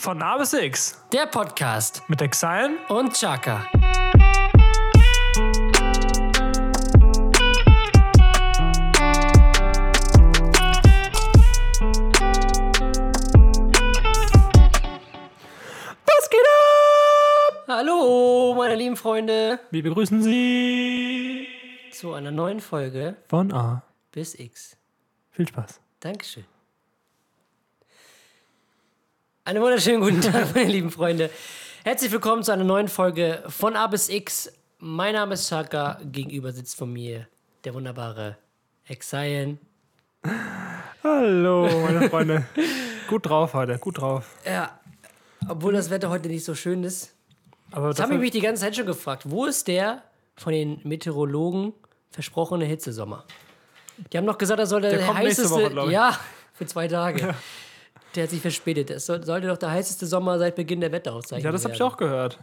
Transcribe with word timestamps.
Von 0.00 0.22
A 0.22 0.38
bis 0.38 0.54
X 0.54 0.96
Der 1.12 1.26
Podcast 1.26 2.02
mit 2.08 2.22
Exile. 2.22 2.78
und 2.88 3.12
Chaka. 3.12 3.66
Was 16.06 16.30
geht 16.30 16.40
ab? 16.40 17.64
Hallo, 17.68 18.54
meine 18.56 18.74
lieben 18.74 18.96
Freunde, 18.96 19.60
Wir 19.70 19.82
begrüßen 19.82 20.22
Sie 20.22 21.46
zu 21.92 22.12
einer 22.14 22.30
neuen 22.30 22.60
Folge 22.60 23.16
von 23.28 23.52
A. 23.52 23.82
bis 24.12 24.34
X. 24.38 24.76
Viel 25.30 25.48
Spaß. 25.48 25.80
Dankeschön. 26.00 26.44
Einen 29.44 29.62
wunderschönen 29.62 30.00
guten 30.00 30.20
Tag, 30.20 30.54
meine 30.54 30.70
lieben 30.70 30.90
Freunde. 30.90 31.30
Herzlich 31.84 32.12
willkommen 32.12 32.42
zu 32.42 32.52
einer 32.52 32.64
neuen 32.64 32.88
Folge 32.88 33.42
von 33.48 33.74
A 33.76 33.86
bis 33.86 34.08
X. 34.08 34.52
Mein 34.78 35.14
Name 35.14 35.34
ist 35.34 35.48
Chaka, 35.48 35.98
gegenüber 36.04 36.52
sitzt 36.52 36.76
von 36.76 36.92
mir 36.92 37.26
der 37.64 37.74
wunderbare 37.74 38.36
Exile. 38.86 39.58
Hallo, 41.02 41.68
meine 41.82 42.08
Freunde. 42.10 42.44
gut 43.08 43.26
drauf 43.26 43.54
heute, 43.54 43.78
gut 43.78 43.98
drauf. 44.00 44.36
Ja, 44.44 44.78
obwohl 45.48 45.72
das 45.72 45.90
Wetter 45.90 46.10
heute 46.10 46.28
nicht 46.28 46.44
so 46.44 46.54
schön 46.54 46.84
ist. 46.84 47.14
Aber 47.72 47.88
Jetzt 47.88 48.00
habe 48.00 48.14
ich 48.14 48.20
mich 48.20 48.30
die 48.32 48.40
ganze 48.40 48.62
Zeit 48.62 48.76
schon 48.76 48.86
gefragt, 48.86 49.22
wo 49.26 49.46
ist 49.46 49.68
der 49.68 50.02
von 50.36 50.52
den 50.52 50.80
Meteorologen 50.84 51.72
versprochene 52.10 52.64
Hitzesommer? 52.64 53.24
Die 54.12 54.16
haben 54.18 54.24
noch 54.24 54.38
gesagt, 54.38 54.60
das 54.60 54.68
soll 54.70 54.80
der, 54.82 54.90
Der 54.96 55.06
kommt 55.06 55.18
nächste 55.20 55.44
heißeste. 55.44 55.76
Woche, 55.76 55.92
ja, 55.92 56.18
für 56.54 56.66
zwei 56.66 56.88
Tage. 56.88 57.34
Der 58.14 58.24
hat 58.24 58.30
sich 58.30 58.40
verspätet. 58.40 58.90
Das 58.90 59.06
soll, 59.06 59.24
sollte 59.24 59.46
doch 59.46 59.58
der 59.58 59.70
heißeste 59.70 60.06
Sommer 60.06 60.38
seit 60.38 60.56
Beginn 60.56 60.80
der 60.80 60.92
Wetteraufzeichnung 60.92 61.44
ja, 61.44 61.52
das 61.52 61.64
habe 61.64 61.74
ich 61.74 61.82
auch 61.82 61.96
gehört. 61.96 62.38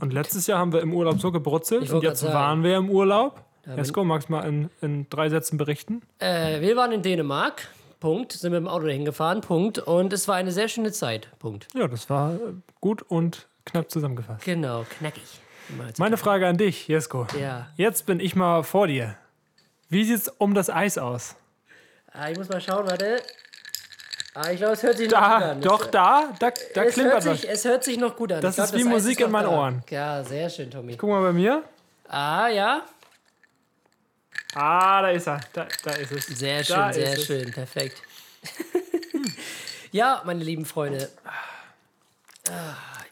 Und 0.00 0.12
letztes 0.12 0.46
Jahr 0.46 0.58
haben 0.58 0.72
wir 0.72 0.80
im 0.80 0.92
Urlaub 0.92 1.20
so 1.20 1.32
gebrutzelt 1.32 1.90
und 1.90 2.02
jetzt 2.02 2.20
sagen. 2.20 2.34
waren 2.34 2.62
wir 2.62 2.76
im 2.76 2.90
Urlaub. 2.90 3.42
Jesko, 3.76 4.04
magst 4.04 4.28
du 4.28 4.32
mal 4.32 4.46
in, 4.46 4.70
in 4.80 5.08
drei 5.10 5.28
Sätzen 5.28 5.56
berichten? 5.56 6.02
Äh, 6.18 6.60
wir 6.60 6.76
waren 6.76 6.92
in 6.92 7.02
Dänemark. 7.02 7.68
Punkt. 7.98 8.32
Sind 8.32 8.52
mit 8.52 8.58
dem 8.58 8.68
Auto 8.68 8.86
dahin 8.86 9.04
gefahren. 9.04 9.40
Punkt. 9.40 9.78
Und 9.78 10.12
es 10.12 10.28
war 10.28 10.36
eine 10.36 10.52
sehr 10.52 10.68
schöne 10.68 10.92
Zeit. 10.92 11.28
Punkt. 11.38 11.66
Ja, 11.74 11.88
das 11.88 12.08
war 12.08 12.34
äh, 12.34 12.38
gut 12.80 13.02
und 13.02 13.48
knapp 13.64 13.90
zusammengefasst. 13.90 14.44
Genau, 14.44 14.84
knackig. 14.98 15.24
Meine 15.98 16.16
Frage 16.16 16.46
an 16.46 16.56
dich, 16.56 16.86
Jesko. 16.86 17.26
Ja. 17.40 17.68
Jetzt 17.76 18.06
bin 18.06 18.20
ich 18.20 18.36
mal 18.36 18.62
vor 18.62 18.86
dir. 18.86 19.16
Wie 19.88 20.04
sieht's 20.04 20.28
um 20.38 20.54
das 20.54 20.70
Eis 20.70 20.96
aus? 20.98 21.34
Ah, 22.12 22.30
ich 22.30 22.38
muss 22.38 22.48
mal 22.48 22.60
schauen, 22.60 22.86
warte. 22.86 23.20
Ah, 24.38 24.50
ich 24.50 24.58
glaube, 24.58 24.74
es 24.74 24.82
hört 24.82 24.98
sich 24.98 25.10
noch 25.10 25.16
gut 25.18 25.22
Da, 25.40 25.50
an. 25.52 25.60
doch, 25.62 25.86
da, 25.86 26.34
da, 26.38 26.52
da 26.74 26.82
es, 26.84 26.94
klimpert 26.94 27.14
hört 27.24 27.26
was. 27.26 27.40
sich, 27.40 27.48
es 27.50 27.64
hört 27.64 27.84
sich 27.84 27.96
noch 27.96 28.14
gut 28.16 28.32
an. 28.32 28.42
Das 28.42 28.50
Ich 28.50 28.56
glaub, 28.56 28.66
ist 28.66 28.74
wie 28.74 28.80
Eis 28.88 28.92
Musik 28.94 29.20
in 29.20 29.24
noch 29.26 29.32
meinen 29.32 29.50
da. 29.50 29.56
Ohren. 29.58 29.82
Ja, 29.88 30.22
sehr 30.24 30.50
schön, 30.50 30.70
Tommy. 30.70 30.96
Guck 30.96 31.08
mal 31.08 31.22
bei 31.22 31.32
mir. 31.32 31.62
Ah, 32.08 32.48
ja. 32.48 32.82
Ah, 34.54 35.00
da 35.02 35.08
ist 35.08 35.26
er. 35.26 35.40
Da, 35.54 35.66
da 35.84 35.90
ist 35.92 36.12
es. 36.12 36.26
Sehr 36.26 36.62
schön, 36.62 36.76
Da 36.76 36.92
sehr 36.92 37.12
ist 37.14 37.18
es. 37.20 37.26
schön. 37.26 37.50
Perfekt. 37.50 38.02
ja, 39.92 40.20
meine 40.26 40.44
lieben 40.44 40.64
Freunde, 40.66 41.08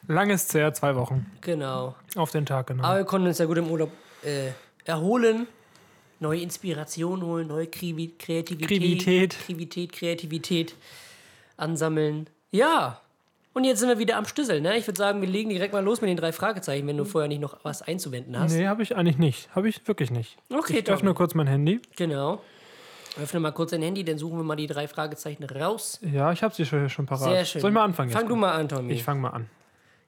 Langes 0.07 0.53
her, 0.53 0.73
zwei 0.73 0.95
Wochen. 0.95 1.25
genau. 1.41 1.95
Auf 2.15 2.31
den 2.31 2.45
Tag 2.45 2.67
genau. 2.67 2.83
Aber 2.83 2.97
wir 2.97 3.05
konnten 3.05 3.27
uns 3.27 3.39
ja 3.39 3.45
gut 3.45 3.57
im 3.57 3.69
Urlaub 3.69 3.91
äh, 4.23 4.51
erholen, 4.85 5.47
neue 6.19 6.39
Inspiration 6.41 7.23
holen, 7.23 7.47
neue 7.47 7.65
Kreativität, 7.67 8.47
Krivität. 8.61 9.35
Kreativität, 9.35 9.91
Kreativität 9.91 10.75
ansammeln. 11.57 12.29
Ja. 12.51 12.99
Und 13.53 13.63
jetzt 13.63 13.79
sind 13.79 13.87
wir 13.87 13.99
wieder 13.99 14.17
am 14.17 14.25
Stüsseln, 14.25 14.63
ne? 14.63 14.77
Ich 14.77 14.85
würde 14.85 14.97
sagen, 14.97 15.21
wir 15.21 15.29
legen 15.29 15.49
direkt 15.49 15.73
mal 15.73 15.83
los 15.83 16.01
mit 16.01 16.09
den 16.09 16.17
drei 16.17 16.33
Fragezeichen, 16.33 16.85
wenn 16.87 16.97
du 16.97 17.05
vorher 17.05 17.29
nicht 17.29 17.39
noch 17.41 17.57
was 17.63 17.81
einzuwenden 17.81 18.37
hast. 18.37 18.53
Nee, 18.53 18.67
habe 18.67 18.83
ich 18.83 18.95
eigentlich 18.97 19.17
nicht. 19.17 19.49
Habe 19.55 19.69
ich 19.69 19.87
wirklich 19.87 20.11
nicht. 20.11 20.37
Okay, 20.53 20.79
Ich 20.79 20.89
öffne 20.89 21.13
kurz 21.13 21.33
mein 21.35 21.47
Handy. 21.47 21.79
Genau. 21.95 22.41
Öffne 23.21 23.39
mal 23.39 23.51
kurz 23.51 23.71
dein 23.71 23.81
Handy, 23.81 24.03
dann 24.03 24.17
suchen 24.17 24.37
wir 24.37 24.43
mal 24.43 24.57
die 24.57 24.67
drei 24.67 24.89
Fragezeichen 24.89 25.45
raus. 25.45 25.99
Ja, 26.01 26.33
ich 26.33 26.43
habe 26.43 26.53
sie 26.53 26.65
schon, 26.65 26.89
schon 26.89 27.05
parat. 27.05 27.29
Sehr 27.29 27.45
schön. 27.45 27.61
Soll 27.61 27.69
ich 27.71 27.73
mal 27.75 27.85
anfangen? 27.85 28.09
Fang 28.11 28.23
jetzt? 28.23 28.29
du 28.29 28.35
mal 28.35 28.51
an, 28.51 28.67
Tommy. 28.67 28.91
Ich 28.91 29.03
fange 29.03 29.21
mal 29.21 29.29
an. 29.29 29.49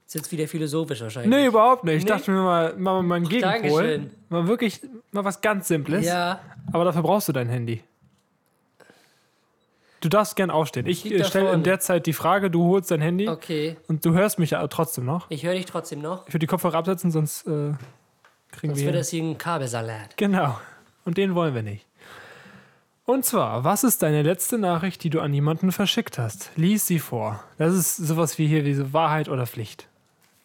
Ist 0.06 0.16
jetzt 0.16 0.32
wieder 0.34 0.48
philosophisch 0.48 1.02
wahrscheinlich. 1.02 1.34
Nee, 1.34 1.46
überhaupt 1.48 1.86
nicht. 1.86 1.98
Ich 1.98 2.04
Nee? 2.04 2.10
dachte 2.10 2.32
mir 2.32 2.42
mal, 2.42 2.74
mal, 2.78 3.02
mal 3.04 3.16
einen 3.16 3.30
Gegenpol. 3.30 3.52
Dankeschön. 3.52 4.12
Mal 4.28 4.48
wirklich, 4.50 4.82
mal 5.12 5.24
was 5.24 5.40
ganz 5.40 5.70
Simples. 5.70 6.06
Ja, 6.06 6.40
Aber 6.74 6.84
dafür 6.84 7.02
brauchst 7.02 7.30
du 7.30 7.34
dein 7.34 7.48
Handy. 7.48 7.82
Du 10.02 10.10
darfst 10.10 10.36
gern 10.36 10.52
aufstehen. 10.52 10.86
Ich 10.86 11.00
stelle 11.26 11.52
in 11.54 11.64
der 11.64 11.80
Zeit 11.80 12.06
die 12.06 12.14
Frage, 12.14 12.52
du 12.52 12.66
holst 12.66 12.92
dein 12.92 13.02
Handy 13.02 13.28
okay. 13.28 13.78
und 13.88 14.06
du 14.06 14.14
hörst 14.14 14.38
mich 14.38 14.52
ja 14.52 14.68
trotzdem 14.68 15.06
noch. 15.06 15.26
Ich 15.30 15.44
höre 15.44 15.54
dich 15.56 15.66
trotzdem 15.66 16.02
noch. 16.02 16.28
Ich 16.28 16.34
würde 16.34 16.40
die 16.40 16.48
Kopfhörer 16.48 16.78
absetzen, 16.78 17.12
sonst 17.12 17.48
äh, 17.48 17.74
kriegen 18.52 18.74
Sonst 18.74 18.80
wir. 18.80 18.86
wird 18.88 18.96
das 18.96 19.10
hier 19.10 19.24
ein 19.24 19.38
Kabelsalat. 19.38 20.16
Genau. 20.18 20.60
Und 21.06 21.18
den 21.18 21.34
wollen 21.36 21.56
wir 21.56 21.64
nicht. 21.64 21.86
Und 23.06 23.26
zwar, 23.26 23.64
was 23.64 23.84
ist 23.86 24.04
deine 24.04 24.22
letzte 24.22 24.58
Nachricht, 24.58 25.04
die 25.04 25.10
du 25.10 25.22
an 25.22 25.34
jemanden 25.34 25.72
verschickt 25.72 26.20
hast? 26.20 26.52
Lies 26.58 26.86
sie 26.86 27.00
vor. 27.00 27.42
Das 27.58 27.74
ist 27.74 27.96
sowas 27.96 28.38
wie 28.38 28.48
hier, 28.48 28.66
wie 28.66 28.74
so 28.74 28.92
Wahrheit 28.92 29.30
oder 29.30 29.48
Pflicht. 29.48 29.88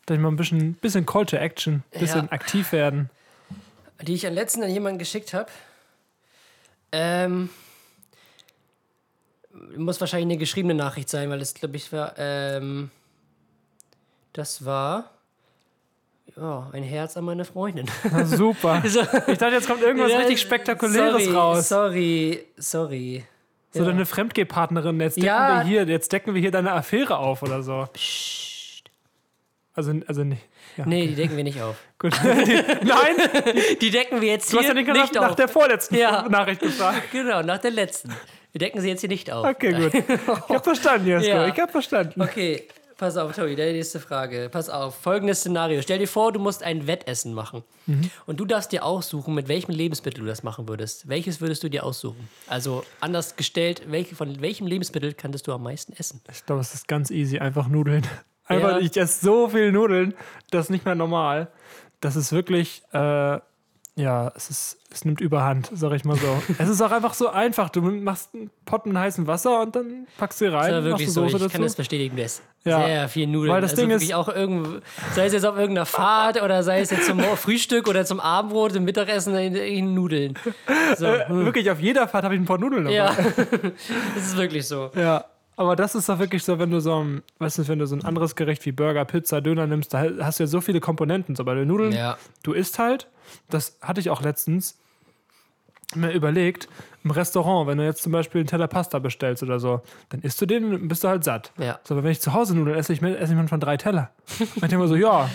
Dass 0.07 0.19
mal 0.19 0.29
ein 0.29 0.37
bisschen, 0.37 0.75
bisschen 0.75 1.05
Call 1.05 1.27
to 1.27 1.37
Action, 1.37 1.83
bisschen 1.91 2.27
Ja. 2.27 2.33
aktiv 2.33 2.73
werden. 2.73 3.11
Die 4.01 4.15
ich 4.15 4.27
am 4.27 4.35
letzten 4.35 4.63
an 4.63 4.71
jemanden 4.71 4.99
geschickt 4.99 5.35
habe. 5.35 5.51
Ähm. 6.93 7.51
Muss 9.77 10.01
wahrscheinlich 10.01 10.27
eine 10.27 10.37
geschriebene 10.39 10.75
Nachricht 10.75 11.09
sein, 11.09 11.29
weil 11.31 11.39
das, 11.39 11.55
glaube 11.55 11.77
ich, 11.77 11.93
war. 11.93 12.15
Ähm, 12.17 12.91
das 14.33 14.65
war. 14.65 15.11
Ja, 16.37 16.71
ein 16.73 16.83
Herz 16.83 17.17
an 17.19 17.25
meine 17.25 17.45
Freundin. 17.45 17.87
Na, 18.11 18.25
super. 18.25 18.83
So- 18.87 19.01
Ich 19.03 19.39
dachte, 19.39 19.49
jetzt 19.55 19.67
kommt 19.69 19.83
irgendwas 19.83 20.11
Ja, 20.11 20.19
richtig 20.19 20.41
Spektakuläres 20.41 21.25
sorry, 21.25 21.37
raus. 21.37 21.69
Sorry, 21.69 22.47
sorry. 22.57 23.25
So 23.73 23.81
Ja. 23.81 23.87
deine 23.87 24.07
Fremdgehpartnerin, 24.07 24.99
jetzt 25.01 25.17
decken 25.17 25.27
Ja. 25.27 25.59
wir 25.59 25.63
hier, 25.65 25.85
jetzt 25.85 26.11
decken 26.13 26.33
wir 26.35 26.41
hier 26.41 26.51
deine 26.51 26.73
Affäre 26.73 27.19
auf 27.19 27.43
oder 27.43 27.63
so. 27.63 27.87
Psst. 27.93 28.85
Also, 29.75 29.93
also 30.07 30.25
nicht. 30.25 30.43
Ja, 30.77 30.87
Nee, 30.87 31.07
die 31.09 31.15
decken 31.15 31.37
wir 31.37 31.45
nicht 31.45 31.61
auf. 31.61 31.77
gut. 31.99 32.13
Nein, 32.25 33.17
Die 33.81 33.91
decken 33.91 34.21
wir 34.23 34.29
jetzt 34.29 34.51
du 34.53 34.59
hast 34.59 34.65
hier 34.67 34.75
ja 34.75 34.93
nicht, 34.93 35.15
nach 35.15 35.31
auf. 35.31 35.37
der 35.37 35.49
vorletzten 35.49 35.97
Ja. 35.97 36.27
Nachricht 36.29 36.61
gefragt. 36.63 37.11
Genau, 37.13 37.43
nach 37.43 37.59
der 37.59 37.71
letzten. 37.73 38.15
Wir 38.53 38.59
decken 38.59 38.81
sie 38.81 38.89
jetzt 38.89 39.01
hier 39.01 39.09
nicht 39.09 39.31
auf. 39.33 39.47
Okay, 39.47 39.73
gut. 39.73 39.95
Ich 39.95 40.19
hab 40.55 40.65
verstanden, 40.65 41.07
Jesko. 41.07 41.29
Ja. 41.29 41.47
Ich 41.49 41.59
hab 41.59 41.71
verstanden. 41.71 42.21
Okay, 42.21 42.69
pass 42.99 43.17
auf, 43.17 43.35
Tobi, 43.35 43.57
deine 43.57 43.73
nächste 43.73 43.99
Frage. 43.99 44.49
Pass 44.53 44.69
auf, 44.69 44.95
folgendes 44.95 45.41
Szenario. 45.41 45.81
Stell 45.81 45.99
dir 45.99 46.07
vor, 46.07 46.33
du 46.33 46.39
musst 46.39 46.63
ein 46.63 46.87
Wettessen 46.87 47.33
machen. 47.33 47.65
Mhm. 47.87 48.11
Und 48.27 48.41
du 48.41 48.45
darfst 48.45 48.71
dir 48.73 48.85
aussuchen, 48.85 49.35
mit 49.35 49.49
welchem 49.49 49.73
Lebensmittel 49.73 50.21
du 50.21 50.27
das 50.27 50.43
machen 50.43 50.69
würdest. 50.69 51.09
Welches 51.09 51.41
würdest 51.41 51.63
du 51.63 51.71
dir 51.71 51.83
aussuchen? 51.85 52.29
Also 52.47 52.85
anders 53.01 53.37
gestellt, 53.37 53.83
welche, 53.87 54.15
von 54.15 54.41
welchem 54.43 54.67
Lebensmittel 54.67 55.15
könntest 55.15 55.47
du 55.47 55.53
am 55.53 55.63
meisten 55.63 55.95
essen? 55.95 56.21
Ich 56.31 56.45
glaube, 56.45 56.61
es 56.61 56.75
ist 56.75 56.87
ganz 56.87 57.11
easy. 57.11 57.39
Einfach 57.39 57.69
Nudeln. 57.69 58.07
Einfach, 58.45 58.73
Ja. 58.73 58.79
ich 58.81 58.95
esse 58.97 59.25
so 59.25 59.49
viel 59.49 59.73
Nudeln, 59.73 60.15
das 60.51 60.67
ist 60.67 60.71
nicht 60.71 60.85
mehr 60.85 60.95
normal. 60.95 61.49
Das 62.01 62.17
ist 62.17 62.33
wirklich, 62.33 62.83
äh, 62.93 63.39
ja, 63.95 64.33
es, 64.35 64.49
ist, 64.49 64.79
es 64.91 65.05
nimmt 65.05 65.21
überhand, 65.21 65.71
sag 65.75 65.93
ich 65.93 66.05
mal 66.05 66.17
so. 66.17 66.43
es 66.59 66.69
ist 66.69 66.81
auch 66.81 66.91
einfach 66.93 67.13
so 67.15 67.29
einfach. 67.29 67.69
Du 67.69 67.83
machst 67.83 68.31
einen 68.35 68.51
Pott 68.65 68.87
mit 68.87 68.97
heißem 68.97 69.27
Wasser 69.27 69.61
und 69.61 69.77
dann 69.77 70.07
packst 70.17 70.41
du 70.41 70.47
rein, 70.53 70.71
Das 70.73 70.85
machst 70.85 70.85
wirklich 70.87 71.13
so, 71.13 71.25
ich 71.27 71.33
dazu. 71.33 71.49
kann 71.51 71.61
das 71.63 71.75
bestätigen, 71.75 72.17
isst 72.17 72.43
Ja. 72.65 72.85
sehr 72.87 73.09
viel 73.11 73.27
Nudeln. 73.27 73.53
Weil 73.53 73.61
das 73.61 73.73
also 73.73 73.83
Ding 73.83 73.91
ist- 73.91 74.15
auch 74.15 74.29
irgendwo, 74.29 74.79
sei 75.15 75.27
es 75.27 75.35
jetzt 75.35 75.45
auf 75.45 75.57
irgendeiner 75.59 75.85
Fahrt 75.87 76.41
oder 76.43 76.63
sei 76.63 76.81
es 76.81 76.91
jetzt 76.91 77.07
zum 77.07 77.21
Frühstück 77.37 77.87
oder 77.87 78.05
zum 78.07 78.19
Abendbrot, 78.21 78.73
zum 78.73 78.85
Mittagessen, 78.85 79.35
in, 79.35 79.55
in 79.57 79.95
Nudeln. 79.95 80.39
So, 80.97 81.07
Äh, 81.07 81.25
wirklich, 81.29 81.71
auf 81.71 81.81
jeder 81.81 82.07
Fahrt 82.09 82.25
habe 82.25 82.35
ich 82.35 82.41
ein 82.41 82.45
paar 82.47 82.59
Nudeln 82.59 82.85
dabei. 82.85 82.97
ja, 82.97 83.15
das 84.15 84.25
ist 84.27 84.37
wirklich 84.37 84.67
so. 84.67 84.91
Ja, 84.95 85.25
aber 85.57 85.77
das 85.77 85.95
ist 85.95 86.09
doch 86.09 86.19
wirklich 86.19 86.45
so, 86.45 86.59
wenn 86.59 86.71
du 86.71 86.81
so 86.81 87.03
ein, 87.03 87.23
weißt 87.39 87.59
du, 87.59 87.69
wenn 87.69 87.79
du 87.79 87.87
so 87.87 87.95
ein 87.97 88.05
anderes 88.05 88.37
Gericht 88.37 88.65
wie 88.67 88.73
Burger, 88.73 89.05
Pizza, 89.05 89.41
Döner 89.41 89.67
nimmst, 89.67 89.93
da 89.95 90.05
hast 90.21 90.39
du 90.39 90.45
ja 90.45 90.47
so 90.47 90.61
viele 90.61 90.81
Komponenten. 90.81 91.37
So 91.37 91.45
bei 91.45 91.55
den 91.55 91.69
Nudeln, 91.69 91.93
Ja. 91.93 92.17
du 92.43 92.53
isst 92.53 92.79
halt, 92.79 93.09
das 93.51 93.79
hatte 93.83 94.01
ich 94.01 94.11
auch 94.11 94.23
letztens 94.23 94.79
mir 95.95 96.11
überlegt, 96.13 96.69
im 97.05 97.11
Restaurant, 97.11 97.67
wenn 97.69 97.77
du 97.77 97.85
jetzt 97.85 98.03
zum 98.03 98.13
Beispiel 98.13 98.41
einen 98.41 98.49
Teller 98.49 98.67
Pasta 98.69 98.99
bestellst 98.99 99.43
oder 99.43 99.61
so, 99.61 99.83
dann 100.09 100.21
isst 100.23 100.41
du 100.41 100.47
den 100.47 100.65
und 100.73 100.89
bist 100.89 101.05
du 101.05 101.09
halt 101.09 101.23
satt. 101.23 101.53
Ja. 101.59 101.81
So, 101.85 101.95
aber 101.95 102.05
wenn 102.05 102.13
ich 102.13 102.21
zu 102.23 102.33
Hause 102.33 102.57
Nudeln 102.57 102.79
esse, 102.79 102.95
ich, 102.95 103.03
esse 103.03 103.33
ich 103.33 103.37
manchmal 103.37 103.61
drei 103.61 103.77
Teller. 103.77 104.11
ich 104.39 104.55
denke 104.61 104.79
mir 104.79 104.89
so, 104.89 104.97
ja, 104.97 105.29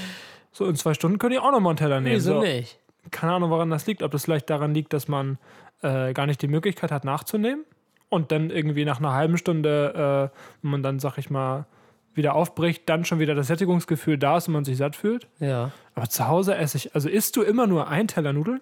so 0.51 0.65
in 0.65 0.75
zwei 0.75 0.95
Stunden 0.95 1.19
könnte 1.19 1.35
ich 1.35 1.41
auch 1.41 1.51
noch 1.51 1.59
mal 1.59 1.69
einen 1.69 1.77
Teller 1.77 2.01
nehmen. 2.01 2.15
Wieso 2.15 2.35
so. 2.35 2.41
nicht? 2.41 2.79
Keine 3.11 3.33
Ahnung, 3.33 3.51
woran 3.51 3.69
das 3.69 3.85
liegt. 3.85 4.01
Ob 4.01 4.11
das 4.11 4.23
vielleicht 4.25 4.49
daran 4.49 4.73
liegt, 4.73 4.93
dass 4.93 5.07
man 5.07 5.37
äh, 5.83 6.13
gar 6.13 6.25
nicht 6.25 6.41
die 6.41 6.47
Möglichkeit 6.47 6.91
hat, 6.91 7.05
nachzunehmen. 7.05 7.63
Und 8.09 8.31
dann 8.31 8.49
irgendwie 8.49 8.85
nach 8.85 8.99
einer 8.99 9.13
halben 9.13 9.37
Stunde, 9.37 10.31
äh, 10.33 10.37
wenn 10.61 10.71
man 10.71 10.83
dann, 10.83 10.99
sag 10.99 11.17
ich 11.17 11.29
mal, 11.29 11.65
wieder 12.13 12.35
aufbricht, 12.35 12.87
dann 12.89 13.05
schon 13.05 13.19
wieder 13.19 13.35
das 13.35 13.47
Sättigungsgefühl 13.47 14.17
da 14.17 14.37
ist 14.37 14.47
und 14.47 14.53
man 14.53 14.65
sich 14.65 14.77
satt 14.77 14.95
fühlt. 14.95 15.27
Ja. 15.39 15.71
Aber 15.93 16.09
zu 16.09 16.27
Hause 16.27 16.55
esse 16.55 16.77
ich, 16.77 16.95
also 16.95 17.09
isst 17.09 17.35
du 17.35 17.43
immer 17.43 17.67
nur 17.67 17.87
ein 17.89 18.07
Teller 18.07 18.33
Nudeln? 18.33 18.61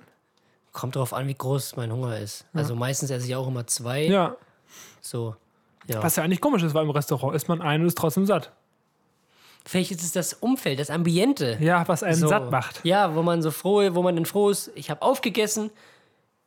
Kommt 0.73 0.97
drauf 0.97 1.13
an, 1.13 1.27
wie 1.27 1.35
groß 1.35 1.77
mein 1.77 1.91
Hunger 1.91 2.19
ist. 2.19 2.45
Also 2.53 2.75
meistens 2.75 3.09
esse 3.09 3.25
ich 3.27 3.35
auch 3.35 3.47
immer 3.47 3.65
zwei. 3.65 4.03
Ja. 4.07 4.35
So. 4.99 5.35
Ja. 5.87 6.03
Was 6.03 6.17
ja 6.17 6.23
eigentlich 6.23 6.41
komisch 6.41 6.63
ist, 6.63 6.73
weil 6.73 6.83
im 6.83 6.89
Restaurant 6.89 7.33
isst 7.35 7.47
man 7.47 7.61
einen 7.61 7.83
und 7.83 7.87
ist 7.87 7.97
trotzdem 7.97 8.25
satt. 8.25 8.51
Vielleicht 9.63 9.91
ist 9.91 10.03
es 10.03 10.11
das 10.11 10.33
Umfeld, 10.33 10.79
das 10.79 10.89
Ambiente. 10.89 11.57
Ja, 11.59 11.87
was 11.87 12.03
einen 12.03 12.15
So. 12.15 12.27
satt 12.27 12.51
macht. 12.51 12.81
Ja, 12.83 13.15
wo 13.15 13.23
man 13.23 13.41
so 13.41 13.51
froh, 13.51 13.81
wo 13.95 14.03
man 14.03 14.15
dann 14.15 14.25
froh 14.25 14.49
ist, 14.49 14.71
ich 14.75 14.89
habe 14.89 15.01
aufgegessen, 15.01 15.71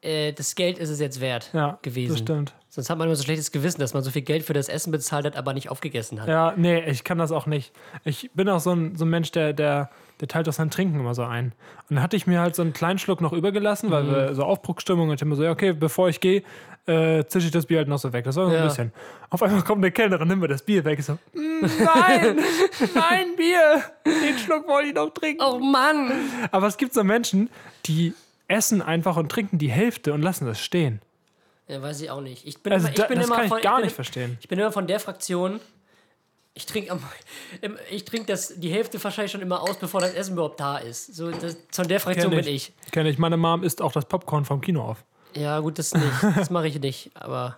äh, 0.03 0.33
das 0.33 0.55
Geld 0.55 0.79
ist 0.79 0.91
es 0.91 1.01
jetzt 1.01 1.21
wert 1.21 1.51
Ja, 1.53 1.79
gewesen. 1.83 2.11
das 2.13 2.19
stimmt. 2.21 2.55
Sonst 2.71 2.91
hat 2.91 2.99
man 2.99 3.09
immer 3.09 3.17
so 3.17 3.25
schlechtes 3.25 3.51
Gewissen, 3.51 3.81
dass 3.81 3.95
man 3.95 4.03
so 4.03 4.11
viel 4.11 4.23
Geld 4.23 4.45
für 4.45 4.53
das 4.53 4.69
Essen 4.69 4.91
bezahlt 4.93 5.25
hat, 5.25 5.37
aber 5.37 5.55
nicht 5.55 5.71
aufgegessen 5.71 6.21
hat. 6.21 6.29
Ja, 6.29 6.53
nee, 6.57 6.85
ich 6.89 7.03
kann 7.03 7.19
das 7.19 7.33
auch 7.33 7.47
nicht. 7.47 7.73
Ich 8.05 8.31
bin 8.35 8.49
auch 8.49 8.61
so 8.61 8.73
ein, 8.73 8.95
so 8.95 9.05
ein 9.05 9.09
Mensch, 9.11 9.33
der, 9.33 9.53
der, 9.55 9.91
der 10.21 10.29
teilt 10.29 10.49
auch 10.49 10.53
sein 10.53 10.71
Trinken 10.71 11.01
immer 11.01 11.15
so 11.15 11.23
ein. 11.25 11.53
Und 11.89 11.97
dann 11.97 12.03
hatte 12.03 12.17
ich 12.17 12.27
mir 12.27 12.41
halt 12.41 12.55
so 12.55 12.63
einen 12.63 12.75
kleinen 12.75 12.99
Schluck 12.99 13.21
noch 13.21 13.33
übergelassen, 13.33 13.89
Mhm. 13.89 13.93
weil 13.93 14.07
wir 14.07 14.35
so 14.35 14.45
Aufbruchstimmung 14.45 15.09
und 15.09 15.15
ich 15.17 15.23
immer 15.23 15.35
so, 15.35 15.43
ja, 15.45 15.51
okay, 15.51 15.73
bevor 15.73 16.09
ich 16.11 16.21
gehe, 16.21 16.43
äh, 16.87 17.25
zische 17.27 17.47
ich 17.47 17.53
das 17.53 17.67
Bier 17.67 17.79
halt 17.79 17.89
noch 17.89 17.99
so 17.99 18.13
weg. 18.13 18.25
Das 18.25 18.37
war 18.37 18.47
so 18.47 18.53
Ja. 18.53 18.59
ein 18.61 18.69
bisschen. 18.69 18.93
Auf 19.31 19.43
einmal 19.43 19.63
kommt 19.63 19.83
eine 19.83 19.91
Kellnerin, 19.91 20.29
nimmt 20.29 20.43
mir 20.43 20.49
das 20.49 20.63
Bier 20.63 20.85
weg. 20.85 20.99
Ich 21.01 21.07
so, 21.07 21.15
"Mm, 21.35 21.61
nein, 21.63 22.39
mein 22.95 23.35
Bier, 23.37 23.83
den 24.07 24.39
Schluck 24.39 24.69
wollte 24.69 24.89
ich 24.91 24.95
noch 24.95 25.11
trinken. 25.11 25.43
Oh 25.43 25.59
Mann! 25.59 26.13
Aber 26.53 26.67
es 26.67 26.77
gibt 26.77 26.93
so 26.95 27.03
Menschen, 27.03 27.51
die 27.87 28.15
essen 28.49 28.83
einfach 28.83 29.17
und 29.17 29.31
trinken 29.31 29.59
die 29.59 29.71
Hälfte 29.71 30.13
und 30.13 30.23
lassen 30.23 30.47
das 30.47 30.61
stehen. 30.61 31.01
Ja, 31.69 31.83
weiß 31.83 32.01
ich 32.01 32.11
auch 32.11 32.23
nicht. 32.23 32.47
Ich 32.47 32.63
bin 32.63 32.73
Also 32.73 32.87
immer, 32.87 32.95
ich 32.95 33.01
da, 33.01 33.07
bin 33.09 33.19
das 33.19 33.27
immer 33.27 33.37
kann 33.37 33.45
ich 33.45 33.51
von, 33.51 33.61
gar 33.61 33.77
bin, 33.77 33.85
nicht 33.85 33.95
verstehen. 33.95 34.39
Ich 34.41 34.49
bin 34.49 34.59
immer 34.59 34.73
von 34.73 34.87
der 34.87 34.99
Fraktion. 35.01 35.61
Ich 36.55 36.67
trinke 36.67 36.99
ich 37.91 38.05
trinke 38.05 38.27
das 38.27 38.55
die 38.59 38.71
Hälfte 38.71 39.03
wahrscheinlich 39.05 39.31
schon 39.31 39.43
immer 39.43 39.63
aus, 39.63 39.77
bevor 39.77 40.01
das 40.01 40.13
Essen 40.15 40.33
überhaupt 40.33 40.59
da 40.59 40.79
ist. 40.79 41.15
So, 41.15 41.31
das, 41.31 41.57
von 41.71 41.87
der 41.87 42.01
Fraktion 42.01 42.33
Kenn 42.33 42.43
bin 42.43 42.53
ich. 42.53 42.73
Kenne 42.91 43.11
ich. 43.11 43.19
Meine 43.19 43.37
Mom 43.37 43.63
isst 43.63 43.81
auch 43.81 43.93
das 43.93 44.07
Popcorn 44.07 44.45
vom 44.45 44.61
Kino 44.61 44.83
auf. 44.83 45.05
Ja, 45.35 45.61
gut, 45.61 45.79
das 45.79 45.95
nicht. 45.95 46.11
Das 46.37 46.51
mache 46.51 46.67
ich 46.69 46.81
nicht. 46.81 47.11
Aber, 47.15 47.55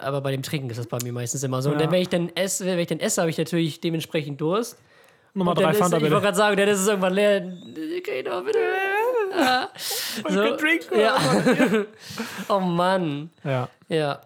aber 0.00 0.20
bei 0.22 0.32
dem 0.32 0.42
Trinken 0.42 0.70
ist 0.70 0.78
das 0.78 0.86
bei 0.86 0.98
mir 1.02 1.12
meistens 1.12 1.42
immer 1.44 1.60
so. 1.62 1.68
Und 1.70 1.76
Ja. 1.76 1.82
dann, 1.82 1.92
wenn 1.92 2.02
ich 2.02 2.08
dann 2.08 2.30
esse, 2.34 2.64
wenn 2.66 2.78
ich 2.78 2.88
dann 2.88 2.98
esse, 2.98 3.20
habe 3.20 3.30
ich 3.30 3.38
natürlich 3.38 3.80
dementsprechend 3.80 4.40
Durst. 4.40 4.78
Nummer 5.34 5.52
Und 5.52 5.60
drei 5.60 5.70
ist, 5.72 5.78
Fanta 5.78 5.98
ich 5.98 6.02
wollte 6.04 6.20
gerade 6.20 6.36
sagen, 6.36 6.56
dann 6.56 6.68
ist 6.68 6.80
es 6.80 6.88
irgendwann 6.88 7.14
leer. 7.14 7.52
Okay, 7.98 8.22
doch, 8.24 8.42
bitte. 8.42 8.58
Ja. 9.30 9.68
So, 10.28 10.56
drink, 10.56 10.88
ja. 10.96 11.18
oh 12.48 12.60
Mann. 12.60 13.30
Ja, 13.44 13.68
Ja, 13.88 14.20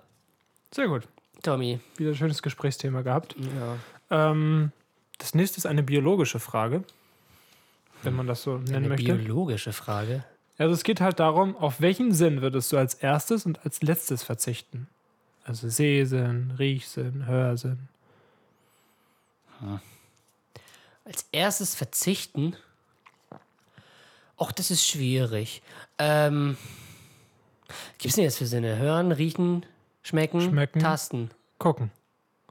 sehr 0.71 0.89
gut. 0.89 1.07
Tommy. 1.43 1.81
Wieder 1.97 2.11
ein 2.11 2.17
schönes 2.17 2.43
Gesprächsthema 2.43 3.03
gehabt. 3.03 3.35
Ja. 4.11 4.31
Ähm, 4.31 4.73
das 5.19 5.35
nächste 5.35 5.59
ist 5.59 5.67
eine 5.67 5.83
biologische 5.83 6.39
Frage, 6.39 6.85
wenn 8.03 8.15
man 8.15 8.27
das 8.27 8.43
so 8.43 8.59
nennen 8.59 8.77
Eine 8.77 8.89
möchte. 8.89 9.15
biologische 9.15 9.73
Frage. 9.73 10.25
Also 10.59 10.75
es 10.75 10.85
geht 10.85 11.01
halt 11.01 11.19
darum, 11.19 11.57
auf 11.57 11.81
welchen 11.81 12.13
Sinn 12.13 12.43
würdest 12.43 12.71
du 12.73 12.77
als 12.77 12.95
erstes 12.95 13.47
und 13.47 13.65
als 13.65 13.83
letztes 13.83 14.23
verzichten? 14.23 14.87
Also 15.45 15.69
Sehsinn, 15.69 16.53
Riechsinn, 16.59 17.27
Hörsinn. 17.27 17.89
Als 21.05 21.27
erstes 21.33 21.75
verzichten. 21.75 22.57
Och, 24.43 24.51
das 24.51 24.73
ist 24.73 24.85
schwierig. 24.85 25.63
Ähm, 25.99 26.57
Gibt 27.99 28.07
es 28.11 28.15
denn 28.17 28.25
jetzt 28.25 28.39
für 28.39 28.47
Sinne? 28.47 28.77
Hören, 28.77 29.13
riechen, 29.13 29.65
schmecken, 30.03 30.41
Schmecken. 30.41 30.81
tasten, 30.81 31.31
Gucken. 31.61 31.93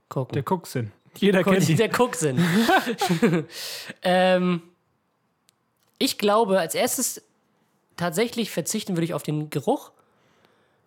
gucken. 0.08 0.34
Der 0.36 0.44
Gucksinn. 0.44 0.94
Jeder 1.18 1.44
Guck- 1.44 1.56
kennt 1.56 1.68
ihn. 1.68 1.76
der 1.84 1.90
Gucksinn. 1.90 2.40
ähm, 4.04 4.62
ich 5.98 6.18
glaube, 6.18 6.62
als 6.62 6.76
erstes 6.76 7.22
tatsächlich 7.98 8.52
verzichten 8.52 8.96
würde 8.96 9.04
ich 9.04 9.14
auf 9.14 9.24
den 9.24 9.50
Geruch, 9.50 9.92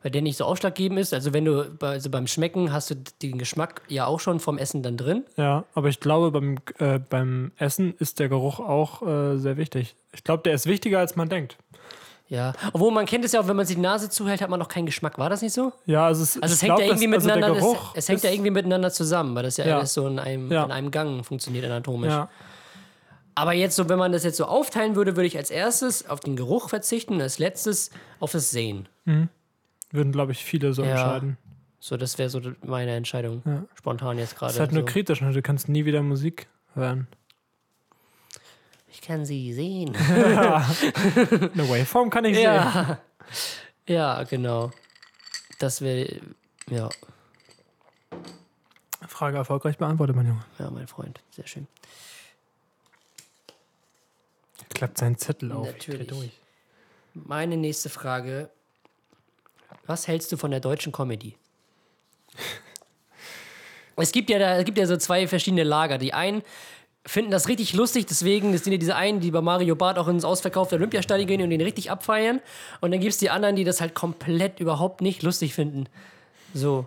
weil 0.05 0.11
der 0.13 0.21
nicht 0.23 0.37
so 0.37 0.45
ausschlaggebend 0.45 1.01
ist. 1.01 1.13
Also 1.15 1.33
wenn 1.33 1.47
du 1.47 1.77
also 1.81 2.11
beim 2.11 2.27
Schmecken 2.27 2.73
hast 2.73 2.91
du 2.91 2.95
den 3.23 3.39
Geschmack 3.39 3.81
ja 3.89 4.05
auch 4.07 4.21
schon 4.21 4.39
vom 4.39 4.59
Essen 4.59 4.83
dann 4.83 4.97
drin. 4.99 5.25
Ja, 5.37 5.65
aber 5.75 5.89
ich 5.89 5.99
glaube, 5.99 6.31
beim, 6.31 6.59
äh, 6.79 6.99
beim 7.01 7.51
Essen 7.57 7.95
ist 7.99 8.21
der 8.21 8.29
Geruch 8.29 8.61
auch 8.61 9.01
äh, 9.03 9.39
sehr 9.39 9.57
wichtig. 9.57 9.97
Ich 10.13 10.23
glaube, 10.23 10.43
der 10.45 10.53
ist 10.55 10.67
wichtiger, 10.67 10.99
als 11.01 11.17
man 11.17 11.29
denkt. 11.31 11.57
Ja, 12.29 12.53
obwohl 12.73 12.91
man 12.93 13.07
kennt 13.07 13.25
es 13.25 13.33
ja 13.33 13.41
auch, 13.41 13.49
wenn 13.49 13.57
man 13.57 13.65
sich 13.67 13.77
die 13.77 13.83
Nase 13.83 14.09
zuhält, 14.11 14.41
hat 14.43 14.49
man 14.51 14.59
noch 14.61 14.69
keinen 14.69 14.87
Geschmack. 14.87 15.19
War 15.19 15.29
das 15.31 15.41
nicht 15.43 15.53
so? 15.55 15.73
Ja, 15.87 16.07
also 16.07 16.23
es, 16.23 16.41
Also 16.43 16.55
es 16.55 16.63
hängt 16.63 16.69
glaub, 16.77 16.81
ja 16.81 16.87
irgendwie 16.87 17.15
also 17.15 17.27
der 17.27 17.37
miteinander, 17.37 17.61
Geruch 17.61 17.91
es, 17.95 18.05
es 18.05 18.09
hängt 18.11 18.23
ja 18.25 18.31
irgendwie 18.31 18.51
miteinander 18.51 18.91
zusammen, 18.91 19.35
weil 19.35 19.43
das 19.43 19.57
ja, 19.57 19.67
Ja. 19.67 19.77
alles 19.79 19.95
so 19.95 20.07
in 20.07 20.19
einem, 20.19 20.51
Ja. 20.53 20.65
in 20.65 20.71
einem 20.71 20.91
Gang 20.91 21.25
funktioniert 21.25 21.65
anatomisch. 21.65 22.13
Ja, 22.13 22.29
Aber 23.35 23.53
jetzt 23.53 23.75
so, 23.77 23.89
wenn 23.89 23.99
man 23.99 24.13
das 24.13 24.23
jetzt 24.25 24.37
so 24.37 24.45
aufteilen 24.45 24.97
würde, 24.97 25.17
würde 25.17 25.27
ich 25.27 25.37
als 25.37 25.51
erstes 25.51 26.09
auf 26.09 26.21
den 26.21 26.37
Geruch 26.37 26.69
verzichten, 26.69 27.21
als 27.21 27.39
letztes 27.39 27.91
auf 28.21 28.33
das 28.33 28.51
Sehen. 28.51 28.89
Würden, 29.95 30.13
glaube 30.13 30.33
ich, 30.33 30.45
viele 30.45 30.73
so 30.73 30.83
Ja. 30.83 30.91
entscheiden. 30.91 31.39
So, 31.81 31.97
das 31.97 32.17
wäre 32.19 32.31
so 32.31 32.41
meine 32.63 32.95
Entscheidung. 32.95 33.43
Ja. 33.45 33.65
Spontan 33.75 34.19
jetzt 34.19 34.37
gerade. 34.37 34.49
Das 34.51 34.55
ist 34.55 34.61
halt 34.61 34.73
nur 34.73 34.83
so. 34.83 34.87
kritisch, 34.87 35.21
ne? 35.21 35.33
du 35.33 35.43
kannst 35.43 35.69
nie 35.69 35.85
wieder 35.85 36.03
Musik 36.03 36.47
hören. 36.75 37.07
Ich 38.91 39.01
kann 39.03 39.27
sie 39.27 39.53
sehen. 39.53 39.95
Eine 40.07 41.69
Waveform 41.69 42.11
kann 42.11 42.25
ich 42.25 42.37
sehen. 42.37 42.45
ja. 42.45 42.99
ja, 43.87 44.23
genau. 44.23 44.71
Das 45.59 45.81
wäre, 45.83 46.21
ja, 46.71 46.89
Frage 49.07 49.37
erfolgreich 49.37 49.79
beantwortet, 49.79 50.17
mein 50.17 50.27
Junge. 50.27 50.45
ja, 50.59 50.71
mein 50.71 50.89
Freund. 50.89 51.21
Sehr 51.31 51.47
schön. 51.47 51.67
Klappt 54.75 54.99
seinen 54.99 55.17
Zettel 55.19 55.53
auf. 55.53 55.67
Natürlich. 55.67 56.09
durch. 56.09 56.33
Meine 57.15 57.57
nächste 57.57 57.89
Frage. 57.91 58.51
Was 59.87 60.09
hältst 60.09 60.33
du 60.33 60.37
von 60.37 60.51
der 60.51 60.61
deutschen 60.61 60.93
Comedy? 60.93 61.37
es 63.97 64.13
gibt 64.13 64.31
ja 64.31 64.39
da, 64.39 64.57
es 64.59 64.65
gibt 64.65 64.79
ja 64.79 64.87
so 64.87 64.97
zwei 64.97 65.27
verschiedene 65.29 65.65
Lager. 65.65 65.99
Die 65.99 66.15
einen 66.15 66.43
finden 67.07 67.31
das 67.31 67.49
richtig 67.49 67.75
lustig, 67.75 68.07
deswegen 68.07 68.57
sind 68.57 68.73
ja 68.73 68.79
diese 68.79 68.97
einen, 68.97 69.21
die 69.21 69.31
bei 69.31 69.43
Mario 69.43 69.77
Barth 69.77 69.99
auch 69.99 70.09
ins 70.09 70.25
ausverkaufte 70.25 70.77
Olympiastadion 70.77 71.27
gehen 71.27 71.43
und 71.43 71.51
den 71.51 71.61
richtig 71.61 71.91
abfeiern. 71.91 72.41
Und 72.81 72.93
dann 72.93 73.01
gibt 73.01 73.13
es 73.13 73.19
die 73.19 73.31
anderen, 73.31 73.57
die 73.57 73.65
das 73.65 73.81
halt 73.81 73.95
komplett 73.95 74.59
überhaupt 74.59 75.01
nicht 75.01 75.23
lustig 75.23 75.55
finden. 75.55 75.87
So. 76.55 76.87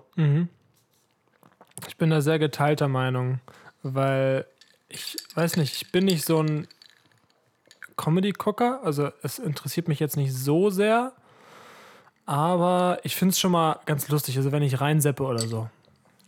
Ich 1.87 1.97
bin 1.97 2.09
da 2.09 2.21
sehr 2.21 2.39
geteilter 2.39 2.87
Meinung, 2.87 3.39
weil 3.83 4.47
ich 4.89 5.17
weiß 5.35 5.57
nicht, 5.57 5.75
ich 5.75 5.91
bin 5.91 6.05
nicht 6.05 6.25
so 6.25 6.41
ein 6.41 6.67
Comedy-Gucker. 7.97 8.81
Also 8.83 9.11
es 9.21 9.37
interessiert 9.37 9.87
mich 9.87 9.99
jetzt 9.99 10.17
nicht 10.17 10.33
so 10.33 10.69
sehr, 10.69 11.13
aber 12.27 12.99
ich 13.03 13.15
finde 13.15 13.31
es 13.31 13.39
schon 13.39 13.51
mal 13.51 13.79
ganz 13.85 14.07
lustig, 14.09 14.37
also 14.37 14.51
wenn 14.51 14.61
ich 14.61 14.79
reinseppe 14.79 15.23
oder 15.23 15.39
so. 15.39 15.69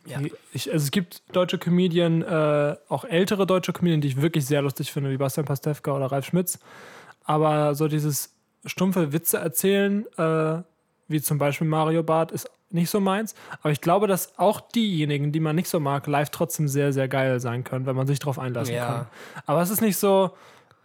Ja. 0.06 0.20
Ich, 0.54 0.72
also 0.72 0.84
es 0.84 0.92
gibt 0.92 1.22
deutsche 1.34 1.60
Comedien, 1.60 2.24
äh, 2.24 2.76
auch 2.88 3.04
ältere 3.04 3.46
deutsche 3.46 3.74
Comedien, 3.74 4.02
die 4.02 4.08
ich 4.08 4.22
wirklich 4.22 4.46
sehr 4.46 4.62
lustig 4.64 4.92
finde, 4.92 5.12
wie 5.12 5.18
Bastian 5.18 5.46
Pastewka 5.46 5.92
oder 5.92 6.08
Ralf 6.08 6.26
Schmitz. 6.26 6.58
Aber 7.26 7.76
so 7.76 7.88
dieses 7.88 8.34
stumpfe 8.66 9.14
Witze 9.14 9.38
erzählen, 9.38 10.06
äh, 10.18 10.64
wie 11.10 11.22
zum 11.22 11.38
Beispiel 11.38 11.68
Mario 11.68 12.02
Barth, 12.02 12.32
ist 12.32 12.50
nicht 12.72 12.90
so 12.90 13.00
meins. 13.02 13.36
Aber 13.62 13.72
ich 13.72 13.82
glaube, 13.82 14.08
dass 14.08 14.40
auch 14.40 14.62
diejenigen, 14.62 15.32
die 15.32 15.40
man 15.40 15.56
nicht 15.56 15.68
so 15.70 15.80
mag, 15.80 16.08
live 16.08 16.30
trotzdem 16.30 16.68
sehr, 16.68 16.94
sehr 16.94 17.08
geil 17.08 17.40
sein 17.40 17.64
können, 17.64 17.86
wenn 17.86 17.96
man 17.96 18.08
sich 18.08 18.20
darauf 18.20 18.40
einlassen 18.40 18.74
Ja. 18.76 18.86
kann. 18.88 19.08
Aber 19.46 19.62
es 19.62 19.70
ist 19.70 19.82
nicht 19.82 19.98
so, 19.98 20.32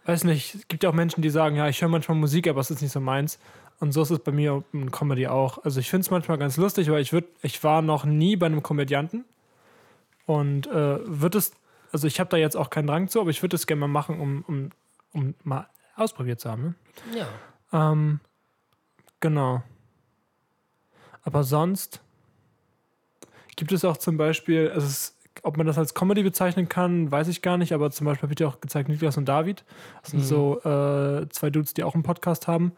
weiß 0.05 0.25
nicht, 0.25 0.55
es 0.55 0.67
gibt 0.67 0.83
ja 0.83 0.89
auch 0.89 0.93
Menschen, 0.93 1.21
die 1.21 1.29
sagen, 1.29 1.55
ja, 1.55 1.69
ich 1.69 1.81
höre 1.81 1.89
manchmal 1.89 2.17
Musik, 2.17 2.47
aber 2.47 2.59
es 2.59 2.69
ist 2.69 2.81
nicht 2.81 2.91
so 2.91 2.99
meins. 2.99 3.39
Und 3.79 3.91
so 3.91 4.01
ist 4.01 4.09
es 4.09 4.19
bei 4.19 4.31
mir 4.31 4.63
in 4.71 4.91
Comedy 4.91 5.27
auch. 5.27 5.63
Also 5.63 5.79
ich 5.79 5.89
finde 5.89 6.01
es 6.01 6.11
manchmal 6.11 6.37
ganz 6.37 6.57
lustig, 6.57 6.87
aber 6.87 6.99
ich, 6.99 7.11
würd, 7.11 7.25
ich 7.41 7.63
war 7.63 7.81
noch 7.81 8.05
nie 8.05 8.35
bei 8.35 8.45
einem 8.45 8.63
Komödianten. 8.63 9.25
Und 10.25 10.67
äh, 10.67 10.99
wird 11.03 11.35
es, 11.35 11.51
also 11.91 12.07
ich 12.07 12.19
habe 12.19 12.29
da 12.29 12.37
jetzt 12.37 12.55
auch 12.55 12.69
keinen 12.69 12.87
Drang 12.87 13.09
zu, 13.09 13.21
aber 13.21 13.29
ich 13.29 13.41
würde 13.41 13.55
es 13.55 13.67
gerne 13.67 13.81
mal 13.81 13.87
machen, 13.87 14.19
um, 14.19 14.43
um, 14.47 14.69
um 15.11 15.35
mal 15.43 15.67
ausprobiert 15.95 16.39
zu 16.39 16.49
haben. 16.49 16.63
Ne? 16.63 16.75
Ja. 17.71 17.91
Ähm, 17.91 18.21
genau. 19.19 19.61
Aber 21.23 21.43
sonst 21.43 22.01
gibt 23.55 23.71
es 23.71 23.83
auch 23.83 23.97
zum 23.97 24.17
Beispiel, 24.17 24.71
also 24.73 24.87
es, 24.87 25.17
ob 25.43 25.57
man 25.57 25.67
das 25.67 25.77
als 25.77 25.93
Comedy 25.93 26.23
bezeichnen 26.23 26.69
kann, 26.69 27.11
weiß 27.11 27.27
ich 27.27 27.41
gar 27.41 27.57
nicht, 27.57 27.73
aber 27.73 27.91
zum 27.91 28.05
Beispiel 28.05 28.23
habe 28.23 28.33
ich 28.33 28.37
dir 28.37 28.47
auch 28.47 28.61
gezeigt, 28.61 28.89
Niklas 28.89 29.17
und 29.17 29.25
David. 29.25 29.63
Das 30.01 30.11
sind 30.11 30.21
so 30.21 30.59
äh, 30.61 31.27
zwei 31.29 31.49
Dudes, 31.49 31.73
die 31.73 31.83
auch 31.83 31.93
einen 31.93 32.03
Podcast 32.03 32.47
haben 32.47 32.71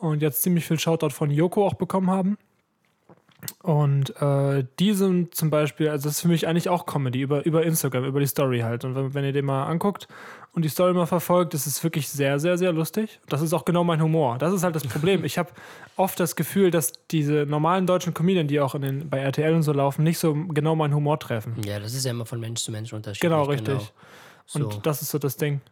und 0.00 0.22
jetzt 0.22 0.42
ziemlich 0.42 0.64
viel 0.64 0.78
Shoutout 0.78 1.10
von 1.10 1.30
Joko 1.30 1.66
auch 1.66 1.74
bekommen 1.74 2.10
haben. 2.10 2.38
Und 3.62 4.20
äh, 4.20 4.64
die 4.78 4.92
sind 4.92 5.34
zum 5.34 5.48
Beispiel, 5.48 5.88
also 5.88 6.08
das 6.08 6.16
ist 6.16 6.20
für 6.22 6.28
mich 6.28 6.46
eigentlich 6.46 6.68
auch 6.68 6.84
Comedy 6.84 7.22
über, 7.22 7.44
über 7.46 7.62
Instagram, 7.64 8.04
über 8.04 8.20
die 8.20 8.26
Story 8.26 8.60
halt. 8.60 8.84
Und 8.84 8.94
wenn, 8.94 9.14
wenn 9.14 9.24
ihr 9.24 9.32
den 9.32 9.46
mal 9.46 9.64
anguckt 9.64 10.08
und 10.52 10.62
die 10.62 10.68
Story 10.68 10.92
mal 10.92 11.06
verfolgt, 11.06 11.54
das 11.54 11.66
ist 11.66 11.82
wirklich 11.82 12.08
sehr, 12.10 12.38
sehr, 12.38 12.58
sehr 12.58 12.72
lustig. 12.72 13.18
Das 13.28 13.40
ist 13.40 13.54
auch 13.54 13.64
genau 13.64 13.82
mein 13.82 14.02
Humor. 14.02 14.36
Das 14.36 14.52
ist 14.52 14.62
halt 14.62 14.74
das 14.74 14.86
Problem. 14.86 15.24
Ich 15.24 15.38
habe 15.38 15.50
oft 15.96 16.20
das 16.20 16.36
Gefühl, 16.36 16.70
dass 16.70 16.92
diese 17.10 17.46
normalen 17.46 17.86
deutschen 17.86 18.12
Comedien, 18.12 18.46
die 18.46 18.60
auch 18.60 18.74
in 18.74 18.82
den, 18.82 19.08
bei 19.08 19.18
RTL 19.18 19.54
und 19.54 19.62
so 19.62 19.72
laufen, 19.72 20.02
nicht 20.02 20.18
so 20.18 20.34
genau 20.34 20.74
meinen 20.76 20.94
Humor 20.94 21.18
treffen. 21.18 21.54
ja, 21.64 21.78
das 21.80 21.94
ist 21.94 22.04
ja 22.04 22.10
immer 22.10 22.26
von 22.26 22.40
Mensch 22.40 22.62
zu 22.62 22.72
Mensch 22.72 22.92
unterschiedlich. 22.92 23.30
Genau, 23.30 23.44
richtig. 23.44 23.92
So. 24.44 24.58
Und 24.58 24.84
das 24.86 25.00
ist 25.00 25.10
so 25.10 25.18
das 25.18 25.36
Ding. 25.36 25.62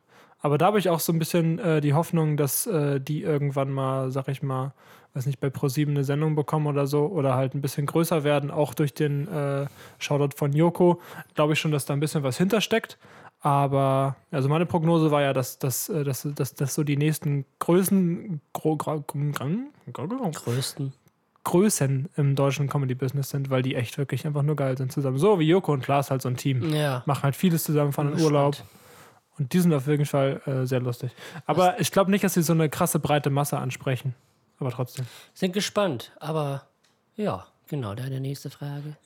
Aber 0.41 0.59
da 0.59 0.67
habe 0.67 0.79
ich 0.79 0.89
auch 0.89 1.01
so 1.01 1.13
ein 1.13 1.19
bisschen 1.19 1.59
äh, 1.59 1.81
die 1.81 1.95
Hoffnung, 1.95 2.37
dass 2.37 2.67
äh, 2.67 3.01
die 3.01 3.23
irgendwann 3.23 3.71
mal, 3.71 4.11
sag 4.11 4.29
ich 4.29 4.43
mal, 4.43 4.73
weiß 5.15 5.27
nicht, 5.27 5.41
bei 5.41 5.51
ProSieben 5.51 5.95
eine 5.95 6.05
Sendung 6.05 6.37
bekommen 6.37 6.67
oder 6.67 6.87
so 6.87 7.07
oder 7.07 7.35
halt 7.35 7.55
ein 7.55 7.61
bisschen 7.61 7.87
größer 7.87 8.25
werden, 8.25 8.51
auch 8.51 8.75
durch 8.75 8.95
den 8.95 9.27
äh, 9.29 9.67
Shoutout 9.99 10.37
von 10.37 10.53
Joko. 10.53 11.01
Glaube 11.35 11.55
ich 11.55 11.59
schon, 11.61 11.73
dass 11.73 11.87
da 11.87 11.95
ein 11.95 12.01
bisschen 12.01 12.23
was 12.23 12.39
hintersteckt. 12.39 12.99
Aber, 13.41 14.17
also 14.31 14.49
meine 14.49 14.67
Prognose 14.67 15.11
war 15.11 15.23
ja, 15.23 15.33
dass, 15.33 15.59
dass, 15.59 15.89
äh, 15.89 16.05
dass, 16.05 16.27
dass, 16.35 16.55
dass 16.55 16.75
so 16.75 16.85
die 16.85 16.97
nächsten 16.97 17.45
Größen, 17.59 18.41
gro, 18.53 18.77
gro, 18.77 19.01
gro, 19.01 20.31
Größten. 20.33 20.93
Größen 21.45 22.09
im 22.17 22.35
deutschen 22.35 22.69
Comedy-Business 22.69 23.31
sind, 23.31 23.49
weil 23.49 23.63
die 23.63 23.75
echt 23.75 23.97
wirklich 23.97 24.27
einfach 24.27 24.43
nur 24.43 24.57
geil 24.57 24.77
sind 24.77 24.93
zusammen. 24.93 25.19
So 25.19 25.39
wie 25.39 25.49
Joko 25.49 25.73
und 25.73 25.83
Klaas 25.83 26.11
halt 26.11 26.21
so 26.21 26.29
ein 26.29 26.37
Team. 26.37 26.75
Ja. 26.75 27.03
Machen 27.07 27.23
halt 27.23 27.37
vieles 27.37 27.65
zusammen, 27.65 27.93
fahren 27.93 28.13
in 28.13 28.23
Urlaub. 28.23 28.53
gespannt. 28.53 28.71
Und 29.39 29.53
die 29.53 29.61
sind 29.61 29.73
auf 29.73 29.87
jeden 29.87 30.07
Fall 30.07 30.41
äh, 30.47 30.67
sehr 30.67 30.81
lustig. 30.81 31.13
Aber 31.47 31.81
ich 31.81 31.93
glaube 31.93 32.11
nicht, 32.11 32.25
dass 32.25 32.35
sie 32.35 32.43
so 32.43 32.53
eine 32.53 32.69
krasse 32.69 32.99
breite 32.99 33.31
Masse 33.31 33.59
ansprechen. 33.59 34.15
Aber 34.59 34.71
trotzdem. 34.71 35.07
Sind 35.35 35.53
gespannt, 35.53 36.13
aber 36.19 36.67
ja, 37.17 37.47
genau, 37.69 37.95
deine 37.95 38.21
nächste 38.21 38.51
Frage. 38.51 38.97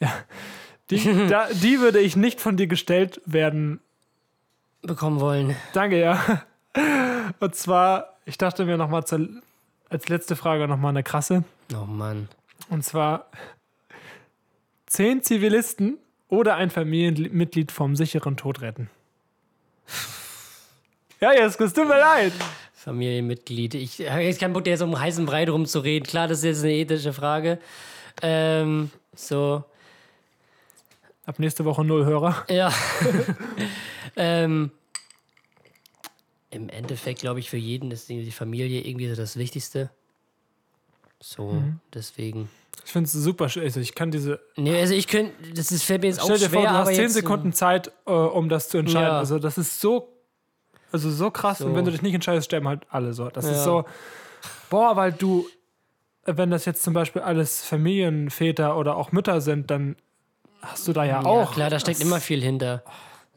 Die, 0.90 1.26
da, 1.28 1.46
die 1.52 1.80
würde 1.80 2.00
ich 2.00 2.16
nicht 2.16 2.40
von 2.40 2.56
dir 2.56 2.66
gestellt 2.66 3.20
werden. 3.24 3.80
Bekommen 4.82 5.20
wollen. 5.20 5.56
Danke, 5.72 6.00
ja. 6.00 6.42
Und 7.38 7.54
zwar, 7.54 8.16
ich 8.24 8.36
dachte 8.36 8.64
mir 8.64 8.76
nochmal 8.76 9.04
als 9.88 10.08
letzte 10.08 10.36
Frage 10.36 10.66
nochmal 10.66 10.90
eine 10.90 11.02
krasse. 11.02 11.44
Oh 11.72 11.86
Mann. 11.86 12.28
Und 12.68 12.84
zwar 12.84 13.30
zehn 14.86 15.22
Zivilisten 15.22 15.98
oder 16.28 16.56
ein 16.56 16.70
Familienmitglied 16.70 17.70
vom 17.70 17.94
sicheren 17.94 18.36
Tod 18.36 18.60
retten. 18.60 18.90
Ja, 21.22 21.32
jetzt 21.32 21.60
es 21.60 21.72
tut 21.72 21.86
mir 21.86 22.00
leid. 22.00 22.32
Familienmitglied. 22.74 23.74
Ich 23.74 24.00
habe 24.10 24.22
jetzt 24.22 24.40
keinen 24.40 24.52
Bock, 24.52 24.64
da 24.64 24.70
jetzt 24.70 24.82
um 24.82 24.98
heißen 24.98 25.24
Brei 25.24 25.48
rumzureden. 25.48 26.04
Klar, 26.04 26.26
das 26.26 26.38
ist 26.38 26.44
jetzt 26.44 26.62
eine 26.64 26.72
ethische 26.72 27.12
Frage. 27.12 27.58
Ähm, 28.22 28.90
so, 29.14 29.62
Ab 31.24 31.38
nächste 31.38 31.64
Woche 31.64 31.84
null 31.84 32.04
Hörer. 32.04 32.44
ja. 32.48 32.72
ähm, 34.16 34.72
Im 36.50 36.68
Endeffekt, 36.68 37.20
glaube 37.20 37.38
ich, 37.38 37.48
für 37.48 37.56
jeden 37.56 37.92
ist 37.92 38.08
die 38.08 38.32
Familie 38.32 38.80
irgendwie 38.80 39.08
so 39.08 39.14
das 39.14 39.36
Wichtigste. 39.36 39.90
So, 41.20 41.52
Mhm. 41.52 41.78
deswegen. 41.94 42.48
Ich 42.84 42.90
finde 42.90 43.06
es 43.06 43.12
super 43.12 43.48
schön. 43.48 43.62
Also 43.62 43.78
ich 43.78 43.94
kann 43.94 44.10
diese. 44.10 44.40
Nee, 44.56 44.80
also 44.80 44.94
ich 44.94 45.06
könnte, 45.06 45.32
das 45.54 45.70
ist, 45.70 45.84
fällt 45.84 46.02
mir 46.02 46.08
jetzt 46.08 46.18
auch 46.20 46.24
Stell 46.24 46.38
dir 46.38 46.48
schwer, 46.48 46.60
vor, 46.62 46.68
du 46.68 46.70
hast 46.74 46.88
zehn 46.88 47.00
jetzt, 47.02 47.14
Sekunden 47.14 47.52
Zeit, 47.52 47.92
äh, 48.06 48.10
um 48.10 48.48
das 48.48 48.68
zu 48.68 48.78
entscheiden. 48.78 49.06
Ja. 49.06 49.18
Also 49.20 49.38
das 49.38 49.56
ist 49.56 49.78
so, 49.80 50.11
also 50.92 51.10
so 51.10 51.30
krass. 51.30 51.58
So. 51.58 51.66
Und 51.66 51.74
wenn 51.74 51.84
du 51.84 51.90
dich 51.90 52.02
nicht 52.02 52.14
entscheidest, 52.14 52.46
sterben 52.46 52.68
halt 52.68 52.82
alle 52.90 53.12
so. 53.14 53.28
Das 53.30 53.44
Ja. 53.46 53.52
ist 53.52 53.64
so, 53.64 53.84
boah, 54.70 54.96
weil 54.96 55.12
du, 55.12 55.48
wenn 56.24 56.50
das 56.50 56.64
jetzt 56.64 56.82
zum 56.82 56.94
Beispiel 56.94 57.22
alles 57.22 57.64
Familienväter 57.64 58.76
oder 58.76 58.96
auch 58.96 59.12
Mütter 59.12 59.40
sind, 59.40 59.70
dann 59.70 59.96
hast 60.60 60.86
du 60.86 60.92
da 60.92 61.04
ja, 61.04 61.22
Ja, 61.22 61.26
auch. 61.26 61.52
klar, 61.52 61.70
da 61.70 61.78
steckt 61.80 62.00
immer 62.00 62.20
viel 62.20 62.42
hinter. 62.42 62.82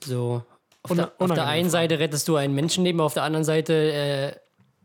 So. 0.03 0.43
Auf, 0.83 0.95
der, 0.95 1.11
auf 1.17 1.33
der 1.33 1.47
einen. 1.47 1.69
Seite 1.71 1.97
rettest 1.97 2.27
du 2.27 2.35
ein 2.35 2.53
Menschenleben, 2.53 3.01
auf 3.01 3.15
der 3.15 3.23
anderen 3.23 3.43
Seite 3.43 3.73
äh, 3.73 4.35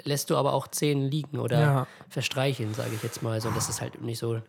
lässt 0.08 0.30
du 0.30 0.36
aber 0.36 0.54
auch 0.54 0.66
zehn 0.68 1.10
liegen 1.10 1.38
oder 1.38 1.60
Ja. 1.60 1.86
verstreicheln, 2.08 2.72
sage 2.72 2.92
ich 2.94 3.02
jetzt 3.02 3.22
mal. 3.22 3.38
So, 3.42 3.50
das 3.50 3.68
ist 3.68 3.82
halt 3.82 4.00
nicht 4.00 4.18
so 4.18 4.40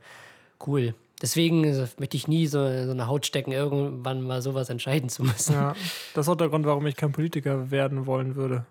cool. 0.66 0.94
Deswegen 1.22 1.64
äh, 1.64 1.88
möchte 2.00 2.18
ich 2.18 2.28
nie 2.28 2.48
so, 2.48 2.60
so 2.86 2.92
eine 2.92 3.08
Haut 3.08 3.26
stecken, 3.26 3.52
irgendwann 3.52 4.22
mal 4.22 4.42
sowas 4.42 4.70
entscheiden 4.70 5.10
zu 5.10 5.24
müssen. 5.24 5.54
Ja, 5.54 5.76
das 6.14 6.26
ist 6.26 6.30
auch 6.30 6.36
der 6.36 6.50
Grund, 6.50 6.66
warum 6.66 6.86
ich 6.88 6.96
kein 6.96 7.12
Politiker 7.12 7.70
werden 7.72 8.06
wollen 8.06 8.36
würde. 8.36 8.66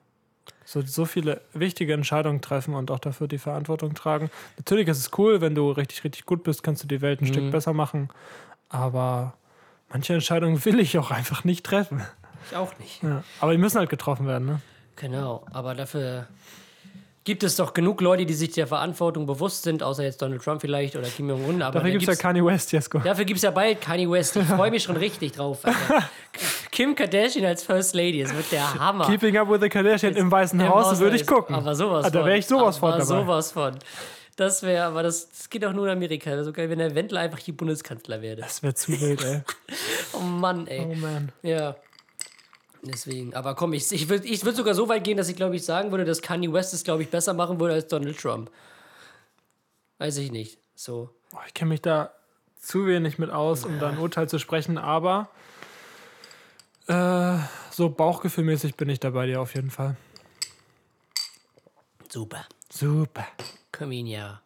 So, 0.65 0.83
so 0.83 1.05
viele 1.05 1.41
wichtige 1.53 1.95
Entscheidungen 1.95 2.41
treffen 2.41 2.75
und 2.75 2.91
auch 2.91 2.99
dafür 2.99 3.29
die 3.29 3.39
Verantwortung 3.39 3.95
tragen. 3.95 4.31
Natürlich 4.57 4.89
ist 4.89 4.99
es 4.99 5.11
cool, 5.19 5.41
wenn 5.41 5.55
du 5.55 5.71
richtig, 5.71 6.05
richtig 6.05 6.27
gut 6.27 6.43
bist, 6.43 6.63
kannst 6.63 6.83
du 6.83 6.89
die 6.89 7.01
Welt 7.01 7.21
ein 7.21 7.25
Mhm. 7.25 7.33
Stück 7.33 7.51
besser 7.51 7.73
machen. 7.73 8.09
Aber 8.69 9.35
manche 9.89 10.15
Entscheidungen 10.15 10.65
will 10.65 10.79
ich 10.81 10.97
auch 10.99 11.11
einfach 11.11 11.45
nicht 11.45 11.65
treffen. 11.67 12.03
Ich 12.51 12.57
auch 12.57 12.77
nicht. 12.79 13.03
Ja. 13.03 13.23
Aber 13.41 13.53
die 13.53 13.59
müssen 13.59 13.79
halt 13.79 13.91
getroffen 13.91 14.27
werden, 14.27 14.47
ne? 14.47 14.61
Genau, 14.97 15.45
aber 15.53 15.75
dafür 15.75 16.27
gibt 17.31 17.45
es 17.45 17.55
doch 17.55 17.73
genug 17.75 18.01
Leute, 18.01 18.27
die 18.27 18.35
sich 18.35 18.51
der 18.51 18.67
Verantwortung 18.67 19.25
bewusst 19.25 19.63
sind, 19.63 19.85
außer 19.85 20.03
jetzt 20.03 20.21
Donald 20.21 20.43
Trump 20.43 20.61
vielleicht 20.61 20.97
oder 20.97 21.07
Kim 21.07 21.29
Jong-un. 21.29 21.63
Aber 21.63 21.75
Dafür 21.75 21.91
da 21.93 21.97
gibt 21.97 22.09
es 22.11 22.19
ja 22.19 22.21
Kanye 22.21 22.45
West, 22.45 22.73
Jesko. 22.73 22.99
Dafür 22.99 23.25
gibt 23.25 23.37
es 23.37 23.45
ja 23.45 23.53
bald 23.53 23.81
Kanye 23.81 24.11
West. 24.11 24.35
Ich 24.35 24.43
freue 24.49 24.73
mich 24.73 24.83
schon 24.83 24.97
richtig 24.97 25.31
drauf. 25.31 25.65
Alter. 25.65 26.09
Kim 26.73 26.97
Kardashian 26.97 27.45
als 27.45 27.63
First 27.63 27.95
Lady, 27.95 28.21
das 28.25 28.35
wird 28.35 28.51
der 28.51 28.75
Hammer. 28.75 29.07
Keeping 29.07 29.37
Up 29.39 29.49
with 29.49 29.61
the 29.61 29.69
Kardashian 29.69 30.17
im 30.17 30.29
Weißen 30.29 30.59
Im 30.59 30.69
Haus 30.69 30.99
würde 30.99 31.15
ich 31.15 31.25
gucken. 31.27 31.55
Aber 31.55 31.77
sowas 31.77 32.07
Ah, 32.07 32.11
da 32.11 32.19
von. 32.19 32.27
wäre 32.29 32.39
ich 32.39 32.47
sowas 32.47 32.79
von 32.79 32.89
aber 32.95 32.99
dabei. 33.05 33.23
sowas 33.23 33.53
von. 33.53 33.79
Das 34.35 34.63
wäre, 34.65 34.87
aber 34.87 35.05
das, 35.05 35.29
das 35.31 35.49
geht 35.51 35.65
auch 35.65 35.73
nur 35.73 35.87
in 35.87 35.93
Amerika. 35.93 36.31
Wäre 36.31 36.43
so 36.45 36.53
geil, 36.53 36.69
wenn 36.69 36.79
der 36.81 36.97
Wendler 36.97 37.21
einfach 37.21 37.39
die 37.39 37.53
Bundeskanzler 37.53 38.23
wäre. 38.23 38.37
Das 38.41 38.61
wäre 38.65 38.75
zu 38.75 38.91
wild, 39.01 39.23
ey. 39.25 39.43
Oh 40.15 40.19
Mann, 40.21 40.67
ey. 40.67 40.85
Oh 40.91 40.95
man. 40.97 41.31
Ja. 41.43 41.77
Deswegen, 42.83 43.35
aber 43.35 43.55
komm, 43.55 43.75
ich, 43.75 43.91
ich 43.93 44.09
würde 44.09 44.27
ich 44.27 44.45
würd 44.45 44.57
sogar 44.57 44.75
so 44.75 44.89
weit 44.89 45.05
gehen, 45.05 45.17
dass 45.17 45.29
ich 45.29 45.37
glaube 45.37 45.57
ich 45.57 45.65
sagen 45.65 45.91
würde, 45.91 46.05
dass 46.05 46.23
Kanye 46.23 46.53
West 46.53 46.73
es, 46.73 46.83
glaube 46.85 47.03
ich, 47.03 47.11
besser 47.11 47.35
machen 47.35 47.61
würde 47.61 47.75
als 47.75 47.89
Donald 47.89 48.19
Trump. 48.19 48.51
Weiß 49.99 50.17
ich 50.17 50.33
nicht. 50.33 50.59
So. 50.75 51.11
Ich 51.47 51.55
kenne 51.55 51.71
mich 51.71 51.83
da 51.83 52.13
zu 52.59 52.87
wenig 52.87 53.19
mit 53.19 53.31
aus, 53.31 53.65
um 53.65 53.79
da 53.79 53.91
ein 53.91 53.99
Urteil 53.99 54.29
zu 54.29 54.39
sprechen, 54.39 54.79
aber 54.79 55.29
äh, 56.87 57.37
so 57.71 57.91
bauchgefühlmäßig 57.91 58.77
bin 58.77 58.89
ich 58.89 58.99
da 58.99 59.11
bei 59.11 59.27
dir 59.27 59.41
auf 59.41 59.55
jeden 59.55 59.71
Fall. 59.71 59.97
Super. 62.09 62.47
Super. 62.71 63.27
Können 63.73 63.91
wir 63.91 63.99
ihn 63.99 64.07
ja 64.07 64.41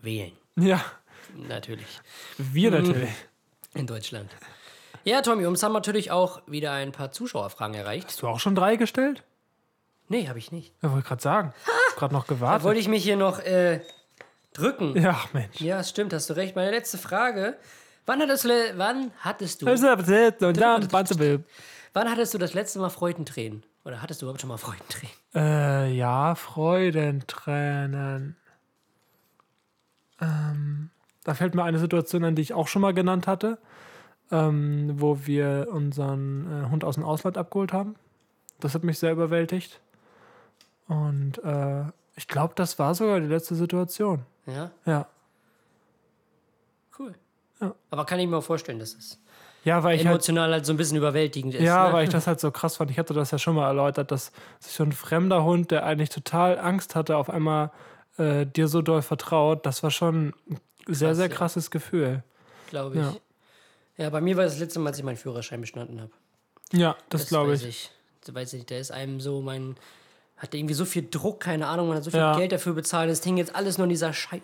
wählen. 0.00 0.32
Ja, 0.56 0.84
Natürlich. 1.36 2.00
wir 2.38 2.70
natürlich. 2.70 3.10
In 3.74 3.86
Deutschland. 3.86 4.30
Ja, 5.04 5.22
Tommy, 5.22 5.46
uns 5.46 5.62
haben 5.62 5.72
natürlich 5.72 6.10
auch 6.10 6.42
wieder 6.46 6.72
ein 6.72 6.92
paar 6.92 7.12
Zuschauerfragen 7.12 7.74
erreicht. 7.74 8.08
Hast 8.08 8.22
du 8.22 8.28
auch 8.28 8.40
schon 8.40 8.54
drei 8.54 8.76
gestellt? 8.76 9.24
Nee, 10.08 10.28
habe 10.28 10.38
ich 10.38 10.52
nicht. 10.52 10.72
Ja, 10.82 10.92
wollte 10.92 11.08
gerade 11.08 11.22
sagen. 11.22 11.54
Gerade 11.96 12.14
noch 12.14 12.26
Da 12.26 12.34
gewartet. 12.34 12.64
wollte 12.64 12.80
ich 12.80 12.88
mich 12.88 13.02
hier 13.02 13.16
noch 13.16 13.38
äh, 13.40 13.80
drücken. 14.52 15.00
Ja, 15.00 15.18
Mensch. 15.32 15.60
Ja, 15.60 15.82
stimmt, 15.82 16.12
hast 16.12 16.28
du 16.30 16.34
recht. 16.34 16.54
Meine 16.56 16.70
letzte 16.70 16.98
Frage. 16.98 17.56
Wann 18.04 18.20
hattest, 18.20 18.44
du, 18.44 18.48
wann 18.76 19.12
hattest 19.20 19.62
du, 19.62 19.66
wann 19.66 22.10
hattest 22.10 22.34
du 22.34 22.38
das 22.38 22.52
letzte 22.52 22.80
Mal 22.80 22.90
Freudentränen? 22.90 23.64
Oder 23.84 24.02
hattest 24.02 24.20
du 24.22 24.26
überhaupt 24.26 24.40
schon 24.40 24.48
mal 24.48 24.56
Freudentränen? 24.58 25.14
Äh, 25.34 25.92
ja, 25.92 26.34
Freudentränen. 26.34 28.36
Ähm, 30.20 30.90
da 31.24 31.34
fällt 31.34 31.54
mir 31.54 31.64
eine 31.64 31.78
Situation 31.78 32.24
an, 32.24 32.34
die 32.34 32.42
ich 32.42 32.54
auch 32.54 32.68
schon 32.68 32.82
mal 32.82 32.94
genannt 32.94 33.26
hatte, 33.26 33.58
ähm, 34.32 34.94
wo 34.96 35.26
wir 35.26 35.68
unseren 35.70 36.64
äh, 36.64 36.70
Hund 36.70 36.84
aus 36.84 36.96
dem 36.96 37.04
Ausland 37.04 37.38
abgeholt 37.38 37.72
haben. 37.72 37.94
Das 38.58 38.74
hat 38.74 38.82
mich 38.82 38.98
sehr 38.98 39.12
überwältigt. 39.12 39.80
Und 40.88 41.38
äh, 41.44 41.84
ich 42.16 42.26
glaube, 42.28 42.54
das 42.56 42.78
war 42.78 42.94
sogar 42.94 43.20
die 43.20 43.26
letzte 43.26 43.54
Situation. 43.54 44.22
Ja, 44.46 44.70
Ja. 44.84 45.06
cool. 46.98 47.14
Ja. 47.60 47.74
Aber 47.90 48.04
kann 48.04 48.18
ich 48.18 48.28
mir 48.28 48.36
auch 48.38 48.42
vorstellen, 48.44 48.78
dass 48.80 48.94
es 48.94 49.18
Ja, 49.64 49.82
weil 49.84 49.94
ich 49.96 50.04
halt 50.04 50.14
emotional 50.14 50.50
halt 50.52 50.66
so 50.66 50.72
ein 50.72 50.76
bisschen 50.76 50.96
überwältigend 50.96 51.54
ist. 51.54 51.62
Ja, 51.62 51.86
ne? 51.88 51.92
weil 51.92 52.04
ich 52.04 52.10
das 52.10 52.26
halt 52.26 52.40
so 52.40 52.50
krass 52.50 52.76
fand. 52.76 52.90
Ich 52.90 52.98
hatte 52.98 53.14
das 53.14 53.30
ja 53.30 53.38
schon 53.38 53.54
mal 53.54 53.66
erläutert, 53.68 54.10
dass 54.10 54.32
sich 54.58 54.72
so 54.72 54.82
ein 54.82 54.92
fremder 54.92 55.44
Hund, 55.44 55.70
der 55.70 55.84
eigentlich 55.84 56.10
total 56.10 56.58
Angst 56.58 56.94
hatte, 56.96 57.16
auf 57.16 57.30
einmal 57.30 57.70
äh, 58.18 58.44
dir 58.46 58.68
so 58.68 58.82
doll 58.82 59.02
vertraut, 59.02 59.64
das 59.64 59.82
war 59.82 59.90
schon 59.90 60.34
ein 60.50 60.60
sehr, 60.88 61.08
Krass, 61.10 61.16
sehr 61.18 61.28
ja. 61.28 61.34
krasses 61.34 61.70
Gefühl. 61.70 62.22
glaube 62.68 62.96
ich. 62.96 63.02
Ja. 63.02 63.14
Ja. 63.96 64.10
bei 64.10 64.20
mir 64.20 64.36
war 64.36 64.44
das 64.44 64.58
letzte 64.58 64.78
Mal, 64.80 64.90
als 64.90 64.98
ich 64.98 65.04
meinen 65.04 65.16
Führerschein 65.16 65.60
bestanden 65.60 66.00
habe. 66.00 66.10
Ja, 66.72 66.96
das, 67.08 67.26
glaube 67.28 67.52
weiß 67.52 67.62
ich. 67.62 67.68
ich. 67.68 67.90
Das 68.24 68.34
weiß 68.34 68.52
ich, 68.54 68.66
da 68.66 68.76
ist 68.76 68.90
einem 68.92 69.20
so, 69.20 69.40
mein, 69.42 69.76
hat 70.36 70.54
irgendwie 70.54 70.74
so 70.74 70.84
viel 70.84 71.06
Druck, 71.10 71.40
keine 71.40 71.66
Ahnung, 71.66 71.88
man 71.88 71.96
hat 71.96 72.04
so 72.04 72.10
viel 72.10 72.20
Ja. 72.20 72.36
Geld 72.36 72.52
dafür 72.52 72.72
bezahlt. 72.72 73.10
Es 73.10 73.22
hing 73.22 73.36
jetzt 73.36 73.54
alles 73.54 73.78
nur 73.78 73.84
an 73.84 73.90
dieser 73.90 74.12
Schei 74.12 74.40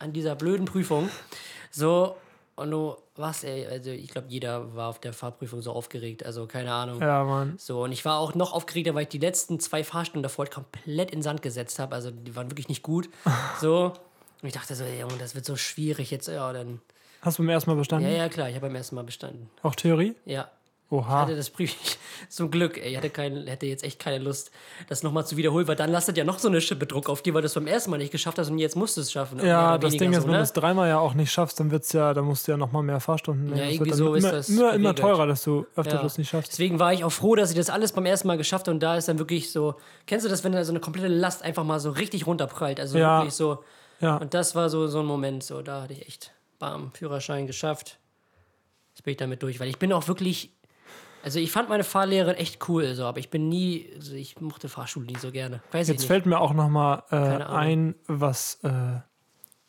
an 0.00 0.12
dieser 0.12 0.34
blöden 0.34 0.66
Prüfung. 0.66 1.08
So, 1.70 2.16
und 2.56 2.70
du, 2.70 2.96
was, 3.16 3.44
ey, 3.44 3.66
also 3.66 3.90
ich 3.90 4.08
glaube, 4.10 4.26
jeder 4.28 4.74
war 4.74 4.88
auf 4.88 5.00
der 5.00 5.12
Fahrprüfung 5.12 5.62
so 5.62 5.72
aufgeregt, 5.72 6.26
also 6.26 6.46
keine 6.46 6.72
Ahnung. 6.72 7.00
Ja, 7.00 7.24
Mann. 7.24 7.54
So, 7.58 7.84
und 7.84 7.92
ich 7.92 8.04
war 8.04 8.18
auch 8.18 8.34
noch 8.34 8.52
aufgeregter, 8.52 8.94
weil 8.94 9.04
ich 9.04 9.08
die 9.08 9.18
letzten 9.18 9.60
zwei 9.60 9.82
Fahrstunden 9.84 10.22
davor 10.22 10.44
halt 10.44 10.54
komplett 10.54 11.10
in 11.12 11.22
Sand 11.22 11.42
gesetzt 11.42 11.78
habe. 11.78 11.94
Also 11.94 12.10
die 12.10 12.34
waren 12.36 12.50
wirklich 12.50 12.68
nicht 12.68 12.82
gut. 12.82 13.08
So. 13.60 13.92
Und 14.42 14.48
ich 14.48 14.52
dachte 14.54 14.74
so, 14.74 14.84
ey, 14.84 15.00
Junge, 15.00 15.16
das 15.18 15.34
wird 15.34 15.46
so 15.46 15.56
schwierig 15.56 16.10
jetzt. 16.10 16.28
Ja, 16.28 16.52
dann. 16.52 16.80
Hast 17.24 17.38
du 17.38 17.42
beim 17.42 17.50
ersten 17.50 17.70
Mal 17.70 17.76
bestanden? 17.76 18.08
Ja, 18.10 18.16
ja, 18.16 18.28
klar, 18.28 18.48
ich 18.48 18.54
habe 18.54 18.66
beim 18.66 18.76
ersten 18.76 18.94
Mal 18.96 19.04
bestanden. 19.04 19.48
Auch 19.62 19.74
Theorie? 19.74 20.14
Ja. 20.26 20.48
Oha. 20.90 21.22
hatte 21.22 21.34
das 21.34 21.48
Prüfung 21.50 21.78
zum 22.28 22.50
Glück, 22.50 22.76
ey, 22.76 22.90
ich 22.90 22.96
hatte, 22.96 23.08
kein, 23.10 23.46
hätte 23.46 23.66
jetzt 23.66 23.82
echt 23.82 23.98
keine 23.98 24.18
Lust, 24.22 24.50
das 24.88 25.02
nochmal 25.02 25.26
zu 25.26 25.36
wiederholen, 25.36 25.66
weil 25.66 25.76
dann 25.76 25.90
lastet 25.90 26.16
ja 26.18 26.24
noch 26.24 26.38
so 26.38 26.46
eine 26.46 26.60
Schippe 26.60 26.86
Druck 26.86 27.08
auf 27.08 27.22
dir, 27.22 27.32
weil 27.34 27.40
du 27.40 27.46
es 27.46 27.54
beim 27.54 27.66
ersten 27.66 27.90
Mal 27.90 27.96
nicht 27.96 28.12
geschafft 28.12 28.38
hast 28.38 28.50
und 28.50 28.58
jetzt 28.58 28.76
musst 28.76 28.96
du 28.96 29.00
es 29.00 29.10
schaffen. 29.10 29.44
Ja, 29.44 29.78
das 29.78 29.96
Ding 29.96 30.12
ist, 30.12 30.18
so, 30.18 30.22
wenn 30.24 30.32
du 30.32 30.36
ne? 30.36 30.42
es 30.42 30.52
dreimal 30.52 30.88
ja 30.88 30.98
auch 30.98 31.14
nicht 31.14 31.32
schaffst, 31.32 31.58
dann 31.58 31.70
wird's 31.70 31.92
ja, 31.94 32.12
dann 32.12 32.26
musst 32.26 32.46
du 32.46 32.52
ja 32.52 32.58
nochmal 32.58 32.82
mehr 32.82 33.00
Fahrstunden 33.00 33.46
nehmen. 33.46 33.56
Ja, 33.56 33.64
irgendwie 33.70 33.92
so 33.92 34.14
ist 34.14 34.22
immer, 34.24 34.32
das 34.32 34.48
immer, 34.50 34.74
immer 34.74 34.94
teurer, 34.94 35.26
dass 35.26 35.42
du 35.42 35.66
öfter 35.74 35.96
Ja. 35.96 36.02
das 36.02 36.18
nicht 36.18 36.28
schaffst. 36.28 36.52
Deswegen 36.52 36.78
war 36.78 36.92
ich 36.92 37.02
auch 37.02 37.10
froh, 37.10 37.34
dass 37.34 37.50
ich 37.50 37.56
das 37.56 37.70
alles 37.70 37.92
beim 37.92 38.04
ersten 38.06 38.28
Mal 38.28 38.36
geschafft 38.36 38.66
habe 38.66 38.74
und 38.74 38.80
da 38.80 38.96
ist 38.96 39.08
dann 39.08 39.18
wirklich 39.18 39.50
so, 39.50 39.74
kennst 40.06 40.26
du 40.26 40.30
das, 40.30 40.44
wenn 40.44 40.52
da 40.52 40.62
so 40.64 40.70
eine 40.72 40.80
komplette 40.80 41.08
Last 41.08 41.42
einfach 41.42 41.64
mal 41.64 41.80
so 41.80 41.90
richtig 41.90 42.26
runterprallt, 42.26 42.78
also 42.78 42.98
Ja. 42.98 43.20
wirklich 43.20 43.34
so. 43.34 43.64
Ja. 44.00 44.18
Und 44.18 44.34
das 44.34 44.54
war 44.54 44.68
so, 44.68 44.86
so 44.86 45.00
ein 45.00 45.06
Moment, 45.06 45.42
so, 45.42 45.62
da 45.62 45.82
hatte 45.82 45.94
ich 45.94 46.06
echt, 46.06 46.30
bam, 46.64 46.92
Führerschein 46.92 47.46
geschafft. 47.46 47.98
Jetzt 48.94 49.04
bin 49.04 49.12
ich 49.12 49.18
damit 49.18 49.42
durch, 49.42 49.60
weil 49.60 49.68
ich 49.68 49.78
bin 49.78 49.92
auch 49.92 50.08
wirklich 50.08 50.50
Also 51.22 51.38
ich 51.38 51.50
fand 51.52 51.68
meine 51.68 51.84
Fahrlehrerin 51.84 52.36
echt 52.36 52.68
cool, 52.68 52.94
so, 52.94 53.04
aber 53.04 53.18
ich 53.18 53.28
bin 53.30 53.48
nie, 53.48 53.88
also 53.96 54.14
ich 54.14 54.40
mochte 54.40 54.68
Fahrschule 54.68 55.06
nie 55.06 55.16
so 55.18 55.30
gerne. 55.30 55.60
Weiß 55.72 55.88
Jetzt 55.88 56.04
fällt 56.06 56.26
mir 56.26 56.38
auch 56.40 56.54
noch 56.54 56.68
mal 56.68 57.02
äh, 57.10 57.16
ein, 57.16 57.94
was, 58.06 58.60
äh, 58.62 58.70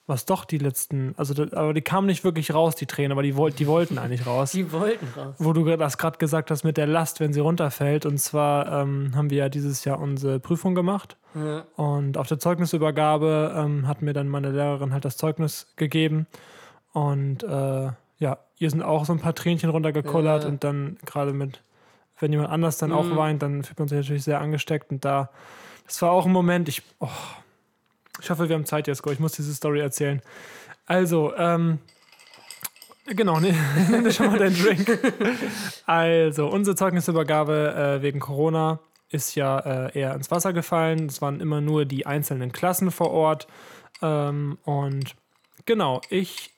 was 0.07 0.25
doch 0.25 0.45
die 0.45 0.57
letzten, 0.59 1.15
also 1.17 1.33
da- 1.33 1.57
aber 1.57 1.73
die 1.73 1.81
kamen 1.81 2.05
nicht 2.07 2.23
wirklich 2.23 2.53
raus, 2.53 2.75
die 2.75 2.85
Tränen, 2.85 3.11
aber 3.13 3.23
die, 3.23 3.35
wollt, 3.35 3.57
die 3.59 3.67
wollten 3.67 3.97
eigentlich 3.97 4.25
raus. 4.27 4.51
Die 4.59 4.71
wollten 4.71 5.07
raus. 5.17 5.35
Wo 5.39 5.51
du 5.53 5.63
das 5.77 5.97
gerade 5.97 6.17
gesagt 6.17 6.51
hast 6.51 6.63
mit 6.63 6.77
der 6.77 6.87
Last, 6.87 7.19
wenn 7.19 7.33
sie 7.33 7.39
runterfällt. 7.39 8.05
Und 8.05 8.19
zwar 8.19 8.81
ähm, 8.81 9.13
haben 9.15 9.29
wir 9.31 9.37
ja 9.39 9.49
dieses 9.49 9.83
Jahr 9.85 9.99
unsere 9.99 10.39
Prüfung 10.39 10.75
gemacht. 10.75 11.17
Ja. 11.33 11.65
Und 11.75 12.17
auf 12.17 12.27
der 12.27 12.37
Zeugnisübergabe 12.39 13.53
ähm, 13.57 13.87
hat 13.87 14.01
mir 14.01 14.13
dann 14.13 14.27
meine 14.29 14.51
Lehrerin 14.51 14.93
halt 14.93 15.03
das 15.05 15.17
Zeugnis 15.17 15.67
gegeben. 15.75 16.27
Und 16.95 17.43
äh, 17.43 17.89
ja, 18.19 18.37
ihr 18.57 18.69
sind 18.69 18.81
auch 18.81 19.03
so 19.03 19.11
ein 19.11 19.19
paar 19.19 19.35
Tränchen 19.35 19.69
runtergekullert. 19.69 20.43
Ja. 20.43 20.49
Und 20.49 20.63
dann 20.63 20.97
gerade 21.05 21.33
mit, 21.33 21.61
wenn 22.21 22.31
jemand 22.31 22.49
anders 22.49 22.77
dann 22.77 22.93
auch 22.93 23.03
Mhm. 23.03 23.15
weint, 23.17 23.41
dann 23.41 23.63
fühlt 23.63 23.77
man 23.77 23.89
sich 23.89 23.97
natürlich 23.97 24.23
sehr 24.23 24.39
angesteckt. 24.39 24.91
Und 24.91 25.03
da, 25.03 25.29
das 25.85 26.01
war 26.01 26.11
auch 26.11 26.25
ein 26.25 26.31
Moment, 26.31 26.69
ich, 26.69 26.83
oh, 26.99 27.09
ich 28.21 28.29
hoffe, 28.29 28.47
wir 28.47 28.55
haben 28.55 28.63
Zeit 28.65 28.87
jetzt, 28.87 29.03
Go. 29.03 29.11
Ich 29.11 29.19
muss 29.19 29.33
diese 29.33 29.53
Story 29.53 29.81
erzählen. 29.81 30.21
Also, 30.85 31.35
ähm, 31.35 31.79
genau, 33.07 33.41
ne, 33.41 33.53
nimm 33.89 34.05
dir 34.05 34.11
schon 34.13 34.27
mal 34.27 34.39
deinen 34.39 34.55
Drink. 34.55 34.97
Also, 35.85 36.47
unsere 36.47 36.77
Zeugnisübergabe 36.77 37.97
äh, 37.99 38.01
wegen 38.03 38.21
Corona 38.21 38.79
ist 39.09 39.35
ja 39.35 39.59
äh, 39.59 39.99
eher 39.99 40.15
ins 40.15 40.31
Wasser 40.31 40.53
gefallen. 40.53 41.07
Es 41.07 41.21
waren 41.21 41.41
immer 41.41 41.59
nur 41.59 41.83
die 41.83 42.05
einzelnen 42.05 42.53
Klassen 42.53 42.89
vor 42.89 43.11
Ort. 43.11 43.47
Ähm, 44.01 44.57
und 44.63 45.13
genau, 45.65 45.99
ich 46.09 46.54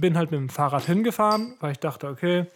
bin 0.00 0.16
halt 0.16 0.30
mit 0.30 0.40
dem 0.40 0.48
Fahrrad 0.48 0.84
hingefahren, 0.84 1.54
weil 1.60 1.72
ich 1.72 1.78
dachte, 1.78 2.08
okay, 2.08 2.46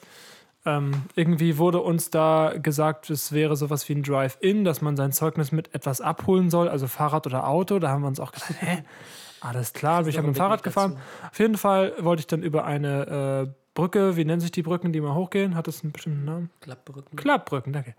ähm, 0.65 1.03
irgendwie 1.17 1.59
wurde 1.59 1.81
uns 1.81 2.11
da 2.11 2.55
gesagt, 2.57 3.11
es 3.11 3.33
wäre 3.33 3.57
sowas 3.57 3.89
wie 3.89 3.95
ein 3.95 4.03
Drive-In, 4.03 4.65
dass 4.65 4.81
man 4.81 4.97
sein 4.97 5.13
Zeugnis 5.13 5.51
mit 5.51 5.75
etwas 5.75 6.01
abholen 6.01 6.51
soll, 6.51 6.69
also 6.69 6.87
Fahrrad 6.87 7.27
oder 7.27 7.49
Auto. 7.49 7.79
Da 7.79 7.89
haben 7.89 8.03
wir 8.03 8.09
uns 8.09 8.21
auch 8.21 8.33
gedacht, 8.33 8.55
hä? 8.61 8.85
Alles 9.41 9.73
klar, 9.73 10.03
bin 10.03 10.11
ich 10.11 10.19
habe 10.19 10.29
mit 10.29 10.37
dem 10.37 10.39
Fahrrad 10.39 10.63
gefahren. 10.63 10.99
Auf 11.29 11.39
jeden 11.41 11.57
Fall 11.57 11.95
wollte 11.99 12.21
ich 12.21 12.29
dann 12.29 12.45
über 12.45 12.65
eine 12.65 13.49
äh, 13.49 13.55
Brücke, 13.75 14.17
wie 14.17 14.25
nennen 14.25 14.41
sich 14.41 14.53
die 14.53 14.63
Brücken, 14.63 14.93
die 14.93 15.01
mal 15.01 15.15
hochgehen? 15.15 15.57
Hat 15.57 15.67
das 15.67 15.83
einen 15.83 15.93
bestimmten 15.93 16.25
Namen? 16.25 16.51
Klappbrücken. 16.61 17.17
Klappbrücken, 17.17 17.73
danke. 17.73 17.95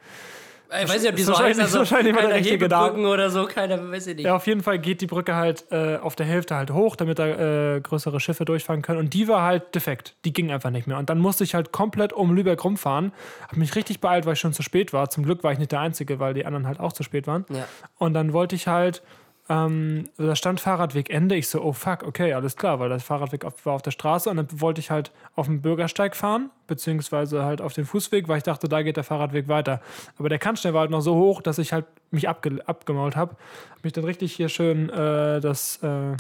Ich 0.81 0.89
weiß 0.89 1.01
nicht, 1.01 1.09
ob 1.11 1.15
die 1.15 1.23
so 1.23 1.37
heißen, 1.37 1.61
also 1.61 1.79
wahrscheinlich 1.79 2.13
war 2.13 2.21
der 2.21 2.31
keine 2.31 2.41
richtige 2.41 2.67
Name. 2.67 2.85
Hebebrücken 2.85 3.05
oder 3.05 3.29
so, 3.29 3.45
keiner, 3.45 3.91
weiß 3.91 4.07
ich 4.07 4.15
nicht. 4.15 4.25
Ja, 4.25 4.35
auf 4.35 4.47
jeden 4.47 4.63
Fall 4.63 4.79
geht 4.79 5.01
die 5.01 5.07
Brücke 5.07 5.35
halt 5.35 5.65
äh, 5.71 5.97
auf 5.97 6.15
der 6.15 6.25
Hälfte 6.25 6.55
halt 6.55 6.71
hoch, 6.71 6.95
damit 6.95 7.19
da 7.19 7.75
äh, 7.75 7.81
größere 7.81 8.19
Schiffe 8.19 8.45
durchfahren 8.45 8.81
können. 8.81 8.99
Und 8.99 9.13
die 9.13 9.27
war 9.27 9.43
halt 9.43 9.75
defekt. 9.75 10.15
Die 10.25 10.33
ging 10.33 10.51
einfach 10.51 10.69
nicht 10.69 10.87
mehr. 10.87 10.97
Und 10.97 11.09
dann 11.09 11.19
musste 11.19 11.43
ich 11.43 11.53
halt 11.55 11.71
komplett 11.71 12.13
um 12.13 12.33
Lübeck 12.33 12.63
rumfahren. 12.63 13.11
Hab 13.47 13.57
mich 13.57 13.75
richtig 13.75 13.99
beeilt, 13.99 14.25
weil 14.25 14.33
ich 14.33 14.39
schon 14.39 14.53
zu 14.53 14.63
spät 14.63 14.93
war. 14.93 15.09
Zum 15.09 15.23
Glück 15.23 15.43
war 15.43 15.51
ich 15.51 15.59
nicht 15.59 15.71
der 15.71 15.79
Einzige, 15.79 16.19
weil 16.19 16.33
die 16.33 16.45
anderen 16.45 16.67
halt 16.67 16.79
auch 16.79 16.93
zu 16.93 17.03
spät 17.03 17.27
waren. 17.27 17.45
Ja. 17.49 17.65
Und 17.97 18.13
dann 18.13 18.33
wollte 18.33 18.55
ich 18.55 18.67
halt, 18.67 19.03
ähm, 19.49 20.09
da 20.17 20.35
stand 20.35 20.61
Fahrradweg 20.61 21.09
Ende. 21.09 21.35
Ich 21.35 21.49
so, 21.49 21.61
oh 21.61 21.73
fuck, 21.73 22.03
okay, 22.03 22.33
alles 22.33 22.55
klar, 22.55 22.79
weil 22.79 22.89
das 22.89 23.03
Fahrradweg 23.03 23.43
auf, 23.43 23.65
war 23.65 23.73
auf 23.73 23.81
der 23.81 23.91
Straße. 23.91 24.29
Und 24.29 24.37
dann 24.37 24.47
wollte 24.61 24.79
ich 24.79 24.89
halt 24.89 25.11
auf 25.35 25.47
den 25.47 25.61
Bürgersteig 25.61 26.15
fahren, 26.15 26.49
beziehungsweise 26.67 27.43
halt 27.43 27.61
auf 27.61 27.73
den 27.73 27.85
Fußweg, 27.85 28.29
weil 28.29 28.37
ich 28.37 28.43
dachte, 28.43 28.69
da 28.69 28.81
geht 28.83 28.95
der 28.95 29.03
Fahrradweg 29.03 29.49
weiter. 29.49 29.81
Aber 30.17 30.29
der 30.29 30.39
Kannstein 30.39 30.73
war 30.73 30.81
halt 30.81 30.91
noch 30.91 31.01
so 31.01 31.15
hoch, 31.15 31.41
dass 31.41 31.57
ich 31.57 31.73
halt 31.73 31.85
mich 32.09 32.29
abge 32.29 32.61
abgemault 32.65 33.17
habe. 33.17 33.35
Hab 33.71 33.83
mich 33.83 33.93
dann 33.93 34.05
richtig 34.05 34.33
hier 34.33 34.47
schön 34.47 34.89
äh, 34.89 35.41
das, 35.41 35.79
äh, 35.83 36.15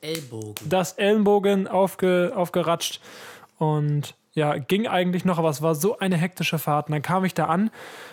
Ellbogen. 0.00 0.54
das 0.68 0.92
Ellenbogen 0.94 1.68
aufge, 1.68 2.32
aufgeratscht. 2.34 3.00
Und 3.58 4.14
ja, 4.34 4.56
ging 4.56 4.86
eigentlich 4.86 5.26
noch, 5.26 5.38
aber 5.38 5.50
es 5.50 5.60
war 5.60 5.74
so 5.74 5.98
eine 5.98 6.16
hektische 6.16 6.58
Fahrt. 6.58 6.88
Und 6.88 6.92
dann 6.92 7.02
kam 7.02 7.24
ich 7.24 7.34
da 7.34 7.46
an, 7.46 7.70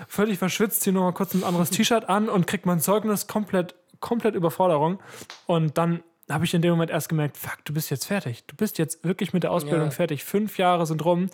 völlig 0.07 0.37
verschwitzt, 0.37 0.81
ziehe 0.81 0.93
nochmal 0.93 1.13
kurz 1.13 1.33
ein 1.33 1.43
anderes 1.45 1.69
T-Shirt 1.69 2.09
an 2.09 2.27
und 2.27 2.45
krieg 2.45 2.65
mein 2.65 2.81
Zeugnis 2.81 3.27
komplett, 3.27 3.75
komplett 3.99 4.35
Überforderung. 4.35 4.99
Und 5.45 5.77
dann 5.77 6.03
habe 6.29 6.45
ich 6.45 6.53
in 6.53 6.61
dem 6.61 6.71
Moment 6.71 6.91
erst 6.91 7.09
gemerkt, 7.09 7.37
fuck, 7.37 7.57
du 7.65 7.73
bist 7.73 7.89
jetzt 7.89 8.05
fertig. 8.05 8.43
Du 8.45 8.55
bist 8.55 8.77
jetzt 8.77 9.03
wirklich 9.03 9.33
mit 9.33 9.41
der 9.43 9.51
Ausbildung 9.51 9.85
Ja. 9.87 9.91
fertig. 9.91 10.23
Fünf 10.23 10.57
Jahre 10.59 10.85
sind 10.85 11.03
rum. 11.03 11.29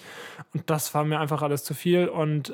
Und 0.54 0.69
das 0.69 0.93
war 0.93 1.04
mir 1.04 1.19
einfach 1.19 1.41
alles 1.41 1.65
zu 1.65 1.73
viel. 1.73 2.08
Und 2.08 2.49
äh, 2.49 2.54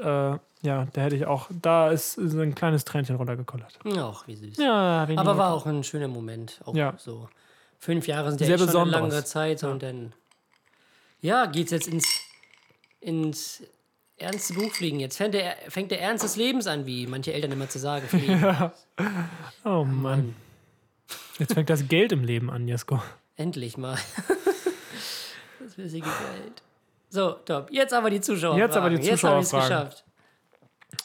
ja, 0.63 0.87
da 0.93 1.01
hätte 1.01 1.15
ich 1.15 1.27
auch, 1.27 1.49
da 1.51 1.89
ist 1.91 2.13
so 2.13 2.39
ein 2.39 2.55
kleines 2.55 2.83
Tränchen 2.83 3.15
runtergekullert. 3.15 3.77
Ach, 3.97 4.27
wie 4.27 4.35
süß. 4.35 4.57
Ja, 4.57 5.07
Aber 5.17 5.37
war 5.37 5.53
auch 5.53 5.67
ein 5.67 5.83
schöner 5.83 6.07
Moment. 6.07 6.61
Auch 6.65 6.73
Ja. 6.73 6.93
so. 6.97 7.29
Fünf 7.77 8.07
Jahre 8.07 8.29
sind 8.31 8.41
ja 8.41 8.47
Sehr 8.57 8.57
schon 8.69 8.81
eine 8.81 8.91
lange 8.91 9.23
Zeit 9.23 9.63
und 9.63 9.81
dann 9.83 10.13
ja, 11.21 11.45
geht's 11.45 11.69
jetzt 11.71 11.87
ins, 11.87 12.07
ins 12.99 13.63
ernste 14.21 14.53
Buchfliegen. 14.53 14.99
Jetzt 14.99 15.17
fängt 15.17 15.33
der, 15.33 15.55
fängt 15.69 15.91
der 15.91 16.01
Ernst 16.01 16.23
des 16.23 16.35
Lebens 16.35 16.67
an, 16.67 16.85
wie 16.85 17.07
manche 17.07 17.33
Eltern 17.33 17.51
immer 17.51 17.69
zu 17.69 17.79
sagen. 17.79 18.05
pflegen. 18.07 18.71
Oh 19.63 19.83
Mann. 19.83 20.35
Jetzt 21.39 21.53
fängt 21.53 21.69
das 21.69 21.87
Geld 21.87 22.11
im 22.11 22.23
Leben 22.23 22.49
an, 22.49 22.67
Jesko. 22.67 23.01
Endlich 23.35 23.77
mal. 23.77 23.97
das 25.59 25.73
flüssige 25.73 26.05
Geld. 26.05 26.61
So, 27.09 27.31
top. 27.45 27.71
Jetzt 27.71 27.93
aber 27.93 28.09
die 28.09 28.21
Zuschauer. 28.21 28.57
Jetzt 28.57 28.77
aber 28.77 28.89
die 28.89 28.97
Jetzt 28.97 29.23
haben 29.23 29.35
wir 29.35 29.39
es 29.39 29.51
geschafft. 29.51 30.05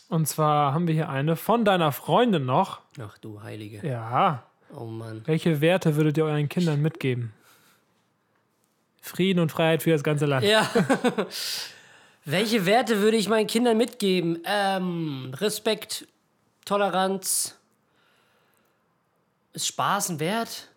Und 0.08 0.28
zwar 0.28 0.72
haben 0.72 0.86
wir 0.86 0.94
hier 0.94 1.08
eine 1.08 1.36
von 1.36 1.64
deiner 1.64 1.90
Freundin 1.92 2.44
noch. 2.44 2.80
Ach 3.00 3.18
du 3.18 3.42
Heilige. 3.42 3.86
Ja. 3.86 4.44
Oh 4.74 4.84
Mann. 4.84 5.22
Welche 5.24 5.60
Werte 5.60 5.96
würdet 5.96 6.16
ihr 6.18 6.24
euren 6.24 6.48
Kindern 6.48 6.80
mitgeben? 6.80 7.32
Frieden 9.00 9.40
und 9.40 9.50
Freiheit 9.50 9.82
für 9.82 9.90
das 9.90 10.02
ganze 10.02 10.26
Land. 10.26 10.44
Ja. 10.44 10.68
Welche 12.28 12.66
Werte 12.66 13.00
würde 13.02 13.16
ich 13.16 13.28
meinen 13.28 13.46
Kindern 13.46 13.76
mitgeben? 13.76 14.42
Ähm, 14.44 15.32
Respekt, 15.36 16.08
Toleranz. 16.64 17.54
Ist 19.52 19.68
Spaß 19.68 20.08
ein 20.08 20.18
Wert? 20.18 20.68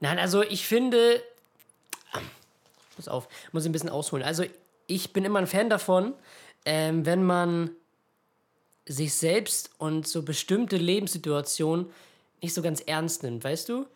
Nein, 0.00 0.18
also 0.18 0.42
ich 0.42 0.66
finde. 0.66 1.22
Pass 2.96 3.08
auf, 3.08 3.28
muss 3.52 3.64
ich 3.64 3.70
ein 3.70 3.72
bisschen 3.72 3.88
ausholen. 3.88 4.22
Also 4.22 4.44
ich 4.86 5.14
bin 5.14 5.24
immer 5.24 5.38
ein 5.38 5.46
Fan 5.46 5.70
davon, 5.70 6.12
ähm, 6.66 7.06
wenn 7.06 7.24
man 7.24 7.70
sich 8.84 9.14
selbst 9.14 9.70
und 9.78 10.06
so 10.06 10.22
bestimmte 10.22 10.76
Lebenssituationen 10.76 11.86
nicht 12.42 12.52
so 12.52 12.60
ganz 12.60 12.82
ernst 12.82 13.22
nimmt, 13.22 13.42
weißt 13.42 13.70
du? 13.70 13.86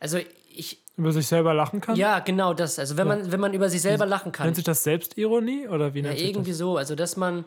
Also 0.00 0.18
ich, 0.48 0.81
Über 0.96 1.12
sich 1.12 1.26
selber 1.26 1.54
lachen 1.54 1.80
kann? 1.80 1.96
ja, 1.96 2.18
genau 2.18 2.52
das. 2.52 2.78
Also 2.78 2.96
wenn 2.96 3.06
man, 3.08 3.32
wenn 3.32 3.40
man 3.40 3.54
über 3.54 3.68
sich 3.70 3.80
selber 3.80 4.04
lachen 4.06 4.30
kann. 4.30 4.46
Nennt 4.46 4.56
sich 4.56 4.64
das 4.64 4.84
Selbstironie 4.84 5.66
oder 5.68 5.94
wie 5.94 6.00
Ja, 6.00 6.08
nennt 6.08 6.18
sich 6.18 6.28
irgendwie 6.28 6.52
so. 6.52 6.76
Also, 6.76 6.94
dass 6.94 7.16
man, 7.16 7.44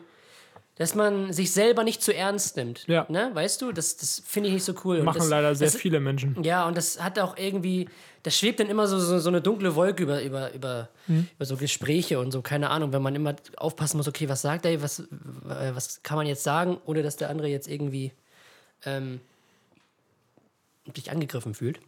dass 0.74 0.94
man 0.94 1.32
sich 1.32 1.52
selber 1.52 1.84
nicht 1.84 2.02
zu 2.02 2.12
ernst 2.12 2.56
nimmt. 2.56 2.86
Ja. 2.88 3.06
Ne? 3.08 3.30
Weißt 3.32 3.62
du? 3.62 3.70
Das, 3.72 3.96
das 3.96 4.20
finde 4.26 4.48
ich 4.48 4.54
nicht 4.54 4.64
so 4.64 4.74
cool. 4.84 4.96
das? 4.96 5.04
Machen 5.04 5.18
das, 5.18 5.28
leider 5.28 5.54
sehr 5.54 5.68
das, 5.68 5.76
viele 5.76 6.00
Menschen. 6.00 6.42
Ja, 6.42 6.66
und 6.66 6.76
das 6.76 7.00
hat 7.02 7.18
auch 7.20 7.36
irgendwie, 7.36 7.88
das 8.24 8.36
schwebt 8.36 8.58
dann 8.58 8.68
immer 8.68 8.88
so, 8.88 8.98
so, 8.98 9.18
so 9.20 9.28
eine 9.28 9.40
dunkle 9.40 9.76
Wolke 9.76 10.02
über, 10.02 10.22
über, 10.22 10.52
über, 10.52 10.88
Hm. 11.06 11.28
über 11.36 11.44
so 11.46 11.56
Gespräche 11.56 12.18
und 12.18 12.32
so, 12.32 12.42
keine 12.42 12.70
Ahnung, 12.70 12.92
wenn 12.92 13.00
man 13.00 13.14
immer 13.14 13.36
aufpassen 13.58 13.96
muss, 13.96 14.08
okay, 14.08 14.28
was 14.28 14.42
sagt 14.42 14.66
er, 14.66 14.82
was, 14.82 14.98
äh, 14.98 15.70
was 15.72 16.02
kann 16.02 16.16
man 16.16 16.26
jetzt 16.26 16.42
sagen, 16.42 16.78
ohne 16.84 17.04
dass 17.04 17.16
der 17.16 17.30
andere 17.30 17.46
jetzt 17.46 17.68
irgendwie 17.68 18.12
ähm, 18.84 19.20
sich 20.94 21.10
angegriffen 21.12 21.54
fühlt. 21.54 21.78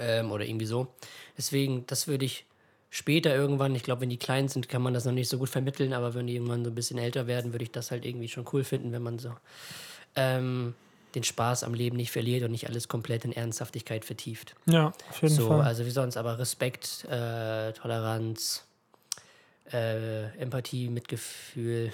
Ähm, 0.00 0.32
oder 0.32 0.44
irgendwie 0.44 0.66
so. 0.66 0.88
Deswegen, 1.36 1.86
das 1.86 2.08
würde 2.08 2.24
ich 2.24 2.46
später 2.88 3.34
irgendwann, 3.34 3.74
ich 3.76 3.84
glaube, 3.84 4.00
wenn 4.00 4.10
die 4.10 4.16
klein 4.16 4.48
sind, 4.48 4.68
kann 4.68 4.82
man 4.82 4.94
das 4.94 5.04
noch 5.04 5.12
nicht 5.12 5.28
so 5.28 5.38
gut 5.38 5.48
vermitteln, 5.48 5.92
aber 5.92 6.14
wenn 6.14 6.26
die 6.26 6.34
irgendwann 6.34 6.64
so 6.64 6.70
ein 6.70 6.74
bisschen 6.74 6.98
älter 6.98 7.26
werden, 7.26 7.52
würde 7.52 7.64
ich 7.64 7.70
das 7.70 7.90
halt 7.90 8.04
irgendwie 8.04 8.28
schon 8.28 8.46
cool 8.52 8.64
finden, 8.64 8.90
wenn 8.92 9.02
man 9.02 9.18
so 9.18 9.32
ähm, 10.16 10.74
den 11.14 11.22
Spaß 11.22 11.64
am 11.64 11.74
Leben 11.74 11.96
nicht 11.96 12.10
verliert 12.10 12.42
und 12.44 12.50
nicht 12.50 12.68
alles 12.68 12.88
komplett 12.88 13.24
in 13.24 13.32
Ernsthaftigkeit 13.32 14.04
vertieft. 14.04 14.54
Ja, 14.66 14.92
auf 15.08 15.22
jeden 15.22 15.34
So, 15.34 15.48
Fall. 15.48 15.60
also 15.60 15.84
wie 15.86 15.90
sonst, 15.90 16.16
aber 16.16 16.38
Respekt, 16.38 17.04
äh, 17.04 17.72
Toleranz, 17.72 18.64
äh, 19.72 20.26
Empathie, 20.38 20.88
Mitgefühl. 20.88 21.92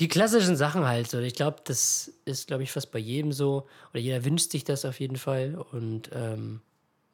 Die 0.00 0.08
klassischen 0.08 0.56
Sachen 0.56 0.86
halt 0.86 1.10
so. 1.10 1.18
Ich 1.18 1.34
glaube, 1.34 1.58
das 1.64 2.12
ist, 2.24 2.46
glaube 2.46 2.62
ich, 2.62 2.72
fast 2.72 2.90
bei 2.90 2.98
jedem 2.98 3.32
so. 3.32 3.66
Oder 3.92 4.00
jeder 4.00 4.24
wünscht 4.24 4.50
sich 4.50 4.64
das 4.64 4.84
auf 4.84 5.00
jeden 5.00 5.16
Fall. 5.16 5.54
Und 5.72 6.10
ähm, 6.12 6.60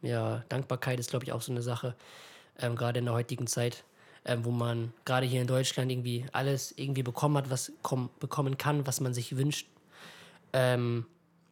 ja, 0.03 0.45
Dankbarkeit 0.49 0.99
ist, 0.99 1.11
glaube 1.11 1.25
ich, 1.25 1.33
auch 1.33 1.43
so 1.43 1.53
eine 1.53 1.63
Sache. 1.63 1.95
Ähm, 2.59 2.77
gerade 2.77 2.99
in 2.99 3.07
der 3.07 3.15
heutigen 3.15 3.47
Zeit, 3.47 3.85
ähm, 4.25 4.45
wo 4.45 4.51
man 4.51 4.93
gerade 5.05 5.27
hier 5.27 5.41
in 5.41 5.47
Deutschland 5.47 5.91
irgendwie 5.91 6.27
alles 6.33 6.73
irgendwie 6.77 7.03
bekommen 7.03 7.37
hat, 7.37 7.51
was 7.51 7.73
komm, 7.83 8.11
bekommen 8.21 8.59
kann, 8.59 8.87
was 8.87 9.01
man 9.01 9.15
sich 9.15 9.37
wünscht. 9.37 9.67
Ähm, 10.53 11.07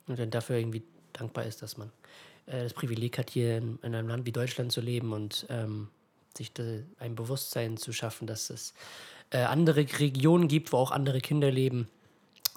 und 0.06 0.18
dann 0.18 0.30
dafür 0.30 0.56
irgendwie 0.56 0.82
dankbar 1.12 1.44
ist, 1.44 1.62
dass 1.62 1.76
man 1.76 1.90
äh, 2.46 2.62
das 2.62 2.74
Privileg 2.74 3.18
hat, 3.18 3.30
hier 3.30 3.58
in, 3.58 3.78
in 3.82 3.94
einem 3.94 4.08
Land 4.08 4.26
wie 4.26 4.32
Deutschland 4.32 4.72
zu 4.72 4.80
leben 4.80 5.12
und 5.12 5.46
ähm, 5.50 5.88
sich 6.36 6.52
da 6.52 6.62
ein 6.98 7.14
Bewusstsein 7.14 7.76
zu 7.76 7.92
schaffen, 7.92 8.26
dass 8.26 8.50
es 8.50 8.74
äh, 9.30 9.38
andere 9.38 9.86
Regionen 9.98 10.48
gibt, 10.48 10.72
wo 10.72 10.76
auch 10.78 10.90
andere 10.90 11.20
Kinder 11.20 11.50
leben, 11.50 11.88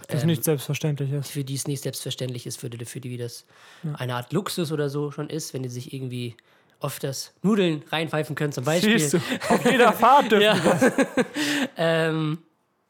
das 0.08 0.22
ähm, 0.22 0.28
nicht 0.28 0.44
selbstverständlich 0.44 1.12
ist. 1.12 1.30
für 1.32 1.44
die 1.44 1.56
es 1.56 1.68
nicht 1.68 1.84
selbstverständlich 1.84 2.46
ist, 2.48 2.60
für 2.60 2.70
die, 2.70 2.84
für 2.86 3.00
die 3.02 3.18
das 3.18 3.46
eine 3.94 4.16
Art 4.16 4.34
Luxus 4.34 4.72
oder 4.72 4.90
so 4.90 5.12
schon 5.12 5.30
ist, 5.30 5.54
wenn 5.54 5.64
die 5.64 5.70
sich 5.70 5.94
irgendwie 5.94 6.36
oft 6.80 7.04
das 7.04 7.34
Nudeln 7.44 7.84
reinpfeifen 7.92 8.36
können 8.36 8.52
zum 8.54 8.64
Beispiel. 8.64 8.98
Siehst 9.00 9.14
du, 9.14 9.18
auf 9.50 9.64
jeder 9.70 9.94
Fahrt 9.94 10.32
dürfen 10.32 10.44
Ja. 10.44 10.56
das. 10.56 10.92
ähm, 11.78 12.40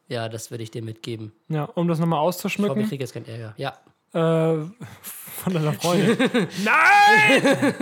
Ja, 0.08 0.28
das 0.30 0.50
würde 0.50 0.64
ich 0.64 0.70
dir 0.70 0.82
mitgeben. 0.82 1.32
Ja, 1.48 1.64
um 1.64 1.88
das 1.88 1.98
nochmal 1.98 2.16
Ich 2.18 2.20
hoffe, 2.20 2.28
auszuschmücken. 2.28 2.80
ich 2.82 2.88
kriege 2.88 3.04
jetzt 3.04 3.12
keinen 3.12 3.26
Ärger. 3.26 3.54
Ja. 3.58 3.74
Äh, 4.14 4.64
von 5.42 5.52
deiner 5.52 5.72
Freundin. 5.74 6.16
Nein! 6.64 7.74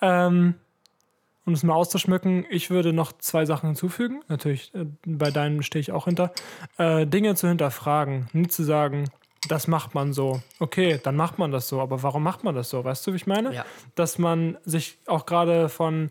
ähm, 0.00 0.54
um 1.46 1.52
es 1.52 1.62
mal 1.62 1.74
auszuschmücken, 1.74 2.46
ich 2.50 2.70
würde 2.70 2.92
noch 2.92 3.12
zwei 3.18 3.44
Sachen 3.44 3.68
hinzufügen. 3.68 4.22
Natürlich, 4.28 4.74
äh, 4.74 4.86
bei 5.06 5.30
deinem 5.30 5.62
stehe 5.62 5.80
ich 5.80 5.92
auch 5.92 6.06
hinter. 6.06 6.32
Äh, 6.78 7.06
Dinge 7.06 7.34
zu 7.34 7.48
hinterfragen. 7.48 8.28
Nie 8.32 8.48
zu 8.48 8.62
sagen, 8.62 9.10
das 9.48 9.68
macht 9.68 9.94
man 9.94 10.12
so. 10.12 10.40
Okay, 10.58 10.98
dann 11.02 11.16
macht 11.16 11.38
man 11.38 11.52
das 11.52 11.68
so. 11.68 11.80
Aber 11.80 12.02
warum 12.02 12.22
macht 12.22 12.44
man 12.44 12.54
das 12.54 12.70
so? 12.70 12.84
Weißt 12.84 13.06
du, 13.06 13.12
wie 13.12 13.16
ich 13.16 13.26
meine? 13.26 13.54
Ja. 13.54 13.64
Dass 13.94 14.18
man 14.18 14.56
sich 14.64 14.98
auch 15.06 15.26
gerade 15.26 15.68
von 15.68 16.10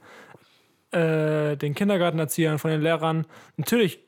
äh, 0.91 1.57
den 1.57 1.73
Kindergartenerziehern, 1.73 2.59
von 2.59 2.69
den 2.71 2.81
Lehrern, 2.81 3.25
natürlich 3.57 3.99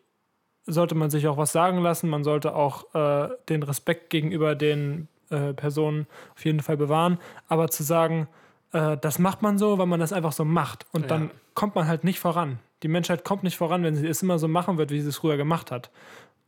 sollte 0.68 0.96
man 0.96 1.10
sich 1.10 1.28
auch 1.28 1.38
was 1.38 1.52
sagen 1.52 1.80
lassen. 1.80 2.10
Man 2.10 2.24
sollte 2.24 2.56
auch 2.56 2.94
äh, 2.94 3.30
den 3.50 3.64
Respekt 3.64 4.10
gegenüber 4.10 4.56
den 4.56 5.08
äh, 5.30 5.54
Personen 5.54 6.08
auf 6.36 6.46
jeden 6.46 6.60
Fall 6.60 6.78
bewahren. 6.78 7.20
Aber 7.48 7.70
zu 7.70 7.84
sagen, 7.84 8.28
äh, 8.74 8.98
das 8.98 9.20
macht 9.20 9.42
man 9.42 9.58
so, 9.58 9.78
weil 9.78 9.86
man 9.88 10.00
das 10.00 10.14
einfach 10.14 10.34
so 10.34 10.46
macht. 10.46 10.86
Und 10.92 11.02
Ja. 11.04 11.08
dann 11.08 11.32
kommt 11.54 11.76
man 11.76 11.88
halt 11.88 12.04
nicht 12.04 12.20
voran. 12.20 12.60
Die 12.84 12.88
Menschheit 12.88 13.24
kommt 13.24 13.44
nicht 13.44 13.58
voran, 13.58 13.84
wenn 13.84 13.96
sie 13.96 14.08
es 14.08 14.22
immer 14.22 14.38
so 14.40 14.48
machen 14.48 14.78
wird, 14.78 14.92
wie 14.92 15.02
sie 15.02 15.10
es 15.10 15.18
früher 15.18 15.38
gemacht 15.38 15.72
hat. 15.72 15.90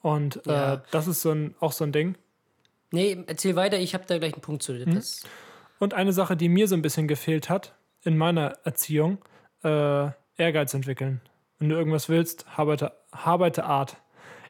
Und 0.02 0.46
äh, 0.48 0.52
Ja. 0.52 0.84
das 0.92 1.08
ist 1.08 1.22
so 1.22 1.32
ein, 1.32 1.56
auch 1.60 1.72
so 1.72 1.84
ein 1.84 1.92
Ding. 1.92 2.16
Nee, 2.92 3.24
erzähl 3.28 3.56
weiter, 3.56 3.78
ich 3.80 3.94
habe 3.94 4.06
da 4.08 4.18
gleich 4.18 4.34
einen 4.34 4.42
Punkt 4.42 4.64
zu. 4.64 4.74
Mhm. 4.74 5.02
Und 5.80 5.94
eine 5.94 6.14
Sache, 6.14 6.36
die 6.38 6.50
mir 6.50 6.68
so 6.68 6.76
ein 6.76 6.82
bisschen 6.82 7.08
gefehlt 7.08 7.50
hat 7.50 7.74
in 8.04 8.18
meiner 8.18 8.58
Erziehung, 8.64 9.18
äh, 9.64 10.10
Ehrgeiz 10.38 10.74
entwickeln. 10.74 11.22
Wenn 11.60 11.70
du 11.70 11.76
irgendwas 11.76 12.08
willst, 12.10 12.46
arbeite, 12.56 12.94
arbeite 13.12 13.66
Art. 13.66 13.98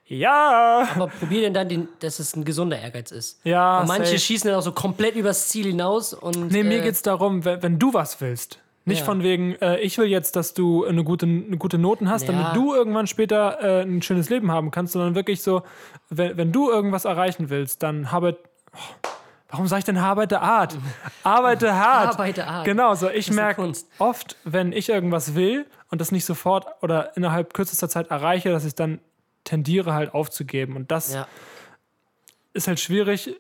Ja! 0.07 0.87
aber 0.95 1.07
probier 1.07 1.41
denn 1.41 1.53
dann, 1.53 1.67
den, 1.69 1.87
dass 1.99 2.19
es 2.19 2.35
ein 2.35 2.45
gesunder 2.45 2.79
Ehrgeiz 2.79 3.11
ist. 3.11 3.39
Ja, 3.43 3.81
Und 3.81 3.87
manche 3.87 4.05
safe. 4.07 4.19
schießen 4.19 4.49
dann 4.49 4.57
auch 4.59 4.63
so 4.63 4.71
komplett 4.71 5.15
übers 5.15 5.49
Ziel 5.49 5.65
hinaus 5.67 6.13
und. 6.13 6.51
Nee, 6.51 6.63
mir 6.63 6.79
äh, 6.79 6.83
geht's 6.83 7.01
darum, 7.01 7.43
wenn, 7.45 7.61
wenn 7.63 7.79
du 7.79 7.93
was 7.93 8.21
willst. 8.21 8.59
Nicht 8.85 8.99
Ja. 8.99 9.05
von 9.05 9.21
wegen, 9.21 9.55
äh, 9.55 9.79
ich 9.79 9.97
will 9.97 10.07
jetzt, 10.07 10.37
dass 10.37 10.53
du 10.53 10.85
eine 10.85 11.03
gute, 11.03 11.25
eine 11.25 11.57
gute 11.57 11.77
Noten 11.77 12.09
hast, 12.09 12.27
Ja. 12.27 12.31
damit 12.33 12.55
du 12.55 12.73
irgendwann 12.73 13.05
später 13.07 13.61
äh, 13.61 13.81
ein 13.81 14.01
schönes 14.01 14.29
Leben 14.29 14.49
haben 14.49 14.71
kannst, 14.71 14.93
sondern 14.93 15.13
wirklich 15.13 15.41
so, 15.41 15.63
wenn, 16.09 16.37
wenn 16.37 16.51
du 16.53 16.69
irgendwas 16.69 17.03
erreichen 17.03 17.49
willst, 17.49 17.83
dann 17.83 18.11
habe. 18.13 18.37
Oh, 18.73 18.77
warum 19.49 19.67
sage 19.67 19.79
ich 19.79 19.85
denn 19.85 19.97
arbeite 19.97 20.39
Art? 20.41 20.77
Arbeite 21.23 21.73
hart. 21.75 22.13
Arbeite 22.13 22.45
hart. 22.45 22.63
Genau, 22.65 22.95
so 22.95 23.09
ich 23.09 23.29
merke 23.31 23.69
oft, 23.99 24.37
wenn 24.45 24.71
ich 24.71 24.87
irgendwas 24.87 25.35
will 25.35 25.65
und 25.91 25.99
das 25.99 26.13
nicht 26.13 26.23
sofort 26.25 26.65
oder 26.81 27.15
innerhalb 27.17 27.53
kürzester 27.53 27.89
Zeit 27.89 28.09
erreiche, 28.09 28.51
dass 28.51 28.63
ich 28.63 28.75
dann 28.75 28.99
tendiere 29.47 29.93
halt 29.93 30.13
aufzugeben. 30.13 30.75
Und 30.75 30.91
das 30.91 31.13
Ja, 31.13 31.27
ist 32.53 32.67
halt 32.67 32.79
schwierig, 32.79 33.35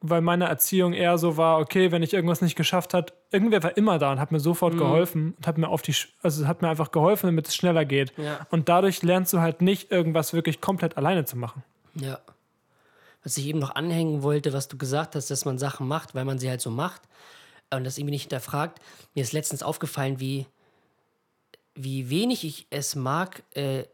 weil 0.00 0.20
meine 0.20 0.44
Erziehung 0.46 0.92
eher 0.92 1.16
so 1.18 1.36
war, 1.36 1.58
okay, 1.58 1.90
wenn 1.90 2.02
ich 2.02 2.12
irgendwas 2.12 2.42
nicht 2.42 2.56
geschafft 2.56 2.92
hat, 2.94 3.14
irgendwer 3.30 3.62
war 3.62 3.76
immer 3.76 3.98
da 3.98 4.12
und 4.12 4.20
hat 4.20 4.32
mir 4.32 4.40
sofort 4.40 4.76
geholfen 4.76 5.34
und 5.38 5.46
hat 5.46 5.56
mir 5.58 5.68
auf 5.68 5.80
die, 5.82 5.94
also 6.22 6.46
hat 6.46 6.60
mir 6.62 6.68
einfach 6.68 6.90
geholfen, 6.90 7.26
damit 7.26 7.48
es 7.48 7.54
schneller 7.56 7.84
geht. 7.86 8.12
Ja. 8.18 8.46
Und 8.50 8.68
dadurch 8.68 9.02
lernst 9.02 9.32
du 9.32 9.40
halt 9.40 9.62
nicht, 9.62 9.90
irgendwas 9.90 10.32
wirklich 10.34 10.60
komplett 10.60 10.96
alleine 10.96 11.24
zu 11.24 11.36
machen. 11.36 11.62
ja. 11.94 12.18
Was 13.26 13.38
ich 13.38 13.46
eben 13.46 13.58
noch 13.58 13.74
anhängen 13.74 14.22
wollte, 14.22 14.52
was 14.52 14.68
du 14.68 14.76
gesagt 14.76 15.16
hast, 15.16 15.30
dass 15.30 15.46
man 15.46 15.56
Sachen 15.56 15.88
macht, 15.88 16.14
weil 16.14 16.26
man 16.26 16.38
sie 16.38 16.50
halt 16.50 16.60
so 16.60 16.68
macht 16.70 17.00
und 17.70 17.84
das 17.84 17.96
irgendwie 17.96 18.10
nicht 18.10 18.24
hinterfragt. 18.24 18.80
Mir 19.14 19.22
ist 19.22 19.32
letztens 19.32 19.62
aufgefallen, 19.62 20.20
wie, 20.20 20.44
wie 21.74 22.10
wenig 22.10 22.44
ich 22.44 22.66
es 22.68 22.94
mag, 22.94 23.42
äh, 23.56 23.80
äh, 23.80 23.86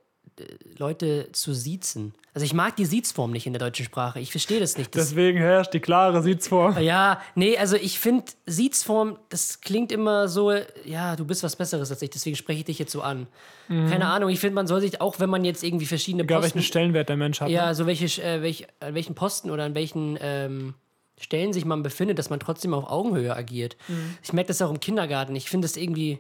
Leute 0.79 1.29
zu 1.33 1.53
siezen. 1.53 2.15
Also 2.33 2.45
ich 2.45 2.55
mag 2.55 2.77
die 2.77 2.85
Siezform 2.85 3.33
nicht 3.33 3.47
in 3.47 3.53
der 3.53 3.61
deutschen 3.61 3.85
Sprache. 3.85 4.21
Ich 4.21 4.31
verstehe 4.31 4.61
das 4.61 4.79
nicht. 4.79 4.95
Das, 4.95 5.09
Deswegen 5.09 5.39
herrscht 5.39 5.75
die 5.75 5.81
klare 5.81 6.23
Sitzform. 6.23 6.79
ja, 6.79 7.21
nee, 7.35 7.59
also 7.59 7.77
ich 7.77 7.99
finde 7.99 8.25
Siezform, 8.47 9.19
das 9.29 9.61
klingt 9.61 9.91
immer 9.91 10.29
so, 10.29 10.53
ja, 10.85 11.17
du 11.17 11.25
bist 11.25 11.43
was 11.43 11.57
Besseres 11.57 11.91
als 11.91 12.01
ich, 12.03 12.11
deswegen 12.11 12.37
spreche 12.37 12.61
ich 12.61 12.65
dich 12.67 12.79
jetzt 12.79 12.93
so 12.93 13.03
an. 13.03 13.27
Keine 13.69 14.07
Ahnung, 14.07 14.31
ich 14.31 14.41
finde, 14.41 14.57
man 14.57 14.67
soll 14.67 14.81
sich, 14.81 15.01
auch 15.01 15.21
wenn 15.21 15.31
man 15.31 15.45
jetzt 15.45 15.63
irgendwie 15.63 15.87
verschiedene 15.87 16.25
Egal 16.25 16.41
Posten... 16.41 16.57
welchen 16.57 16.67
Stellenwert 16.67 17.09
der 17.09 17.17
Mensch 17.17 17.41
hat. 17.41 17.47
ne? 17.47 17.55
Ja, 17.55 17.73
so 17.73 17.87
welche, 17.87 18.21
äh, 18.21 18.43
welch, 18.43 18.67
an 18.81 18.95
welchen 18.95 19.15
Posten 19.15 19.49
oder 19.49 19.63
an 19.63 19.77
welchen 19.77 20.19
ähm, 20.21 20.75
Stellen 21.21 21.53
sich 21.53 21.65
man 21.65 21.85
befindet, 21.85 22.19
dass 22.19 22.31
man 22.31 22.41
trotzdem 22.41 22.75
auf 22.75 22.91
Augenhöhe 22.91 23.37
agiert. 23.37 23.77
Ich 24.23 24.33
merke 24.33 24.49
das 24.49 24.61
auch 24.63 24.71
im 24.71 24.81
Kindergarten. 24.81 25.37
Ich 25.37 25.49
finde 25.51 25.67
es 25.67 25.77
irgendwie 25.77 26.19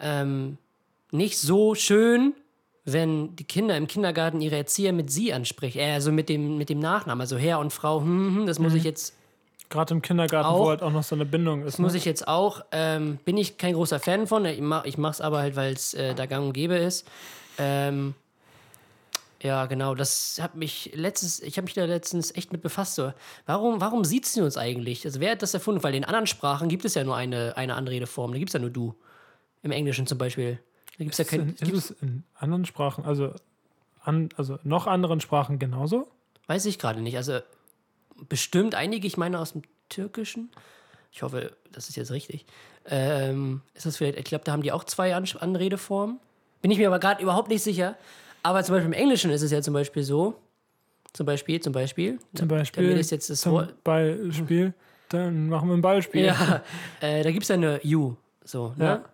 ähm, 0.00 0.58
nicht 1.12 1.38
so 1.38 1.74
schön, 1.74 2.34
wenn 2.84 3.34
die 3.36 3.44
Kinder 3.44 3.76
im 3.76 3.86
Kindergarten 3.86 4.40
ihre 4.40 4.56
Erzieher 4.56 4.92
mit 4.92 5.10
sie 5.10 5.32
ansprechen, 5.32 5.78
äh, 5.78 5.92
also 5.92 6.12
mit 6.12 6.28
dem, 6.28 6.58
mit 6.58 6.68
dem 6.68 6.78
Nachnamen, 6.78 7.20
also 7.20 7.36
Herr 7.36 7.58
und 7.58 7.72
Frau, 7.72 8.00
hm, 8.00 8.36
hm, 8.36 8.46
das 8.46 8.58
muss 8.58 8.74
ich 8.74 8.84
jetzt 8.84 9.14
Gerade 9.70 9.94
im 9.94 10.02
Kindergarten, 10.02 10.48
Auch- 10.48 10.60
wo 10.60 10.68
halt 10.68 10.82
auch 10.82 10.92
noch 10.92 11.02
so 11.02 11.14
eine 11.14 11.24
Bindung 11.24 11.62
ist. 11.62 11.74
das 11.74 11.78
muss 11.78 11.92
ne? 11.92 11.98
ich 11.98 12.04
jetzt 12.04 12.28
auch. 12.28 12.64
Ähm, 12.70 13.18
bin 13.24 13.36
ich 13.36 13.58
kein 13.58 13.74
großer 13.74 13.98
Fan 13.98 14.26
von. 14.26 14.44
Ich 14.44 14.60
mache 14.60 14.86
ich 14.86 14.98
mach's 14.98 15.20
aber 15.20 15.38
halt, 15.38 15.56
weil 15.56 15.72
es 15.72 15.94
äh, 15.94 16.14
da 16.14 16.26
gang 16.26 16.46
und 16.46 16.52
gäbe 16.52 16.76
ist. 16.76 17.08
Ähm, 17.58 18.14
ja, 19.42 19.66
genau. 19.66 19.94
Das 19.94 20.38
hat 20.40 20.54
mich 20.54 20.92
letztens, 20.94 21.40
ich 21.40 21.56
habe 21.56 21.64
mich 21.64 21.74
da 21.74 21.84
letztens 21.86 22.34
echt 22.36 22.52
mit 22.52 22.62
befasst. 22.62 22.94
So. 22.94 23.12
Warum, 23.46 23.80
warum 23.80 24.04
sieht 24.04 24.26
sie 24.26 24.42
uns 24.42 24.56
eigentlich? 24.56 25.04
Also 25.04 25.18
wer 25.20 25.32
hat 25.32 25.42
das 25.42 25.54
erfunden? 25.54 25.82
Weil 25.82 25.94
in 25.94 26.04
anderen 26.04 26.26
Sprachen 26.26 26.68
gibt 26.68 26.84
es 26.84 26.94
ja 26.94 27.02
nur 27.04 27.16
eine, 27.16 27.56
eine 27.56 27.74
Anredeform. 27.74 28.32
Da 28.32 28.38
gibt 28.38 28.50
es 28.50 28.54
ja 28.54 28.60
nur 28.60 28.70
du. 28.70 28.94
Im 29.62 29.72
Englischen 29.72 30.06
zum 30.06 30.18
Beispiel. 30.18 30.60
Da 30.98 31.04
gibt 31.04 31.12
es 31.12 31.18
ja 31.18 31.24
kein. 31.24 31.54
Ist 31.54 31.72
es 31.72 31.90
in 32.02 32.24
anderen 32.34 32.64
Sprachen, 32.66 33.04
also, 33.04 33.32
an, 34.00 34.28
also 34.36 34.58
noch 34.62 34.86
anderen 34.86 35.20
Sprachen 35.20 35.58
genauso? 35.58 36.08
Weiß 36.46 36.66
ich 36.66 36.78
gerade 36.78 37.00
nicht. 37.00 37.16
Also 37.16 37.40
bestimmt 38.28 38.74
einige, 38.74 39.06
ich 39.06 39.16
meine 39.16 39.38
aus 39.38 39.52
dem 39.52 39.62
Türkischen. 39.88 40.50
Ich 41.10 41.22
hoffe, 41.22 41.52
das 41.72 41.88
ist 41.88 41.96
jetzt 41.96 42.10
richtig. 42.10 42.44
Ähm, 42.86 43.62
ist 43.74 43.86
das 43.86 43.96
vielleicht, 43.96 44.18
ich 44.18 44.24
glaube, 44.24 44.44
da 44.44 44.52
haben 44.52 44.62
die 44.62 44.72
auch 44.72 44.84
zwei 44.84 45.14
An 45.14 45.24
Anredeformen. 45.38 46.18
Bin 46.60 46.70
ich 46.70 46.78
mir 46.78 46.88
aber 46.88 46.98
gerade 46.98 47.22
überhaupt 47.22 47.48
nicht 47.48 47.62
sicher. 47.62 47.96
Aber 48.42 48.62
zum 48.62 48.74
Beispiel 48.74 48.92
im 48.92 48.98
Englischen 49.00 49.30
ist 49.30 49.42
es 49.42 49.50
ja 49.50 49.62
zum 49.62 49.74
Beispiel 49.74 50.02
so. 50.02 50.34
Zum 51.12 51.26
Beispiel, 51.26 51.60
zum 51.60 51.72
Beispiel. 51.72 52.18
Zum 52.34 52.48
Da, 52.48 52.56
Beispiel 52.56 52.86
mir 52.88 52.98
ist 52.98 53.10
jetzt 53.10 53.30
das 53.30 53.40
zum 53.40 53.52
Wort. 53.52 53.82
Beispiel, 53.84 54.74
dann 55.08 55.48
machen 55.48 55.68
wir 55.68 55.76
ein 55.76 55.80
Ballspiel. 55.82 56.26
Ja, 56.26 56.62
äh, 57.00 57.22
da 57.22 57.30
gibt 57.30 57.44
es 57.44 57.48
ja 57.48 57.54
eine 57.54 57.80
You. 57.84 58.16
So, 58.44 58.74
ne? 58.76 58.84
Ja. 58.84 59.04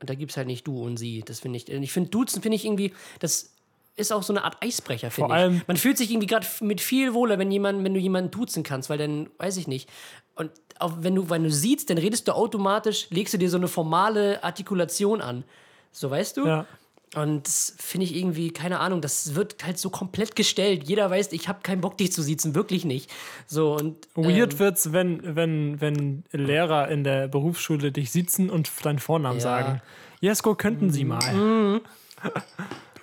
Und 0.00 0.08
da 0.10 0.14
gibt 0.14 0.30
es 0.30 0.36
halt 0.36 0.46
nicht 0.46 0.66
du 0.66 0.82
und 0.84 0.96
sie. 0.96 1.22
Das 1.26 1.40
finde 1.40 1.56
ich. 1.56 1.68
Ich 1.68 1.92
finde, 1.92 2.10
Duzen 2.10 2.40
finde 2.42 2.56
ich 2.56 2.64
irgendwie, 2.64 2.92
das 3.18 3.52
ist 3.96 4.12
auch 4.12 4.22
so 4.22 4.32
eine 4.32 4.44
Art 4.44 4.56
Eisbrecher, 4.62 5.10
finde 5.10 5.30
ich. 5.30 5.34
allem- 5.34 5.62
Man 5.66 5.76
fühlt 5.76 5.98
sich 5.98 6.10
irgendwie 6.10 6.28
gerade 6.28 6.46
mit 6.60 6.80
viel 6.80 7.14
wohler, 7.14 7.38
wenn, 7.38 7.50
jemand, 7.50 7.82
wenn 7.82 7.94
du 7.94 8.00
jemanden 8.00 8.30
duzen 8.30 8.62
kannst, 8.62 8.88
weil 8.90 8.98
dann, 8.98 9.28
weiß 9.38 9.56
ich 9.56 9.66
nicht. 9.66 9.88
Und 10.36 10.52
auch 10.78 10.92
wenn 11.00 11.16
du, 11.16 11.28
wenn 11.30 11.42
du 11.42 11.50
siehst, 11.50 11.90
dann 11.90 11.98
redest 11.98 12.28
du 12.28 12.32
automatisch, 12.32 13.08
legst 13.10 13.34
du 13.34 13.38
dir 13.38 13.50
so 13.50 13.56
eine 13.56 13.66
formale 13.66 14.42
Artikulation 14.44 15.20
an. 15.20 15.42
So, 15.90 16.10
weißt 16.12 16.36
du? 16.36 16.46
Ja. 16.46 16.66
Und 17.14 17.46
das 17.46 17.74
finde 17.78 18.04
ich 18.04 18.14
irgendwie, 18.14 18.50
keine 18.50 18.80
Ahnung, 18.80 19.00
das 19.00 19.34
wird 19.34 19.64
halt 19.64 19.78
so 19.78 19.88
komplett 19.88 20.36
gestellt. 20.36 20.84
Jeder 20.84 21.10
weiß, 21.10 21.32
ich 21.32 21.48
habe 21.48 21.60
keinen 21.62 21.80
Bock, 21.80 21.96
dich 21.96 22.12
zu 22.12 22.22
siezen, 22.22 22.54
wirklich 22.54 22.84
nicht. 22.84 23.10
So 23.46 23.74
und 23.74 24.08
Weird 24.14 24.52
ähm, 24.54 24.58
wird's, 24.58 24.92
wenn, 24.92 25.36
wenn, 25.36 25.80
wenn 25.80 26.24
Lehrer 26.32 26.88
in 26.88 27.04
der 27.04 27.28
Berufsschule 27.28 27.92
dich 27.92 28.10
sitzen 28.10 28.50
und 28.50 28.70
deinen 28.84 28.98
Vornamen 28.98 29.38
Ja. 29.38 29.42
sagen. 29.42 29.82
Jesko, 30.20 30.54
könnten 30.54 30.90
Sie 30.90 31.04
mal. 31.04 31.80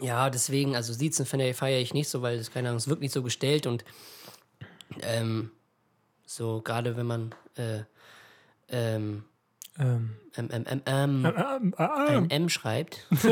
Ja, 0.01 0.29
deswegen, 0.29 0.75
also 0.75 0.93
Siezen 0.93 1.25
feiere 1.25 1.79
ich 1.79 1.93
nicht 1.93 2.09
so, 2.09 2.21
weil 2.21 2.37
das, 2.37 2.51
keine 2.51 2.67
Ahnung, 2.69 2.77
es 2.77 2.87
wirkt 2.87 3.01
nicht 3.01 3.13
so 3.13 3.23
gestellt 3.23 3.65
und 3.65 3.85
ähm, 5.01 5.51
so, 6.25 6.61
gerade 6.61 6.97
wenn 6.97 7.05
man 7.05 7.35
äh, 7.55 7.83
ähm, 8.69 9.23
Ähm, 9.77 10.15
ähm, 10.37 10.49
ähm, 10.51 10.65
ähm, 10.85 11.33
ähm, 11.35 11.73
äh, 11.77 11.83
ein 11.83 12.29
M 12.29 12.49
schreibt. 12.49 13.05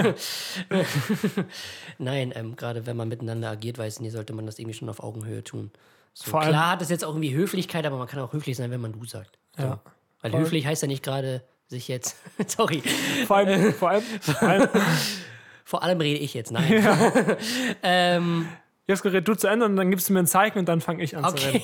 Nein, 1.98 2.34
ähm, 2.36 2.56
gerade 2.56 2.86
wenn 2.86 2.98
man 2.98 3.08
miteinander 3.08 3.50
agiert, 3.50 3.78
weiß 3.78 3.96
ich 3.96 4.02
nicht, 4.02 4.12
sollte 4.14 4.34
man 4.34 4.46
das 4.46 4.60
irgendwie 4.60 4.78
schon 4.78 4.90
auf 4.90 5.02
Augenhöhe 5.02 5.44
tun. 5.44 5.72
So, 6.14 6.32
Vor 6.32 6.42
allem- 6.42 6.50
klar 6.50 6.72
hat 6.72 6.82
das 6.82 6.90
jetzt 6.90 7.04
auch 7.06 7.12
irgendwie 7.12 7.34
Höflichkeit, 7.34 7.86
aber 7.86 7.98
man 7.98 8.08
kann 8.08 8.20
auch 8.20 8.34
höflich 8.34 8.58
sein, 8.58 8.72
wenn 8.72 8.82
man 8.82 8.92
du 8.92 9.06
sagt. 9.06 9.38
So. 9.58 9.64
Ja. 9.64 9.80
Weil 10.22 10.32
Voll. 10.32 10.42
höflich 10.42 10.66
heißt 10.66 10.82
ja 10.82 10.88
nicht 10.88 11.04
gerade 11.04 11.44
sich 11.68 11.88
jetzt, 11.88 12.18
sorry, 12.48 12.84
vor 13.26 13.38
allem, 13.38 13.74
vor 13.74 13.90
allem, 13.90 14.04
vor 14.04 14.42
allem 14.50 14.70
vor 15.66 15.82
allem 15.84 16.02
rede 16.02 16.20
ich 16.20 16.34
jetzt, 16.34 16.52
nein. 16.52 16.86
ähm, 17.84 18.48
Jesko, 18.86 19.08
red 19.08 19.28
du 19.28 19.34
zu 19.34 19.48
Ende 19.48 19.66
und 19.66 19.76
dann 19.78 19.90
gibst 19.90 20.10
du 20.10 20.14
mir 20.14 20.20
ein 20.20 20.28
Zeichen 20.28 20.60
und 20.60 20.68
dann 20.68 20.82
fange 20.82 21.04
ich 21.04 21.16
an 21.16 21.24
zu 21.24 21.32
okay. 21.32 21.48
reden. 21.48 21.64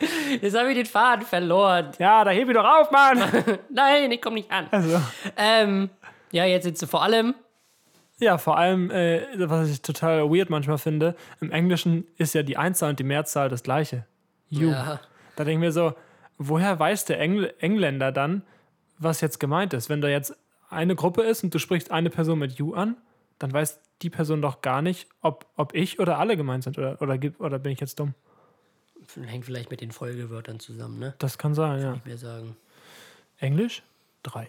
Jetzt 0.40 0.56
habe 0.58 0.68
ich 0.70 0.76
den 0.76 0.86
Faden 0.86 1.24
verloren. 1.24 1.92
Ja, 1.98 2.24
da 2.24 2.30
heb 2.30 2.48
ich 2.48 2.54
doch 2.54 2.64
auf, 2.64 2.90
Mann! 2.90 3.22
Nein, 3.70 4.10
ich 4.12 4.20
komme 4.20 4.34
nicht 4.36 4.50
an. 4.50 4.66
Also, 4.70 5.00
Ähm, 5.36 5.90
ja, 6.32 6.44
jetzt 6.44 6.64
sitzt 6.64 6.82
du 6.82 6.86
vor 6.86 7.02
allem. 7.02 7.34
ja, 8.18 8.36
vor 8.38 8.58
allem, 8.58 8.90
äh, 8.90 9.22
was 9.48 9.70
ich 9.70 9.82
total 9.82 10.28
weird 10.30 10.50
manchmal 10.50 10.78
finde, 10.78 11.14
im 11.40 11.50
Englischen 11.50 12.06
ist 12.18 12.34
ja 12.34 12.42
die 12.42 12.56
Einzahl 12.56 12.90
und 12.90 12.98
die 12.98 13.04
Mehrzahl 13.04 13.48
das 13.48 13.62
gleiche. 13.62 14.04
You. 14.48 14.70
Ja, 14.70 15.00
Da 15.36 15.44
denke 15.44 15.52
ich 15.52 15.58
mir 15.66 15.72
so, 15.72 15.94
woher 16.38 16.78
weiß 16.78 17.04
der 17.06 17.20
Engl 17.20 17.54
Engländer 17.58 18.12
dann, 18.12 18.42
was 18.98 19.20
jetzt 19.20 19.38
gemeint 19.40 19.72
ist? 19.74 19.88
Wenn 19.88 20.00
da 20.00 20.08
jetzt 20.08 20.36
eine 20.68 20.94
Gruppe 20.96 21.22
ist 21.22 21.44
und 21.44 21.54
du 21.54 21.58
sprichst 21.58 21.90
eine 21.90 22.10
Person 22.10 22.38
mit 22.38 22.52
you 22.58 22.74
an, 22.74 22.96
dann 23.38 23.52
weiß 23.52 23.80
die 24.02 24.10
Person 24.10 24.42
doch 24.42 24.62
gar 24.62 24.82
nicht, 24.82 25.08
ob, 25.22 25.46
ob 25.56 25.74
ich 25.74 26.00
oder 26.00 26.18
alle 26.18 26.36
gemeint 26.36 26.64
sind. 26.64 26.78
Oder, 26.78 27.00
oder, 27.00 27.18
oder 27.38 27.58
bin 27.58 27.72
ich 27.72 27.80
jetzt 27.80 27.98
dumm? 28.00 28.14
Hängt 29.24 29.44
vielleicht 29.44 29.70
mit 29.70 29.80
den 29.80 29.92
Folgewörtern 29.92 30.60
zusammen, 30.60 30.98
ne? 30.98 31.14
Das 31.18 31.38
kann 31.38 31.54
sein, 31.54 31.80
ja. 31.80 31.94
Ich 31.94 32.04
mir 32.04 32.18
sagen. 32.18 32.56
Englisch? 33.38 33.82
Drei. 34.22 34.48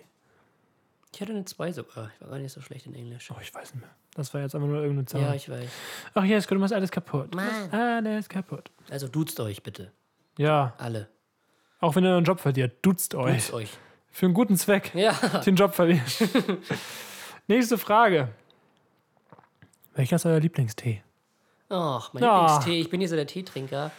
Ich 1.13 1.21
hatte 1.21 1.31
eine 1.31 1.45
2 1.45 1.71
sogar. 1.71 2.11
Ich 2.15 2.21
war 2.21 2.29
gar 2.29 2.39
nicht 2.39 2.51
so 2.51 2.61
schlecht 2.61 2.85
in 2.85 2.93
Englisch. 2.93 3.31
Oh, 3.31 3.37
ich 3.41 3.53
weiß 3.53 3.73
nicht 3.73 3.81
mehr. 3.83 3.93
Das 4.15 4.33
war 4.33 4.41
jetzt 4.41 4.55
einfach 4.55 4.67
nur 4.67 4.77
irgendeine 4.81 5.05
Zahl. 5.05 5.21
Ja, 5.21 5.33
ich 5.33 5.49
weiß. 5.49 5.69
Ach, 6.15 6.23
Jesko, 6.23 6.55
du 6.55 6.59
machst 6.61 6.73
alles 6.73 6.91
kaputt. 6.91 7.33
Mann. 7.35 7.71
alles 7.71 8.27
kaputt. 8.29 8.71
Also 8.89 9.07
duzt 9.07 9.39
euch 9.39 9.61
bitte. 9.63 9.91
Ja, 10.37 10.73
Alle. 10.77 11.07
auch 11.79 11.95
wenn 11.95 12.03
ihr 12.03 12.15
einen 12.15 12.25
Job 12.25 12.39
verliert, 12.39 12.77
duzt 12.83 13.15
euch. 13.15 13.35
Duzt 13.37 13.53
euch. 13.53 13.69
Für 14.11 14.25
einen 14.25 14.33
guten 14.35 14.55
Zweck. 14.57 14.91
Ja. 14.95 15.13
Den 15.45 15.55
Job 15.55 15.73
verliert. 15.75 16.01
Nächste 17.47 17.77
Frage. 17.77 18.29
Welcher 19.95 20.17
ist 20.17 20.25
euer 20.25 20.39
Lieblingstee? 20.39 21.01
Ach, 21.69 22.13
mein 22.13 22.23
Ja. 22.23 22.41
Lieblingstee. 22.41 22.79
Ich 22.81 22.89
bin 22.89 22.99
nicht 22.99 23.09
so 23.09 23.15
der 23.15 23.27
Teetrinker. 23.27 23.91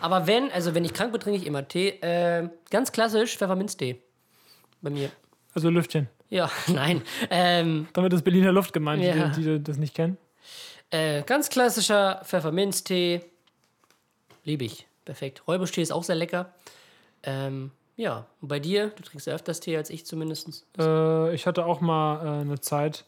Aber 0.00 0.26
wenn, 0.26 0.50
also 0.52 0.74
wenn 0.74 0.84
ich 0.84 0.92
krank 0.92 1.12
bin, 1.12 1.20
trinke 1.20 1.38
ich 1.40 1.46
immer 1.46 1.66
Tee. 1.66 1.88
Äh, 2.00 2.48
ganz 2.70 2.92
klassisch 2.92 3.36
Pfefferminztee. 3.36 4.00
Bei 4.82 4.90
mir. 4.90 5.10
Also 5.54 5.70
Lüftchen. 5.70 6.08
Ja, 6.28 6.50
nein. 6.66 7.02
Ähm, 7.30 7.88
Damit 7.92 8.12
ist 8.12 8.22
Berliner 8.22 8.52
Luft 8.52 8.72
gemeint, 8.72 9.02
Ja. 9.02 9.28
die, 9.28 9.42
die 9.42 9.62
das 9.62 9.78
nicht 9.78 9.94
kennen. 9.94 10.18
äh, 10.90 11.22
ganz 11.22 11.48
klassischer 11.48 12.20
Pfefferminztee. 12.24 13.22
Liebe 14.44 14.64
ich. 14.64 14.86
Perfekt. 15.04 15.42
Räubusch-Tee 15.48 15.82
ist 15.82 15.92
auch 15.92 16.02
sehr 16.04 16.16
lecker. 16.16 16.52
Ähm, 17.22 17.70
ja, 17.96 18.26
und 18.42 18.48
bei 18.48 18.58
dir? 18.60 18.88
Du 18.88 19.02
trinkst 19.02 19.26
ja 19.26 19.34
öfters 19.34 19.60
Tee 19.60 19.76
als 19.76 19.88
ich 19.88 20.04
zumindest. 20.04 20.66
Äh, 20.78 21.34
ich 21.34 21.46
hatte 21.46 21.64
auch 21.64 21.80
mal 21.80 22.24
äh, 22.24 22.40
eine 22.42 22.60
Zeit, 22.60 23.04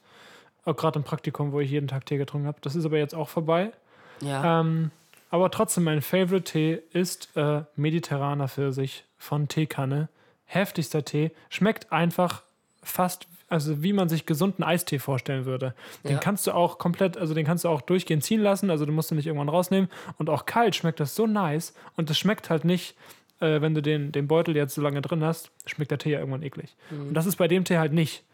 auch 0.64 0.77
gerade 0.77 0.98
im 0.98 1.05
Praktikum, 1.05 1.53
wo 1.53 1.61
ich 1.61 1.70
jeden 1.70 1.88
Tag 1.88 2.07
Tee 2.07 2.16
getrunken 2.16 2.46
habe. 2.46 2.59
Das 2.62 2.74
ist 2.74 2.85
aber 2.87 2.96
jetzt 2.98 3.14
auch 3.14 3.29
vorbei. 3.29 3.72
Ja. 4.20 4.61
Ähm, 4.61 4.90
aber 5.30 5.50
trotzdem, 5.50 5.84
mein 5.84 6.00
Favorite-Tee 6.02 6.80
ist 6.92 7.30
äh, 7.36 7.62
mediterraner 7.76 8.48
Pfirsich 8.48 9.04
von 9.18 9.48
Teekanne. 9.48 10.08
Heftigster 10.46 11.04
Tee. 11.04 11.30
Schmeckt 11.50 11.92
einfach 11.92 12.42
fast, 12.82 13.26
also 13.48 13.82
wie 13.82 13.92
man 13.92 14.08
sich 14.08 14.24
gesunden 14.24 14.62
Eistee 14.64 14.98
vorstellen 14.98 15.44
würde. 15.44 15.74
Den 16.04 16.12
Ja. 16.12 16.18
kannst 16.18 16.46
du 16.46 16.52
auch 16.52 16.78
komplett, 16.78 17.18
also 17.18 17.34
den 17.34 17.44
kannst 17.44 17.64
du 17.64 17.68
auch 17.68 17.82
durchgehend 17.82 18.24
ziehen 18.24 18.40
lassen, 18.40 18.70
also 18.70 18.86
du 18.86 18.92
musst 18.92 19.10
ihn 19.10 19.16
nicht 19.16 19.26
irgendwann 19.26 19.48
rausnehmen. 19.50 19.90
Und 20.16 20.30
auch 20.30 20.46
kalt 20.46 20.74
schmeckt 20.76 21.00
das 21.00 21.14
so 21.14 21.26
nice. 21.26 21.74
Und 21.96 22.08
das 22.08 22.16
schmeckt 22.18 22.48
halt 22.48 22.64
nicht, 22.64 22.96
äh, 23.40 23.60
wenn 23.60 23.74
du 23.74 23.82
den, 23.82 24.10
den 24.12 24.26
Beutel 24.28 24.56
jetzt 24.56 24.74
so 24.74 24.80
lange 24.80 25.02
drin 25.02 25.22
hast, 25.22 25.50
schmeckt 25.66 25.90
der 25.90 25.98
Tee 25.98 26.10
ja 26.12 26.18
irgendwann 26.20 26.42
eklig. 26.42 26.74
Und 26.90 27.12
das 27.14 27.26
ist 27.26 27.36
bei 27.36 27.48
dem 27.48 27.64
Tee 27.64 27.76
halt 27.78 27.92
nicht. 27.92 28.24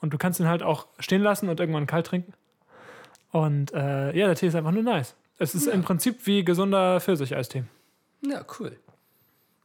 Und 0.00 0.12
du 0.12 0.18
kannst 0.18 0.40
ihn 0.40 0.48
halt 0.48 0.62
auch 0.62 0.86
stehen 0.98 1.22
lassen 1.22 1.48
und 1.48 1.58
irgendwann 1.60 1.86
kalt 1.86 2.06
trinken. 2.06 2.34
Und 3.30 3.72
äh, 3.72 4.14
ja, 4.16 4.26
der 4.26 4.34
Tee 4.34 4.48
ist 4.48 4.54
einfach 4.54 4.72
nur 4.72 4.82
nice. 4.82 5.14
Es 5.38 5.54
ist 5.54 5.66
im 5.66 5.82
Prinzip 5.82 6.26
wie 6.26 6.44
gesunder 6.44 7.00
Pfirsicheistee. 7.00 7.64
ja, 8.22 8.44
cool. 8.58 8.78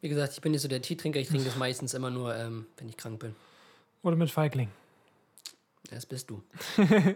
Wie 0.01 0.09
gesagt, 0.09 0.33
ich 0.33 0.41
bin 0.41 0.51
nicht 0.51 0.61
so 0.61 0.67
der 0.67 0.81
Teetrinker. 0.81 1.19
Ich 1.19 1.27
trinke 1.27 1.45
das 1.45 1.55
meistens 1.57 1.93
immer 1.93 2.09
nur, 2.11 2.35
ähm, 2.35 2.67
wenn 2.77 2.87
ich 2.87 2.97
krank 2.97 3.19
bin. 3.19 3.35
Oder 4.03 4.15
mit 4.15 4.29
Feigling. 4.31 4.69
Das 5.89 6.05
bist 6.05 6.29
du. 6.29 6.43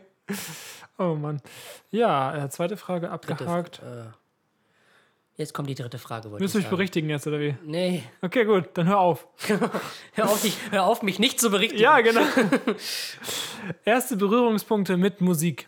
Oh 0.98 1.16
Mann. 1.16 1.42
Ja, 1.90 2.46
äh, 2.46 2.50
zweite 2.50 2.78
Frage 2.78 3.08
Dritte, 3.08 3.34
abgehakt. 3.34 3.80
Äh, 3.80 4.06
jetzt 5.36 5.54
kommt 5.54 5.68
die 5.70 5.76
dritte 5.76 5.98
Frage. 5.98 6.32
Willst 6.32 6.40
du 6.40 6.46
ich 6.46 6.54
mich 6.54 6.64
sagen. 6.66 6.76
berichtigen 6.78 7.10
jetzt, 7.10 7.28
oder 7.28 7.40
wie? 7.40 7.56
Nee, 7.66 8.04
Okay, 8.22 8.46
gut, 8.46 8.70
dann 8.76 8.88
hör 8.88 9.00
auf. 9.00 9.28
hör 10.14 10.30
auf, 10.30 10.42
dich, 10.42 10.56
hör 10.70 10.86
auf, 10.86 11.02
mich 11.02 11.20
nicht 11.20 11.40
zu 11.42 11.50
berichtigen. 11.50 11.82
Ja, 11.82 12.00
genau. 12.00 12.22
Erste 13.84 14.16
Berührungspunkte 14.16 14.96
mit 14.96 15.20
Musik. 15.22 15.68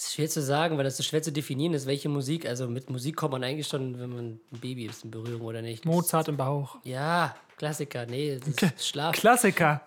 Es 0.00 0.06
ist 0.06 0.14
schwer 0.14 0.28
zu 0.30 0.40
sagen, 0.40 0.78
weil 0.78 0.84
das 0.84 0.96
so 0.96 1.02
schwer 1.02 1.20
zu 1.20 1.30
definieren 1.30 1.74
ist, 1.74 1.84
welche 1.84 2.08
Musik. 2.08 2.46
Also 2.46 2.66
mit 2.68 2.88
Musik 2.88 3.16
kommt 3.16 3.32
man 3.32 3.44
eigentlich 3.44 3.68
schon, 3.68 4.00
wenn 4.00 4.08
man 4.08 4.40
ein 4.50 4.58
Baby 4.58 4.86
ist, 4.86 5.04
in 5.04 5.10
Berührung 5.10 5.42
oder 5.42 5.60
nicht. 5.60 5.84
Mozart 5.84 6.26
im 6.28 6.38
Bauch. 6.38 6.78
Ja, 6.84 7.36
Klassiker. 7.58 8.06
Nee, 8.06 8.40
das 8.42 8.72
ist 8.72 8.88
Schlaf. 8.88 9.14
Klassiker. 9.14 9.82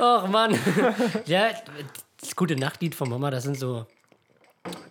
Och 0.00 0.26
Mann. 0.26 0.58
ja, 1.26 1.50
das 2.20 2.34
gute 2.34 2.56
Nachtlied 2.56 2.96
von 2.96 3.08
Mama, 3.08 3.30
das 3.30 3.44
sind 3.44 3.56
so 3.56 3.86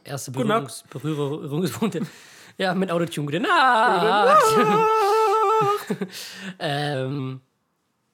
erste 0.06 0.32
Gute 0.32 0.45
Berührungs 0.45 0.86
Berührungspunkte. 0.89 2.08
Ja, 2.58 2.74
mit 2.74 2.89
Autotune. 2.89 3.26
Gute 3.26 3.41
Nacht. 3.41 4.41
ähm, 6.60 7.41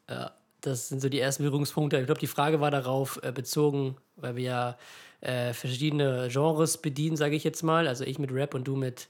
ja, 0.09 0.31
das 0.61 0.87
sind 0.87 1.01
so 1.01 1.09
die 1.09 1.19
ersten 1.19 1.43
Berührungspunkte. 1.43 1.99
Ich 1.99 2.07
glaube, 2.07 2.19
die 2.19 2.25
Frage 2.25 2.61
war 2.61 2.71
darauf 2.71 3.19
äh, 3.21 3.31
bezogen, 3.31 3.95
weil 4.15 4.35
wir 4.37 4.43
ja 4.43 4.77
äh, 5.21 5.53
verschiedene 5.53 6.29
Genres 6.31 6.77
bedienen, 6.77 7.17
sage 7.17 7.35
ich 7.35 7.43
jetzt 7.43 7.63
mal. 7.63 7.87
Also 7.87 8.03
ich 8.03 8.19
mit 8.19 8.31
Rap 8.31 8.53
und 8.53 8.65
du 8.65 8.75
mit 8.75 9.07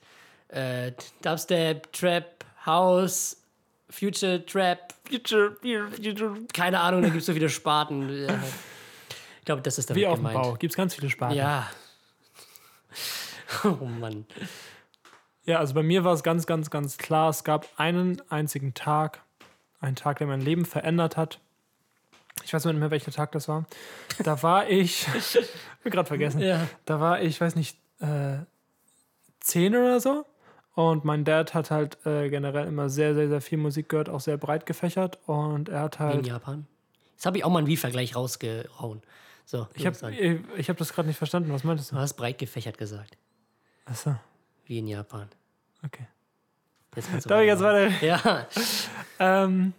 äh, 0.49 0.91
Dubstep, 1.21 1.91
Trap, 1.91 2.45
House, 2.65 3.41
Future 3.89 4.45
Trap, 4.45 4.93
Future, 5.09 5.55
Future, 5.61 6.37
keine 6.53 6.79
Ahnung, 6.79 7.01
da 7.01 7.09
gibt 7.09 7.19
es 7.21 7.25
so 7.27 7.33
viele 7.33 7.49
Sparten. 7.49 8.27
Ich 9.39 9.45
glaube, 9.45 9.61
das 9.61 9.77
ist 9.77 9.89
damit 9.89 10.01
Wie 10.01 10.07
auf 10.07 10.15
dem 10.15 10.25
gemeint. 10.25 10.41
Bau. 10.41 10.53
Gibt 10.55 10.73
es 10.73 10.77
ganz 10.77 10.95
viele 10.95 11.09
Sparten. 11.09 11.37
Ja. 11.37 11.69
Oh 13.63 13.85
Mann. 13.85 14.25
Ja, 15.45 15.59
also 15.59 15.75
bei 15.75 15.83
mir 15.83 16.03
war 16.03 16.13
es 16.13 16.23
ganz, 16.23 16.47
ganz, 16.47 16.71
ganz 16.71 16.97
klar. 16.97 17.29
Es 17.29 17.43
gab 17.43 17.67
einen 17.77 18.21
einzigen 18.29 18.73
Tag, 18.73 19.21
einen 19.79 19.95
Tag, 19.95 20.17
der 20.17 20.27
mein 20.27 20.41
Leben 20.41 20.65
verändert 20.65 21.15
hat. 21.15 21.39
Ich 22.43 22.53
weiß 22.53 22.65
nicht 22.65 22.75
mehr, 22.77 22.91
welcher 22.91 23.11
Tag 23.11 23.31
das 23.31 23.47
war. 23.47 23.65
Da 24.23 24.41
war 24.43 24.67
ich, 24.69 25.07
hab 25.83 25.91
gerade 25.91 26.07
vergessen. 26.07 26.41
Ja. 26.41 26.67
Da 26.85 26.99
war 26.99 27.21
ich, 27.21 27.39
weiß 27.39 27.55
nicht, 27.55 27.77
äh, 27.99 28.37
zehn 29.39 29.75
oder 29.75 29.99
so. 29.99 30.25
Und 30.73 31.05
mein 31.05 31.23
Dad 31.23 31.53
hat 31.53 31.71
halt 31.71 31.97
äh, 32.05 32.29
generell 32.29 32.67
immer 32.67 32.89
sehr, 32.89 33.15
sehr, 33.15 33.29
sehr 33.29 33.39
viel 33.41 33.57
Musik 33.57 33.87
gehört, 33.87 34.09
auch 34.09 34.19
sehr 34.19 34.37
breit 34.37 34.65
gefächert. 34.65 35.19
Und 35.25 35.69
er 35.69 35.81
hat 35.81 35.95
In 35.99 36.05
halt. 36.05 36.27
Japan. 36.27 36.67
Jetzt 37.13 37.25
habe 37.25 37.37
ich 37.37 37.45
auch 37.45 37.49
mal 37.49 37.59
einen 37.59 37.67
Wie-Vergleich 37.67 38.15
rausgehauen. 38.15 39.01
So, 39.45 39.67
Ich 39.75 39.85
habe 39.85 40.11
ich, 40.11 40.39
ich 40.57 40.69
hab 40.69 40.75
das 40.77 40.91
gerade 40.91 41.07
nicht 41.07 41.17
verstanden. 41.17 41.53
Was 41.53 41.63
meintest 41.63 41.91
Du 41.91 41.95
du? 41.95 42.01
hast 42.01 42.15
breit 42.15 42.37
gefächert 42.39 42.77
gesagt. 42.77 43.15
Achso, 43.85 44.15
Wie 44.65 44.79
in 44.79 44.87
Japan. 44.87 45.29
okay. 45.85 46.07
Jetzt 46.95 47.09
kannst 47.11 47.25
du 47.25 47.29
Darf 47.29 47.41
ich 47.41 47.47
jetzt 47.47 47.61
weiter? 47.61 48.05
Ja. 48.05 48.47
Ähm, 49.19 49.71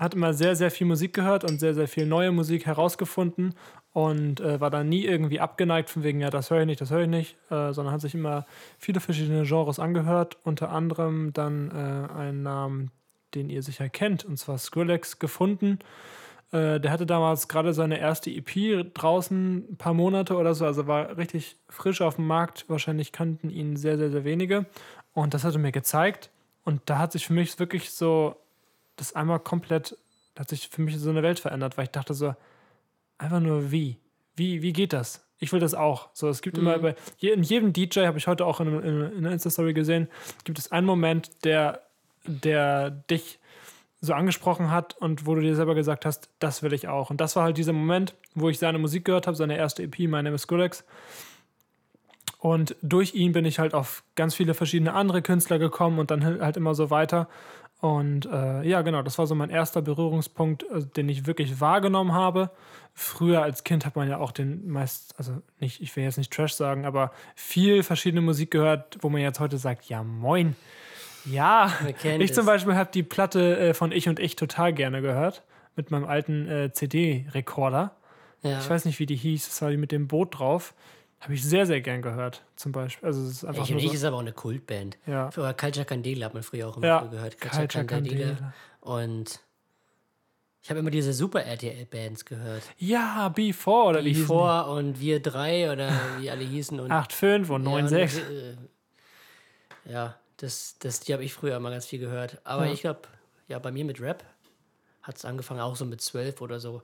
hat 0.00 0.14
immer 0.14 0.32
sehr, 0.32 0.56
sehr 0.56 0.70
viel 0.70 0.86
Musik 0.86 1.12
gehört 1.12 1.44
und 1.44 1.60
sehr, 1.60 1.74
sehr 1.74 1.86
viel 1.86 2.06
neue 2.06 2.32
Musik 2.32 2.64
herausgefunden 2.64 3.54
und 3.92 4.40
äh, 4.40 4.58
war 4.58 4.70
da 4.70 4.82
nie 4.82 5.04
irgendwie 5.04 5.40
abgeneigt 5.40 5.90
von 5.90 6.02
wegen, 6.02 6.20
ja, 6.20 6.30
das 6.30 6.50
höre 6.50 6.60
ich 6.60 6.66
nicht, 6.66 6.80
das 6.80 6.90
höre 6.90 7.02
ich 7.02 7.08
nicht, 7.08 7.36
äh, 7.50 7.72
sondern 7.72 7.92
hat 7.92 8.00
sich 8.00 8.14
immer 8.14 8.46
viele 8.78 9.00
verschiedene 9.00 9.44
Genres 9.44 9.78
angehört, 9.78 10.38
unter 10.42 10.70
anderem 10.70 11.34
dann 11.34 11.70
äh, 11.70 12.12
einen 12.14 12.42
Namen, 12.42 12.90
den 13.34 13.50
ihr 13.50 13.62
sicher 13.62 13.90
kennt, 13.90 14.24
und 14.24 14.38
zwar 14.38 14.56
Skrillex 14.56 15.18
gefunden. 15.18 15.80
Äh, 16.50 16.80
der 16.80 16.92
hatte 16.92 17.04
damals 17.04 17.48
gerade 17.48 17.74
seine 17.74 17.98
erste 17.98 18.30
EP 18.30 18.92
draußen, 18.94 19.72
ein 19.72 19.76
paar 19.76 19.94
Monate 19.94 20.36
oder 20.36 20.54
so, 20.54 20.64
also 20.64 20.86
war 20.86 21.18
richtig 21.18 21.56
frisch 21.68 22.00
auf 22.00 22.16
dem 22.16 22.26
Markt. 22.26 22.64
Wahrscheinlich 22.68 23.12
kannten 23.12 23.50
ihn 23.50 23.76
sehr, 23.76 23.98
sehr, 23.98 24.10
sehr 24.10 24.24
wenige. 24.24 24.64
Und 25.12 25.34
das 25.34 25.44
hat 25.44 25.52
er 25.54 25.60
mir 25.60 25.72
gezeigt. 25.72 26.30
Und 26.64 26.80
da 26.86 26.98
hat 26.98 27.12
sich 27.12 27.26
für 27.26 27.34
mich 27.34 27.58
wirklich 27.58 27.90
so 27.90 28.36
das 29.00 29.14
einmal 29.14 29.40
komplett, 29.40 29.96
hat 30.38 30.48
sich 30.48 30.68
für 30.68 30.82
mich 30.82 30.96
so 30.98 31.10
eine 31.10 31.22
Welt 31.22 31.40
verändert, 31.40 31.76
weil 31.76 31.84
ich 31.84 31.90
dachte 31.90 32.14
so, 32.14 32.34
einfach 33.18 33.40
nur 33.40 33.70
wie? 33.70 33.98
Wie, 34.36 34.62
wie 34.62 34.72
geht 34.72 34.92
das? 34.92 35.26
Ich 35.38 35.52
will 35.52 35.60
das 35.60 35.74
auch. 35.74 36.10
So, 36.12 36.28
es 36.28 36.42
gibt 36.42 36.58
immer 36.58 36.78
bei 36.78 36.94
in 37.18 37.42
jedem 37.42 37.72
DJ, 37.72 38.00
habe 38.00 38.18
ich 38.18 38.26
heute 38.26 38.44
auch 38.44 38.60
in, 38.60 38.68
in, 38.68 38.82
in 38.82 39.18
einer 39.18 39.32
Insta-Story 39.32 39.72
gesehen, 39.72 40.08
gibt 40.44 40.58
es 40.58 40.70
einen 40.70 40.86
Moment, 40.86 41.44
der, 41.44 41.82
der 42.26 42.90
dich 42.90 43.38
so 44.02 44.14
angesprochen 44.14 44.70
hat 44.70 44.96
und 44.98 45.26
wo 45.26 45.34
du 45.34 45.40
dir 45.40 45.54
selber 45.54 45.74
gesagt 45.74 46.06
hast, 46.06 46.30
das 46.38 46.62
will 46.62 46.72
ich 46.72 46.88
auch. 46.88 47.10
Und 47.10 47.20
das 47.20 47.36
war 47.36 47.44
halt 47.44 47.58
dieser 47.58 47.72
Moment, 47.72 48.14
wo 48.34 48.48
ich 48.48 48.58
seine 48.58 48.78
Musik 48.78 49.04
gehört 49.04 49.26
habe, 49.26 49.36
seine 49.36 49.56
erste 49.56 49.82
EP, 49.82 49.98
My 50.00 50.22
Name 50.22 50.34
is 50.34 50.42
Skrillex. 50.42 50.84
Und 52.40 52.74
durch 52.80 53.14
ihn 53.14 53.32
bin 53.32 53.44
ich 53.44 53.58
halt 53.58 53.74
auf 53.74 54.02
ganz 54.16 54.34
viele 54.34 54.54
verschiedene 54.54 54.94
andere 54.94 55.20
Künstler 55.20 55.58
gekommen 55.58 55.98
und 55.98 56.10
dann 56.10 56.24
halt 56.24 56.56
immer 56.56 56.74
so 56.74 56.90
weiter. 56.90 57.28
Und 57.80 58.26
äh, 58.26 58.62
ja, 58.62 58.82
genau, 58.82 59.02
das 59.02 59.18
war 59.18 59.26
so 59.26 59.34
mein 59.34 59.50
erster 59.50 59.82
Berührungspunkt, 59.82 60.64
äh, 60.64 60.84
den 60.84 61.08
ich 61.08 61.26
wirklich 61.26 61.60
wahrgenommen 61.60 62.12
habe. 62.12 62.50
Früher 62.94 63.42
als 63.42 63.62
Kind 63.64 63.86
hat 63.86 63.94
man 63.94 64.08
ja 64.08 64.18
auch 64.18 64.32
den 64.32 64.68
meist, 64.68 65.14
also 65.18 65.42
nicht, 65.60 65.80
ich 65.80 65.94
will 65.96 66.04
jetzt 66.04 66.18
nicht 66.18 66.32
Trash 66.32 66.54
sagen, 66.54 66.84
aber 66.84 67.12
viel 67.34 67.82
verschiedene 67.82 68.22
Musik 68.22 68.50
gehört, 68.50 68.98
wo 69.00 69.08
man 69.10 69.20
jetzt 69.20 69.40
heute 69.40 69.58
sagt, 69.58 69.86
ja 69.86 70.02
moin. 70.02 70.56
Ja, 71.26 71.72
ich 72.18 72.32
zum. 72.32 72.46
Beispiel 72.46 72.74
habe 72.74 72.90
die 72.92 73.02
Platte 73.02 73.58
äh, 73.58 73.74
von 73.74 73.92
Ich 73.92 74.08
und 74.08 74.18
Ich 74.18 74.36
total 74.36 74.72
gerne 74.72 75.02
gehört. 75.02 75.42
Mit 75.76 75.90
meinem 75.90 76.04
alten 76.04 76.48
äh, 76.48 76.72
CD-Rekorder. 76.72 77.94
Ja. 78.42 78.58
Ich 78.58 78.68
weiß 78.68 78.86
nicht, 78.86 78.98
wie 78.98 79.06
die 79.06 79.16
hieß. 79.16 79.46
Es 79.46 79.62
war 79.62 79.70
die 79.70 79.76
mit 79.76 79.92
dem 79.92 80.08
Boot 80.08 80.38
drauf. 80.38 80.74
Habe 81.20 81.34
ich 81.34 81.44
sehr, 81.44 81.66
sehr 81.66 81.80
gern 81.82 82.00
gehört, 82.00 82.42
zum 82.56 82.72
Beispiel. 82.72 83.06
Also 83.06 83.22
es 83.22 83.30
ist 83.30 83.44
einfach 83.44 83.68
nur 83.68 83.78
ich 83.78 83.86
so, 83.88 83.92
ist 83.92 84.04
aber 84.04 84.16
auch 84.16 84.20
eine 84.20 84.32
Kultband. 84.32 84.96
Ja. 85.06 85.28
Oder 85.28 85.52
Culture 85.54 85.84
Candela 85.84 86.26
hat 86.26 86.34
man 86.34 86.42
früher 86.42 86.68
auch 86.68 86.76
immer 86.78 86.86
Ja, 86.86 87.00
gehört. 87.04 87.38
Culture 87.40 87.84
Candela. 87.84 88.54
Und 88.80 89.40
Ich 90.62 90.70
habe 90.70 90.80
immer 90.80 90.90
diese 90.90 91.12
Super 91.12 91.42
RTL-Bands 91.44 92.24
gehört. 92.24 92.62
Ja, 92.78 93.28
B4 93.34 93.66
oder 93.88 94.04
wie 94.04 94.08
hießen 94.14 94.26
die? 94.26 94.32
B4 94.32 94.64
und 94.76 95.00
Wir 95.00 95.20
drei 95.20 95.70
oder 95.72 95.90
wie 96.18 96.30
alle 96.30 96.44
hießen. 96.44 96.80
Und, 96.80 96.90
8,5 96.90 97.48
und 97.54 97.64
ja, 97.64 97.70
9,6. 97.70 98.20
und, 98.22 98.30
äh, 99.86 99.92
ja, 99.92 100.18
das, 100.38 100.76
das, 100.78 101.00
die 101.00 101.12
habe 101.12 101.24
ich 101.24 101.32
früher 101.34 101.58
mal 101.60 101.70
ganz 101.70 101.84
viel 101.86 101.98
gehört. 101.98 102.40
Aber 102.44 102.66
Ja. 102.66 102.72
ich 102.72 102.80
glaube, 102.80 103.00
ja, 103.48 103.58
bei 103.58 103.70
mir 103.72 103.84
mit 103.84 104.00
Rap 104.00 104.24
hat 105.02 105.16
es 105.16 105.24
angefangen, 105.26 105.60
auch 105.60 105.76
so 105.76 105.84
mit 105.84 106.00
12 106.00 106.40
oder 106.40 106.60
so. 106.60 106.82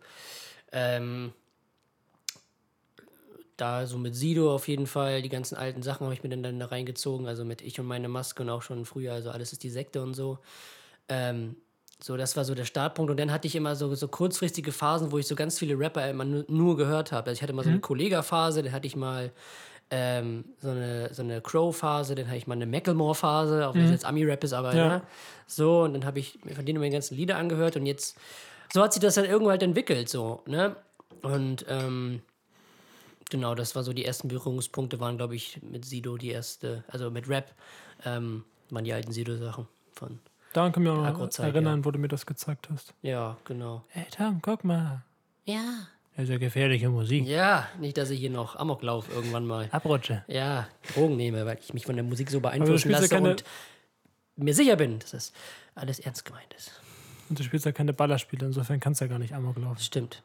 Ähm, 0.73 1.33
da 3.57 3.87
so 3.87 3.99
mit 3.99 4.15
Sido 4.15 4.55
auf 4.55 4.69
jeden 4.69 4.87
Fall, 4.87 5.23
die 5.23 5.29
ganzen 5.29 5.57
alten 5.57 5.83
Sachen 5.83 6.05
habe 6.05 6.15
ich 6.15 6.23
mir 6.23 6.29
dann, 6.29 6.59
da 6.59 6.67
reingezogen, 6.67 7.27
also 7.27 7.45
mit 7.45 7.63
Ich 7.63 7.81
und 7.81 7.87
meine 7.87 8.09
Maske 8.09 8.43
und 8.43 8.51
auch 8.51 8.63
schon 8.63 8.85
früher, 8.85 9.13
also 9.13 9.31
alles 9.31 9.53
ist 9.53 9.63
die 9.63 9.71
Sekte 9.71 10.03
und 10.03 10.15
so. 10.15 10.39
Ähm, 11.09 11.57
so, 12.03 12.17
das 12.19 12.37
war 12.37 12.45
so 12.45 12.55
der 12.55 12.67
Startpunkt. 12.67 13.11
Und 13.11 13.19
dann 13.19 13.33
hatte 13.33 13.47
ich 13.47 13.57
immer 13.57 13.75
so, 13.75 13.95
so 13.95 14.09
kurzfristige 14.09 14.71
Phasen, 14.71 15.13
wo 15.13 15.19
ich 15.19 15.27
so 15.27 15.35
ganz 15.35 15.59
viele 15.59 15.79
Rapper 15.79 16.09
immer 16.11 16.25
nur, 16.25 16.45
nur 16.49 16.77
gehört 16.77 17.11
habe. 17.11 17.31
Also 17.31 17.39
ich 17.39 17.43
hatte 17.43 17.55
mal 17.55 17.63
so 17.65 17.71
eine 17.71 17.81
Kollega-Phase, 17.81 18.63
dann 18.63 18.73
hatte 18.73 18.87
ich 18.87 18.97
mal 18.97 19.33
ähm, 19.91 20.45
so 20.61 20.71
eine, 20.71 21.15
so 21.15 21.23
eine 21.23 21.41
Crow-Phase, 21.41 22.15
dann 22.15 22.27
hatte 22.27 22.37
ich 22.37 22.47
mal 22.47 22.55
eine 22.55 22.67
Macklemore-Phase, 22.67 23.67
auch 23.67 23.75
wenn 23.75 23.85
es 23.85 23.91
jetzt 23.91 24.05
Ami-Rap 24.05 24.45
ist, 24.45 24.53
aber 24.53 24.75
Ja. 24.75 24.89
ne? 24.89 25.03
so. 25.47 25.83
Und 25.85 25.95
dann 25.95 26.05
habe 26.05 26.19
ich 26.19 26.45
mir 26.45 26.55
von 26.55 26.67
denen 26.67 26.83
die 26.83 26.91
ganzen 26.91 27.17
Lieder 27.17 27.37
angehört 27.37 27.77
und 27.77 27.87
jetzt, 27.87 28.19
so 28.75 28.83
hat 28.83 28.93
sich 28.93 29.01
das 29.01 29.15
dann 29.15 29.25
irgendwann 29.25 29.53
halt 29.53 29.63
entwickelt, 29.63 30.09
so, 30.11 30.43
ne? 30.47 30.77
Und 31.23 31.65
ähm, 31.69 32.21
genau, 33.31 33.55
das 33.55 33.75
war 33.75 33.83
so 33.83 33.93
die 33.93 34.05
ersten 34.05 34.29
Berührungspunkte, 34.29 35.01
waren, 35.01 35.17
glaube 35.17 35.37
ich, 35.37 35.61
mit 35.63 35.85
Sido 35.85 36.17
die 36.17 36.31
erste, 36.31 36.85
also 36.89 37.11
mit 37.11 37.29
Rap, 37.29 37.55
ähm, 38.05 38.45
waren 38.71 38.85
die 38.85 38.93
alten 38.93 39.13
Sido-Sachen 39.13 39.67
von. 39.93 40.19
Daran 40.53 40.73
kann 40.73 40.85
ich 40.85 40.91
mich 40.91 40.99
auch 40.99 41.19
noch 41.19 41.39
erinnern, 41.39 41.85
wo 41.85 41.91
du 41.91 41.99
mir 41.99 42.09
das 42.09 42.25
gezeigt 42.25 42.69
hast. 42.71 42.95
Ja, 43.03 43.37
genau. 43.45 43.85
Hey 43.89 44.07
Tom, 44.11 44.41
guck 44.41 44.65
mal. 44.65 45.03
Ja. 45.45 45.89
Das 46.17 46.25
ist 46.25 46.31
ja 46.31 46.39
gefährliche 46.39 46.89
Musik. 46.89 47.27
Ja, 47.27 47.69
nicht, 47.79 47.99
dass 47.99 48.09
ich 48.09 48.19
hier 48.19 48.31
noch 48.31 48.57
Amoklauf 48.57 49.15
irgendwann 49.15 49.47
mal. 49.47 49.69
Abrutsche. 49.71 50.25
Ja, 50.29 50.67
Drogen 50.95 51.17
nehme, 51.17 51.45
weil 51.45 51.59
ich 51.61 51.75
mich 51.75 51.85
von 51.85 51.95
der 51.95 52.05
Musik 52.05 52.31
so 52.31 52.41
beeinflussen 52.41 52.91
ja 52.91 52.97
lasse 52.97 53.11
keine- 53.11 53.33
und 53.33 53.45
mir 54.37 54.55
sicher 54.55 54.77
bin, 54.77 54.99
dass 54.99 55.11
das 55.11 55.33
alles 55.75 55.99
ernst 55.99 56.25
gemeint 56.25 56.55
ist. 56.57 56.73
Und 57.29 57.39
du 57.39 57.43
spielst 57.43 57.67
ja 57.67 57.73
keine 57.73 57.93
Ballerspiele, 57.93 58.47
insofern 58.47 58.81
kannst 58.81 59.01
du 59.01 59.05
ja 59.05 59.11
gar 59.11 59.19
nicht 59.19 59.35
Amok 59.35 59.59
laufen. 59.59 59.81
Stimmt. 59.81 60.23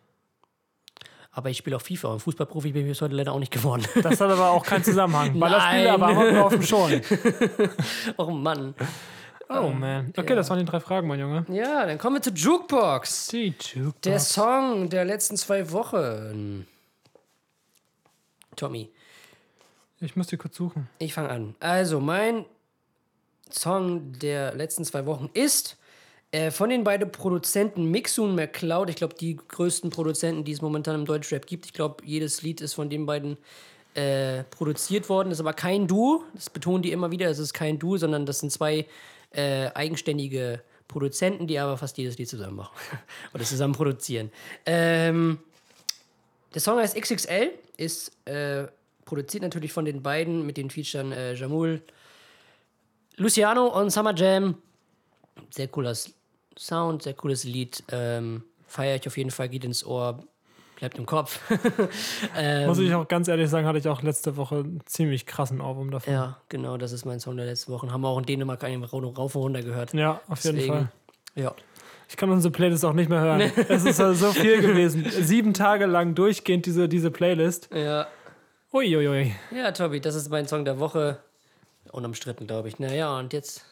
Aber 1.34 1.50
ich 1.50 1.58
spiele 1.58 1.78
auch 1.78 1.82
FIFA 1.82 2.10
und 2.10 2.20
Fußballprofi 2.20 2.72
bin 2.74 2.82
ich 2.84 2.90
bis 2.90 3.02
heute 3.02 3.16
leider 3.16 3.32
auch 3.32 3.40
nicht 3.40 3.54
geworden. 3.54 3.86
Das 4.02 4.20
hat 4.20 4.30
aber 4.30 4.50
auch 4.50 4.66
keinen 4.66 4.84
Zusammenhang. 4.84 5.40
Ballerspiele, 5.40 5.92
aber 5.94 6.32
laufen 6.32 6.62
schon. 6.64 7.02
oh 8.18 8.32
Mann. 8.32 8.76
Oh 9.50 9.70
man. 9.70 10.14
Okay, 10.16 10.36
das 10.36 10.50
waren 10.50 10.60
die 10.60 10.66
drei 10.66 10.80
Fragen, 10.80 11.08
mein 11.08 11.20
Junge. 11.20 11.46
Ja, 11.50 11.86
dann 11.86 11.98
kommen 11.98 12.18
wir 12.18 12.22
zu 12.22 12.32
Jukebox. 12.32 13.28
Die 13.28 13.54
Jukebox. 13.60 14.02
Der 14.02 14.20
Song 14.20 14.90
der 14.90 15.06
letzten 15.06 15.38
zwei 15.38 15.72
Wochen. 15.72 16.68
Tommy, 18.56 18.90
Ich 20.00 20.16
muss 20.16 20.28
die 20.28 20.38
kurz 20.38 20.56
suchen. 20.56 20.90
ich 21.00 21.14
fange 21.14 21.30
an. 21.30 21.56
Also, 21.60 22.00
mein 22.02 22.46
Song 23.50 24.14
der 24.20 24.54
letzten 24.56 24.84
zwei 24.86 25.06
Wochen 25.06 25.30
ist 25.34 25.78
äh, 26.32 26.52
von 26.52 26.70
den 26.70 26.84
beiden 26.84 27.12
Produzenten 27.12 27.92
Mixu 27.92 28.24
und 28.24 28.36
McCloud. 28.36 28.90
Ich 28.90 28.96
glaube, 28.96 29.16
die 29.16 29.36
größten 29.36 29.90
Produzenten, 29.90 30.44
die 30.44 30.54
es 30.54 30.62
momentan 30.62 30.96
im 30.96 31.06
Deutschrap 31.06 31.46
gibt. 31.46 31.66
Ich 31.66 31.74
glaube, 31.74 32.04
jedes 32.06 32.42
Lied 32.42 32.62
ist 32.62 32.74
von 32.74 32.90
den 32.90 33.06
beiden 33.06 33.38
äh, 33.96 34.44
produziert 34.46 35.10
worden. 35.10 35.32
Ist 35.32 35.42
aber 35.42 35.54
kein 35.54 35.88
Duo. 35.88 36.24
Das 36.34 36.50
betonen 36.50 36.84
die 36.84 36.92
immer 36.92 37.12
wieder. 37.12 37.30
Es 37.30 37.40
ist 37.40 37.54
kein 37.54 37.80
Duo, 37.80 37.98
sondern 37.98 38.26
das 38.26 38.40
sind 38.40 38.52
zwei 38.52 38.88
äh, 39.32 39.70
eigenständige 39.74 40.62
Produzenten, 40.88 41.48
die 41.48 41.60
aber 41.60 41.78
fast 41.78 41.98
jedes 41.98 42.18
Lied 42.18 42.30
zusammen 42.30 42.58
machen. 42.58 42.76
Oder 43.34 43.44
zusammen 43.44 43.74
produzieren. 43.74 44.32
Ähm, 44.66 45.40
der 46.54 46.62
Song 46.62 46.78
heißt 46.80 46.96
XXL, 47.00 47.52
ist 47.78 48.12
äh, 48.26 48.68
produziert 49.06 49.44
natürlich 49.44 49.74
von 49.74 49.86
den 49.86 50.02
beiden 50.02 50.46
mit 50.46 50.58
den 50.58 50.70
Featuren 50.70 51.12
äh, 51.12 51.34
Jamul, 51.34 51.82
Luciano 53.18 53.68
und 53.68 53.90
Summer 53.90 54.16
Jam. 54.16 54.56
Sehr 55.50 55.68
cooler 55.68 55.92
S- 55.92 56.14
Sound, 56.58 57.04
sehr 57.04 57.14
cooles 57.14 57.44
Lied. 57.44 57.84
Ähm, 57.92 58.44
Feiere 58.68 58.96
ich 58.96 59.08
auf 59.08 59.18
jeden 59.18 59.32
Fall, 59.32 59.50
geht 59.50 59.66
ins 59.66 59.86
Ohr, 59.86 60.24
bleibt 60.78 60.98
im 60.98 61.06
Kopf. 61.06 61.40
ähm, 62.38 62.68
Muss 62.68 62.80
ich 62.80 62.94
auch 62.94 63.08
ganz 63.08 63.28
ehrlich 63.28 63.50
sagen, 63.50 63.68
hatte 63.68 63.80
ich 63.80 63.88
auch 63.88 64.02
letzte 64.02 64.38
Woche 64.38 64.56
einen 64.56 64.82
ziemlich 64.86 65.26
krassen 65.26 65.60
Ohrwurm 65.60 65.92
davon. 65.92 66.14
ja, 66.14 66.38
genau, 66.48 66.78
das 66.78 66.94
ist 66.94 67.04
mein 67.04 67.20
Song 67.20 67.36
der 67.36 67.46
letzten 67.46 67.74
Wochen. 67.74 67.92
Haben 67.92 68.02
wir 68.02 68.08
auch 68.08 68.18
in 68.18 68.26
Dänemark 68.26 68.64
einen 68.64 68.84
Rauf 68.84 69.36
und 69.36 69.42
runter 69.42 69.62
gehört. 69.62 69.94
Ja, 69.94 70.22
auf 70.30 70.44
jeden 70.44 70.56
Deswegen, 70.56 70.74
Fall. 70.74 70.92
Ja. 71.36 71.54
Ich 72.08 72.18
kann 72.18 72.30
unsere 72.30 72.52
Playlist 72.52 72.84
auch 72.84 72.94
nicht 72.94 73.10
mehr 73.10 73.22
hören. 73.22 73.42
es 73.70 73.86
ist 73.86 74.00
halt 74.00 74.18
so 74.18 74.32
viel 74.32 74.62
gewesen. 74.62 75.06
Sieben 75.10 75.54
Tage 75.54 75.86
lang 75.86 76.16
durchgehend 76.16 76.66
diese, 76.66 76.90
diese 76.90 77.12
Playlist. 77.12 77.70
Ja. 77.74 78.08
Uiuiui. 78.74 79.34
Ja, 79.54 79.72
Tobi, 79.72 80.00
das 80.00 80.16
ist 80.16 80.30
mein 80.30 80.48
Song 80.48 80.66
der 80.66 80.80
Woche. 80.80 81.20
Unumstritten, 81.92 82.48
glaube 82.48 82.70
ich. 82.70 82.80
Naja, 82.80 83.18
und 83.18 83.34
jetzt, 83.34 83.66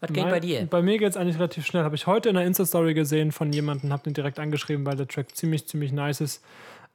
was 0.00 0.12
geht 0.12 0.24
bei 0.24 0.40
dir? 0.40 0.66
Bei 0.66 0.82
mir 0.82 0.98
geht 0.98 1.10
es 1.10 1.16
eigentlich 1.16 1.36
relativ 1.36 1.66
schnell. 1.66 1.84
Habe 1.84 1.94
ich 1.94 2.06
heute 2.06 2.28
in 2.28 2.36
einer 2.36 2.46
Insta-Story 2.46 2.94
gesehen 2.94 3.32
von 3.32 3.52
jemandem, 3.52 3.92
habe 3.92 4.02
den 4.02 4.14
direkt 4.14 4.38
angeschrieben, 4.38 4.84
weil 4.86 4.96
der 4.96 5.08
Track 5.08 5.34
ziemlich, 5.36 5.66
ziemlich 5.66 5.92
nice 5.92 6.20
ist. 6.20 6.44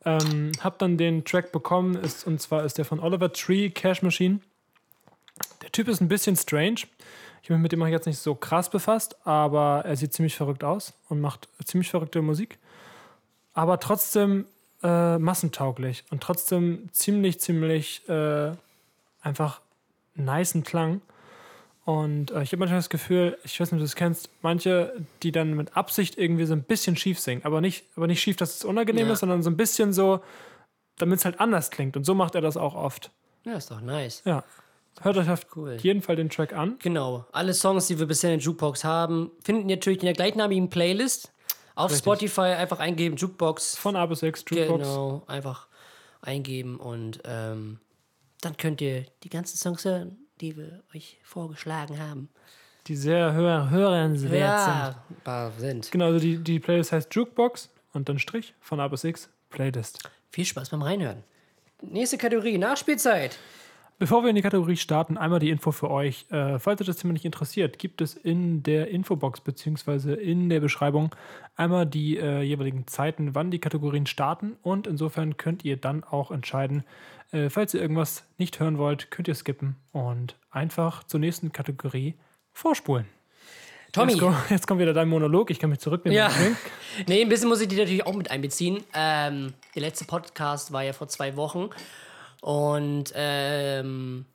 Ähm, 0.06 0.52
habe 0.62 0.76
dann 0.80 0.98
den 0.98 1.26
Track 1.26 1.52
bekommen, 1.52 1.96
ist, 1.96 2.26
und 2.26 2.42
zwar 2.42 2.64
ist 2.64 2.78
der 2.78 2.86
von 2.86 3.00
Oliver 3.00 3.34
Tree, 3.34 3.70
Cash 3.70 4.02
Machine. 4.02 4.40
Der 5.62 5.72
Typ 5.72 5.88
ist 5.88 6.02
ein 6.02 6.08
bisschen 6.08 6.36
strange. 6.36 6.82
Ich 7.42 7.50
mich 7.50 7.60
mit 7.60 7.72
dem 7.72 7.82
auch 7.82 7.88
jetzt 7.88 8.06
nicht 8.06 8.20
so 8.20 8.36
krass 8.36 8.70
befasst, 8.70 9.16
aber 9.26 9.84
er 9.86 9.96
sieht 9.96 10.14
ziemlich 10.14 10.36
verrückt 10.36 10.64
aus 10.64 10.94
und 11.08 11.20
macht 11.20 11.48
ziemlich 11.66 11.90
verrückte 11.90 12.22
Musik. 12.22 12.60
Aber 13.54 13.80
trotzdem 13.80 14.46
äh, 14.84 15.18
massentauglich 15.18 16.04
und 16.12 16.22
trotzdem 16.22 16.90
ziemlich, 16.92 17.40
ziemlich 17.40 18.08
äh, 18.08 18.52
einfach 19.22 19.62
nicen 20.16 20.64
Klang. 20.64 21.02
Und 21.86 22.32
äh, 22.32 22.44
ich 22.44 22.50
habe 22.52 22.58
manchmal 22.58 22.80
das 22.80 22.90
Gefühl, 22.90 23.38
ich 23.44 23.60
weiß 23.60 23.72
nicht, 23.72 23.74
ob 23.74 23.80
du 23.80 23.86
das 23.86 23.96
kennst, 23.96 24.30
manche, 24.42 24.94
die 25.24 25.32
dann 25.32 25.54
mit 25.56 25.76
Absicht 25.76 26.18
irgendwie 26.18 26.46
so 26.46 26.54
ein 26.54 26.64
bisschen 26.64 26.96
schief 26.96 27.20
singen, 27.20 27.42
aber 27.46 27.62
nicht, 27.62 27.86
aber 27.96 28.06
nicht 28.08 28.22
schief, 28.22 28.36
dass 28.36 28.58
es 28.58 28.66
unangenehm 28.66 29.08
Ja. 29.08 29.14
ist, 29.14 29.20
sondern 29.22 29.42
so 29.42 29.50
ein 29.50 29.58
bisschen 29.58 29.92
so, 29.94 30.20
damit 30.98 31.20
es 31.20 31.26
halt 31.26 31.40
anders 31.40 31.72
klingt. 31.72 31.98
Und 31.98 32.04
so 32.04 32.14
macht 32.14 32.36
er 32.36 32.42
das 32.42 32.58
auch 32.58 32.76
oft. 32.76 33.12
Ja, 33.46 33.54
ist 33.56 33.72
doch 33.72 33.82
nice. 33.82 34.22
Ja. 34.26 34.44
Hört 35.02 35.18
euch 35.18 35.30
auf 35.30 35.48
Cool. 35.56 35.78
jeden 35.82 36.02
Fall 36.02 36.18
den 36.18 36.30
Track 36.30 36.52
an. 36.54 36.76
Genau. 36.80 37.26
Alle 37.32 37.54
Songs, 37.54 37.88
die 37.88 37.98
wir 37.98 38.06
bisher 38.06 38.34
in 38.34 38.40
der 38.40 38.46
Jukebox 38.46 38.84
haben, 38.84 39.32
finden 39.42 39.70
ihr 39.70 39.78
natürlich 39.78 40.00
in 40.00 40.06
der 40.08 40.14
gleichnamigen 40.14 40.70
Playlist. 40.70 41.32
Auf 41.76 41.92
Richtig. 41.92 42.00
Spotify 42.04 42.42
einfach 42.58 42.80
eingeben, 42.80 43.16
Jukebox. 43.16 43.78
Von 43.78 43.96
A 43.96 44.06
bis 44.06 44.22
X, 44.22 44.44
Jukebox. 44.50 44.84
Genau, 44.84 45.24
einfach 45.28 45.68
eingeben 46.22 46.76
und 46.78 47.22
ähm, 47.24 47.80
dann 48.42 48.58
könnt 48.58 48.82
ihr 48.82 49.06
die 49.24 49.30
ganzen 49.30 49.56
Songs 49.58 49.86
hören, 49.86 50.18
die 50.42 50.58
wir 50.58 50.84
euch 50.96 51.18
vorgeschlagen 51.24 52.00
haben. 52.00 52.30
Die 52.88 52.96
sehr 52.96 53.34
hör 53.34 53.70
hörenswert 53.70 54.32
sind. 54.32 55.26
Ja, 55.26 55.52
sind. 55.58 55.92
Genau, 55.92 56.06
also 56.06 56.20
die, 56.20 56.38
die 56.38 56.60
Playlist 56.60 56.92
heißt 56.92 57.14
Jukebox 57.14 57.70
und 57.94 58.10
dann 58.10 58.20
Strich 58.20 58.54
von 58.62 58.80
A 58.80 58.88
bis 58.88 59.04
X, 59.04 59.30
Playlist. 59.50 60.10
Viel 60.32 60.46
Spaß 60.46 60.70
beim 60.70 60.82
Reinhören. 60.82 61.24
Nächste 61.82 62.18
Kategorie, 62.18 62.58
Nachspielzeit. 62.58 63.38
Bevor 64.00 64.24
wir 64.24 64.30
in 64.30 64.36
die 64.38 64.42
Kategorie 64.42 64.78
starten, 64.78 65.18
einmal 65.18 65.40
die 65.40 65.50
Info 65.50 65.74
für 65.74 65.92
euch. 65.92 66.26
Äh, 66.32 66.58
falls 66.58 66.80
euch 66.80 66.88
das 66.88 66.96
Thema 66.96 67.12
nicht 67.12 67.26
interessiert, 67.26 67.80
gibt 67.80 68.00
es 68.00 68.14
in 68.14 68.64
der 68.64 68.88
Infobox 68.88 69.42
bzw. 69.42 70.14
in 70.14 70.48
der 70.48 70.62
Beschreibung 70.62 71.14
einmal 71.58 71.86
die 71.86 72.18
äh, 72.18 72.42
jeweiligen 72.42 72.88
Zeiten, 72.88 73.36
wann 73.36 73.52
die 73.52 73.60
Kategorien 73.60 74.06
starten. 74.06 74.56
Und 74.62 74.88
insofern 74.88 75.36
könnt 75.36 75.66
ihr 75.66 75.76
dann 75.76 76.06
auch 76.06 76.32
entscheiden, 76.32 76.86
äh, 77.32 77.50
falls 77.50 77.74
ihr 77.74 77.82
irgendwas 77.82 78.24
nicht 78.38 78.60
hören 78.60 78.78
wollt, 78.78 79.12
könnt 79.12 79.28
ihr 79.28 79.36
skippen 79.36 79.76
und 79.92 80.36
einfach 80.52 81.04
zur 81.04 81.20
nächsten 81.20 81.52
Kategorie 81.52 82.16
vorspulen. 82.54 83.08
Tommy. 83.92 84.12
Jetzt, 84.12 84.20
kommt- 84.22 84.38
jetzt 84.50 84.68
kommt 84.68 84.80
wieder 84.82 84.94
dein 84.94 85.10
Monolog. 85.10 85.50
Ich 85.50 85.60
kann 85.60 85.70
mich 85.70 85.80
zurücknehmen. 85.80 86.18
Ja. 86.18 86.32
Nee, 87.08 87.22
ein 87.22 87.30
bisschen 87.30 87.48
muss 87.50 87.62
ich 87.62 87.68
die 87.68 87.76
natürlich 87.76 88.06
auch 88.08 88.16
mit 88.16 88.32
einbeziehen. 88.32 88.84
Ähm, 88.96 89.54
der 89.76 89.84
letzte 89.84 90.06
Podcast 90.06 90.72
war 90.74 90.84
ja 90.84 90.92
vor 90.92 91.08
zwei 91.08 91.36
Wochen. 91.38 91.70
Und 92.42 93.14
ähm, 93.16 94.26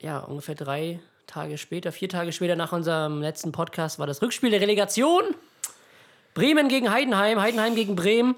ja, 0.00 0.18
ungefähr 0.20 0.54
drei 0.54 1.00
Tage 1.26 1.58
später, 1.58 1.90
vier 1.90 2.08
Tage 2.08 2.30
später 2.32 2.54
nach 2.54 2.72
unserem 2.72 3.20
letzten 3.20 3.50
Podcast 3.52 3.98
war 3.98 4.06
das 4.06 4.22
Rückspiel 4.22 4.50
der 4.50 4.60
Relegation. 4.60 5.22
Bremen 6.34 6.68
gegen 6.68 6.90
Heidenheim, 6.90 7.40
Heidenheim 7.40 7.74
gegen 7.74 7.96
Bremen. 7.96 8.36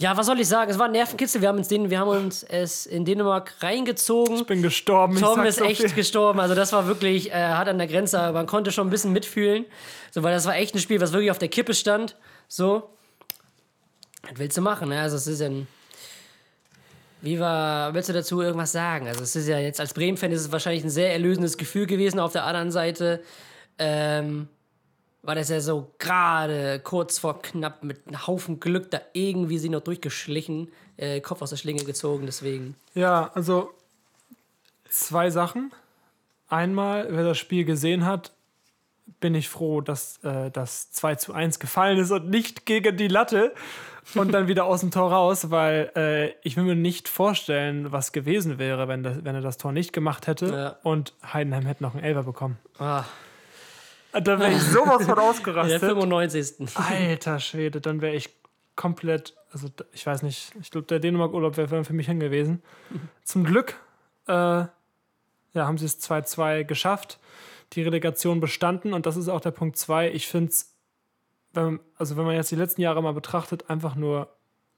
Ja, 0.00 0.16
was 0.16 0.26
soll 0.26 0.38
ich 0.38 0.46
sagen? 0.46 0.70
Es 0.70 0.78
war 0.78 0.86
ein 0.86 0.92
Nervenkitzel. 0.92 1.40
Wir 1.40 1.48
haben, 1.48 1.58
uns 1.58 1.66
den, 1.66 1.90
wir 1.90 1.98
haben 1.98 2.08
uns 2.08 2.44
es 2.44 2.86
in 2.86 3.04
Dänemark 3.04 3.54
reingezogen. 3.60 4.36
Ich 4.36 4.46
bin 4.46 4.62
gestorben. 4.62 5.16
Tom 5.16 5.44
ist 5.44 5.60
echt 5.60 5.80
viel. 5.80 5.92
gestorben. 5.92 6.38
Also 6.38 6.54
das 6.54 6.72
war 6.72 6.86
wirklich 6.86 7.32
äh, 7.32 7.34
hart 7.34 7.68
an 7.68 7.78
der 7.78 7.88
Grenze, 7.88 8.20
aber 8.20 8.38
man 8.38 8.46
konnte 8.46 8.70
schon 8.70 8.86
ein 8.86 8.90
bisschen 8.90 9.12
mitfühlen. 9.12 9.64
So, 10.12 10.22
weil 10.22 10.32
das 10.32 10.46
war 10.46 10.54
echt 10.54 10.72
ein 10.76 10.78
Spiel, 10.78 11.00
was 11.00 11.12
wirklich 11.12 11.32
auf 11.32 11.40
der 11.40 11.48
Kippe 11.48 11.74
stand. 11.74 12.14
So. 12.46 12.90
Was 14.22 14.38
willst 14.38 14.56
du 14.56 14.62
machen? 14.62 14.90
Ne? 14.90 15.00
Also 15.00 15.16
es 15.16 15.26
ist 15.26 15.42
ein. 15.42 15.66
Wie 17.20 17.40
war, 17.40 17.92
willst 17.92 18.08
du 18.08 18.12
dazu 18.12 18.40
irgendwas 18.40 18.70
sagen? 18.70 19.08
Also 19.08 19.24
es 19.24 19.34
ist 19.34 19.48
ja 19.48 19.58
jetzt 19.58 19.80
als 19.80 19.94
Bremen-Fan 19.94 20.30
ist 20.30 20.42
es 20.42 20.52
wahrscheinlich 20.52 20.84
ein 20.84 20.90
sehr 20.90 21.12
erlösendes 21.12 21.56
Gefühl 21.58 21.86
gewesen. 21.86 22.20
Auf 22.20 22.30
der 22.30 22.44
anderen 22.44 22.70
Seite, 22.70 23.20
ähm, 23.80 24.46
war 25.22 25.34
das 25.34 25.48
ja 25.48 25.60
so 25.60 25.90
gerade 25.98 26.80
kurz 26.82 27.18
vor 27.18 27.42
knapp 27.42 27.82
mit 27.82 28.06
einem 28.06 28.26
Haufen 28.26 28.60
Glück 28.60 28.90
da 28.90 29.00
irgendwie 29.12 29.58
sie 29.58 29.68
noch 29.68 29.80
durchgeschlichen, 29.80 30.70
äh, 30.96 31.20
Kopf 31.20 31.42
aus 31.42 31.50
der 31.50 31.56
Schlinge 31.56 31.84
gezogen, 31.84 32.26
deswegen. 32.26 32.74
Ja, 32.94 33.30
also 33.34 33.70
zwei 34.88 35.30
Sachen. 35.30 35.72
Einmal, 36.48 37.08
wer 37.10 37.24
das 37.24 37.36
Spiel 37.38 37.64
gesehen 37.64 38.06
hat, 38.06 38.32
bin 39.20 39.34
ich 39.34 39.48
froh, 39.48 39.80
dass 39.80 40.18
äh, 40.24 40.50
das 40.50 40.90
2 40.92 41.16
zu 41.16 41.32
1 41.32 41.58
gefallen 41.58 41.98
ist 41.98 42.10
und 42.10 42.28
nicht 42.30 42.64
gegen 42.66 42.96
die 42.96 43.08
Latte 43.08 43.52
und 44.14 44.32
dann 44.32 44.48
wieder 44.48 44.64
aus 44.64 44.80
dem 44.80 44.90
Tor 44.90 45.10
raus, 45.12 45.50
weil 45.50 45.90
äh, 45.96 46.30
ich 46.46 46.56
will 46.56 46.64
mir 46.64 46.74
nicht 46.76 47.08
vorstellen, 47.08 47.90
was 47.92 48.12
gewesen 48.12 48.58
wäre, 48.58 48.86
wenn, 48.88 49.02
das, 49.02 49.24
wenn 49.24 49.34
er 49.34 49.40
das 49.40 49.58
Tor 49.58 49.72
nicht 49.72 49.92
gemacht 49.92 50.26
hätte 50.26 50.46
Ja. 50.46 50.76
und 50.84 51.14
Heidenheim 51.32 51.66
hätte 51.66 51.82
noch 51.82 51.94
einen 51.94 52.04
Elfer 52.04 52.22
bekommen. 52.22 52.58
Ah, 52.78 53.04
Da 54.12 54.38
wäre 54.38 54.52
ich 54.52 54.62
sowas 54.62 55.02
von 55.04 55.10
in 55.10 55.14
der 55.14 55.18
ausgerastet. 55.18 55.80
95. 55.80 56.76
Alter 56.76 57.40
Schwede, 57.40 57.80
dann 57.80 58.00
wäre 58.00 58.14
ich 58.14 58.30
komplett, 58.76 59.36
also 59.52 59.68
ich 59.92 60.06
weiß 60.06 60.22
nicht, 60.22 60.52
ich 60.60 60.70
glaube, 60.70 60.86
der 60.86 61.00
Dänemark-Urlaub 61.00 61.56
wäre 61.56 61.84
für 61.84 61.92
mich 61.92 62.06
hingewiesen. 62.06 62.62
Zum 63.24 63.44
Glück 63.44 63.74
äh, 64.26 64.32
ja, 64.32 64.70
haben 65.54 65.78
sie 65.78 65.86
es 65.86 66.00
2-2 66.00 66.64
geschafft, 66.64 67.18
die 67.72 67.82
Relegation 67.82 68.40
bestanden 68.40 68.92
und 68.92 69.06
das 69.06 69.16
ist 69.16 69.28
auch 69.28 69.40
der 69.40 69.50
Punkt 69.50 69.76
2. 69.76 70.12
Ich 70.12 70.28
finde 70.28 70.50
es, 70.50 70.74
also 71.96 72.16
wenn 72.16 72.24
man 72.24 72.34
jetzt 72.34 72.50
die 72.50 72.56
letzten 72.56 72.80
Jahre 72.80 73.02
mal 73.02 73.12
betrachtet, 73.12 73.68
einfach 73.68 73.94
nur 73.94 74.32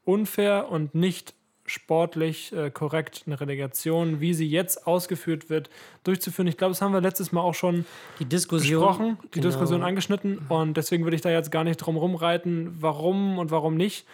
unfair 0.05 0.69
und 0.71 0.95
nicht 0.95 1.35
sportlich 1.71 2.53
äh, 2.53 2.71
korrekt 2.71 3.23
eine 3.27 3.41
Relegation, 3.41 4.21
wie 4.21 4.35
sie 4.35 4.47
jetzt 4.49 4.87
ausgeführt 4.87 5.49
wird, 5.51 5.71
durchzuführen. 6.05 6.47
Ich 6.49 6.57
glaube, 6.57 6.73
das 6.73 6.83
haben 6.83 6.93
wir 6.93 7.01
letztes 7.01 7.33
Mal 7.33 7.41
auch 7.41 7.55
schon 7.55 7.85
Die 8.19 8.25
Diskussion. 8.25 8.81
besprochen, 8.81 9.19
die 9.25 9.41
Genau. 9.41 9.47
Diskussion 9.49 9.83
angeschnitten 9.83 10.39
und 10.49 10.77
deswegen 10.77 11.05
würde 11.05 11.15
ich 11.17 11.23
da 11.23 11.31
jetzt 11.31 11.51
gar 11.51 11.65
nicht 11.65 11.77
drum 11.79 11.97
rumreiten, 11.97 12.77
warum 12.81 13.39
und 13.39 13.51
warum 13.51 13.77
nicht. 13.77 14.07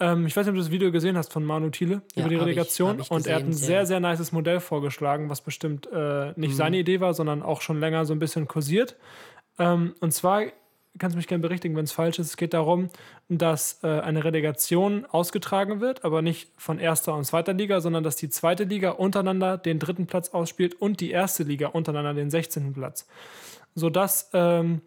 Ähm, 0.00 0.26
ich 0.26 0.34
weiß 0.36 0.46
nicht, 0.46 0.50
ob 0.50 0.56
du 0.56 0.60
das 0.62 0.72
Video 0.72 0.90
gesehen 0.90 1.16
hast 1.16 1.32
von 1.32 1.44
Manu 1.44 1.70
Thiele 1.70 2.02
Ja, 2.14 2.22
über 2.22 2.28
die 2.30 2.34
ich- 2.34 2.40
Relegation 2.40 2.90
hab 2.90 3.00
ich 3.00 3.10
und 3.10 3.26
er 3.28 3.36
hat 3.36 3.42
ein 3.44 3.50
gesehen, 3.50 3.66
sehr, 3.66 3.86
sehr 3.86 4.00
nices 4.00 4.32
Modell 4.32 4.58
vorgeschlagen, 4.58 5.30
was 5.30 5.40
bestimmt 5.40 5.86
äh, 5.92 6.32
nicht 6.36 6.50
Mhm. 6.52 6.56
seine 6.56 6.78
Idee 6.78 7.00
war, 7.00 7.14
sondern 7.14 7.42
auch 7.42 7.60
schon 7.60 7.78
länger 7.78 8.04
so 8.04 8.12
ein 8.12 8.18
bisschen 8.18 8.48
kursiert. 8.48 8.96
Ähm, 9.58 9.94
und 10.00 10.12
zwar, 10.12 10.42
kannst 10.98 11.16
mich 11.16 11.26
gerne 11.26 11.42
berichtigen, 11.42 11.76
wenn 11.76 11.84
es 11.84 11.92
falsch 11.92 12.18
ist, 12.18 12.28
es 12.28 12.36
geht 12.36 12.54
darum, 12.54 12.88
dass 13.28 13.82
äh, 13.82 14.00
eine 14.00 14.24
Relegation 14.24 15.06
ausgetragen 15.06 15.80
wird, 15.80 16.04
aber 16.04 16.22
nicht 16.22 16.50
von 16.56 16.78
erster 16.78 17.14
und 17.14 17.24
zweiter 17.24 17.52
Liga, 17.52 17.80
sondern 17.80 18.04
dass 18.04 18.16
die 18.16 18.28
zweite 18.28 18.64
Liga 18.64 18.90
untereinander 18.90 19.58
den 19.58 19.78
dritten 19.78 20.06
Platz 20.06 20.30
ausspielt 20.30 20.74
und 20.74 21.00
die 21.00 21.10
erste 21.10 21.42
Liga 21.42 21.68
untereinander 21.68 22.14
den 22.14 22.30
16. 22.30 22.72
Platz. 22.72 23.08
Sodass 23.74 24.30
ähm, 24.34 24.82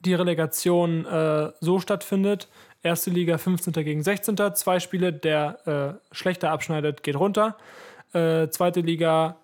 die 0.00 0.14
Relegation 0.14 1.06
äh, 1.06 1.52
so 1.60 1.78
stattfindet, 1.78 2.48
erste 2.82 3.10
Liga 3.10 3.38
15. 3.38 3.72
gegen 3.72 4.02
16. 4.02 4.36
Zwei 4.54 4.80
Spiele, 4.80 5.12
der 5.12 6.00
äh, 6.10 6.14
schlechter 6.14 6.50
abschneidet, 6.50 7.02
geht 7.02 7.16
runter. 7.16 7.56
Äh, 8.12 8.48
zweite 8.48 8.80
Liga 8.80 9.36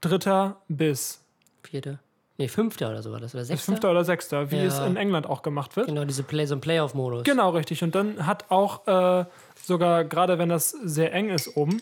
dritter 0.00 0.60
bis 0.68 1.24
Vierte. 1.62 1.98
Nee, 2.42 2.48
fünfter 2.48 2.90
oder 2.90 3.04
so 3.04 3.12
war 3.12 3.20
das. 3.20 3.36
Oder 3.36 3.44
sechster? 3.44 3.64
fünfter 3.66 3.90
oder 3.92 4.04
sechster, 4.04 4.50
wie 4.50 4.56
Ja. 4.56 4.64
es 4.64 4.80
in 4.80 4.96
England 4.96 5.28
auch 5.28 5.42
gemacht 5.42 5.76
wird. 5.76 5.86
Genau, 5.86 6.04
diese 6.04 6.24
Play, 6.24 6.44
so 6.46 6.56
ein 6.56 6.60
Playoff-Modus. 6.60 7.22
Genau, 7.22 7.50
richtig. 7.50 7.84
Und 7.84 7.94
dann 7.94 8.26
hat 8.26 8.50
auch 8.50 8.84
äh, 8.88 9.24
sogar, 9.62 10.02
gerade 10.02 10.38
wenn 10.38 10.48
das 10.48 10.70
sehr 10.70 11.12
eng 11.12 11.30
ist 11.30 11.56
oben. 11.56 11.80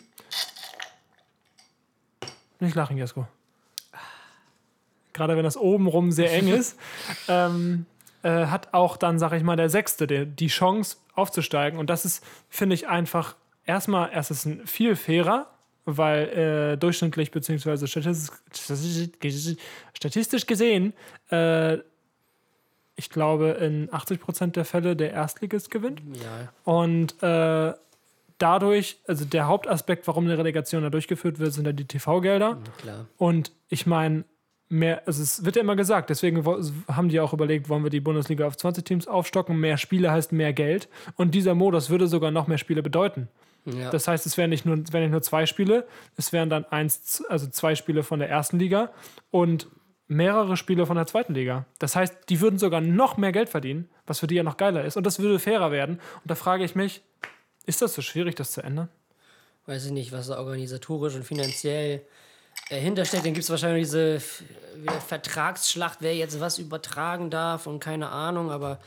Nicht 2.58 2.74
lachen, 2.74 2.98
Jesko. 2.98 3.26
Gerade 5.14 5.34
wenn 5.34 5.44
das 5.44 5.56
oben 5.56 5.86
rum 5.86 6.12
sehr 6.12 6.30
eng 6.30 6.48
ist, 6.52 6.78
ähm, 7.26 7.86
äh, 8.22 8.44
hat 8.46 8.74
auch 8.74 8.98
dann, 8.98 9.18
sag 9.18 9.32
ich 9.32 9.42
mal, 9.42 9.56
der 9.56 9.70
Sechste 9.70 10.06
die, 10.06 10.26
die 10.26 10.48
Chance 10.48 10.98
aufzusteigen. 11.14 11.78
Und 11.78 11.88
das 11.88 12.04
ist, 12.04 12.22
finde 12.50 12.74
ich, 12.74 12.86
einfach 12.86 13.34
erstmal, 13.64 14.10
erstens 14.12 14.44
ein 14.44 14.66
viel 14.66 14.94
fairer, 14.94 15.46
weil 15.84 16.28
äh, 16.28 16.76
durchschnittlich 16.76 17.30
beziehungsweise 17.30 17.86
statistisch, 17.86 19.56
statistisch 19.92 20.46
gesehen 20.46 20.92
äh, 21.30 21.78
ich 23.00 23.08
glaube, 23.08 23.48
in 23.60 23.88
80% 23.88 24.48
der 24.48 24.66
Fälle 24.66 24.94
der 24.94 25.12
Erstligist 25.12 25.70
gewinnt. 25.70 26.02
Ja. 26.22 26.52
Und 26.70 27.22
äh, 27.22 27.72
dadurch, 28.36 28.98
also 29.06 29.24
der 29.24 29.46
Hauptaspekt, 29.46 30.06
warum 30.06 30.26
eine 30.26 30.36
Relegation 30.36 30.82
da 30.82 30.90
durchgeführt 30.90 31.38
wird, 31.38 31.54
sind 31.54 31.66
ja 31.66 31.72
die 31.72 31.86
TV-Gelder. 31.86 32.58
Und 33.16 33.52
ich 33.70 33.86
meine, 33.86 34.24
mehr, 34.68 35.02
also 35.06 35.22
es 35.22 35.46
wird 35.46 35.56
ja 35.56 35.62
immer 35.62 35.76
gesagt, 35.76 36.10
deswegen 36.10 36.44
haben 36.88 37.08
die 37.08 37.20
auch 37.20 37.32
überlegt, 37.32 37.70
wollen 37.70 37.82
wir 37.82 37.90
die 37.90 38.00
Bundesliga 38.00 38.46
auf 38.46 38.56
20 38.58 38.84
Teams 38.84 39.08
aufstocken. 39.08 39.58
Mehr 39.58 39.78
Spiele 39.78 40.10
heißt 40.10 40.32
mehr 40.32 40.52
Geld. 40.52 40.88
Und 41.16 41.34
dieser 41.34 41.54
Modus 41.54 41.88
würde 41.88 42.06
sogar 42.06 42.30
noch 42.30 42.48
mehr 42.48 42.58
Spiele 42.58 42.82
bedeuten. 42.82 43.28
Ja. 43.64 43.90
Das 43.90 44.08
heißt, 44.08 44.26
es 44.26 44.36
wären 44.36 44.50
nicht 44.50 44.64
nur, 44.64 44.76
wären 44.92 45.02
nicht 45.02 45.12
nur 45.12 45.22
zwei 45.22 45.46
Spiele, 45.46 45.86
es 46.16 46.32
wären 46.32 46.50
dann 46.50 46.64
eins, 46.66 47.22
also 47.28 47.46
zwei 47.48 47.74
Spiele 47.74 48.02
von 48.02 48.18
der 48.18 48.28
ersten 48.28 48.58
Liga 48.58 48.90
und 49.30 49.68
mehrere 50.08 50.56
Spiele 50.56 50.86
von 50.86 50.96
der 50.96 51.06
zweiten 51.06 51.34
Liga. 51.34 51.66
Das 51.78 51.94
heißt, 51.94 52.28
die 52.28 52.40
würden 52.40 52.58
sogar 52.58 52.80
noch 52.80 53.16
mehr 53.16 53.32
Geld 53.32 53.48
verdienen, 53.48 53.88
was 54.06 54.18
für 54.18 54.26
die 54.26 54.34
ja 54.34 54.42
noch 54.42 54.56
geiler 54.56 54.84
ist. 54.84 54.96
Und 54.96 55.06
das 55.06 55.20
würde 55.20 55.38
fairer 55.38 55.70
werden. 55.70 55.96
Und 55.96 56.30
da 56.30 56.34
frage 56.34 56.64
ich 56.64 56.74
mich, 56.74 57.02
ist 57.66 57.82
das 57.82 57.94
so 57.94 58.02
schwierig, 58.02 58.34
das 58.34 58.52
zu 58.52 58.62
ändern? 58.62 58.88
weiß 59.66 59.86
ich 59.86 59.92
nicht, 59.92 60.12
was 60.12 60.26
da 60.26 60.38
organisatorisch 60.38 61.14
und 61.14 61.24
finanziell 61.24 62.02
äh, 62.68 62.80
hintersteckt. 62.80 63.24
Dann 63.24 63.34
gibt 63.34 63.44
es 63.44 63.50
wahrscheinlich 63.50 63.84
diese 63.84 64.20
wieder 64.76 65.00
Vertragsschlacht, 65.00 65.98
wer 66.00 66.14
jetzt 66.14 66.40
was 66.40 66.58
übertragen 66.58 67.30
darf 67.30 67.66
und 67.66 67.80
keine 67.80 68.08
Ahnung, 68.08 68.50
aber 68.50 68.80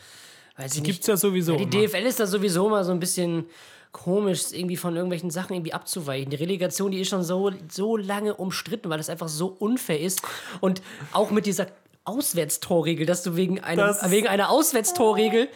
weiß 0.57 0.75
ich 0.75 0.83
Gibt 0.83 1.01
es 1.01 1.07
ja 1.07 1.17
sowieso. 1.17 1.55
Die 1.55 1.63
immer. 1.63 1.87
DFL 1.87 2.05
ist 2.05 2.19
da 2.19 2.27
sowieso 2.27 2.69
mal 2.69 2.83
so 2.83 2.91
ein 2.91 2.99
bisschen 2.99 3.45
komisch, 3.93 4.51
irgendwie 4.51 4.75
von 4.75 4.95
irgendwelchen 4.95 5.31
Sachen 5.31 5.53
irgendwie 5.53 5.73
abzuweichen. 5.73 6.29
Die 6.29 6.35
Relegation, 6.35 6.91
die 6.91 6.99
ist 6.99 7.09
schon 7.09 7.23
so, 7.23 7.51
so 7.69 7.95
lange 7.95 8.33
umstritten, 8.35 8.89
weil 8.89 8.97
das 8.97 9.09
einfach 9.09 9.29
so 9.29 9.47
unfair 9.47 10.01
ist. 10.01 10.21
Und 10.59 10.81
auch 11.13 11.31
mit 11.31 11.45
dieser 11.45 11.67
Auswärtstorregel, 12.03 13.05
dass 13.05 13.23
du 13.23 13.37
wegen, 13.37 13.61
einem, 13.61 13.77
Das 13.77 14.11
wegen 14.11 14.27
einer 14.27 14.49
Auswärtstorregel 14.49 15.47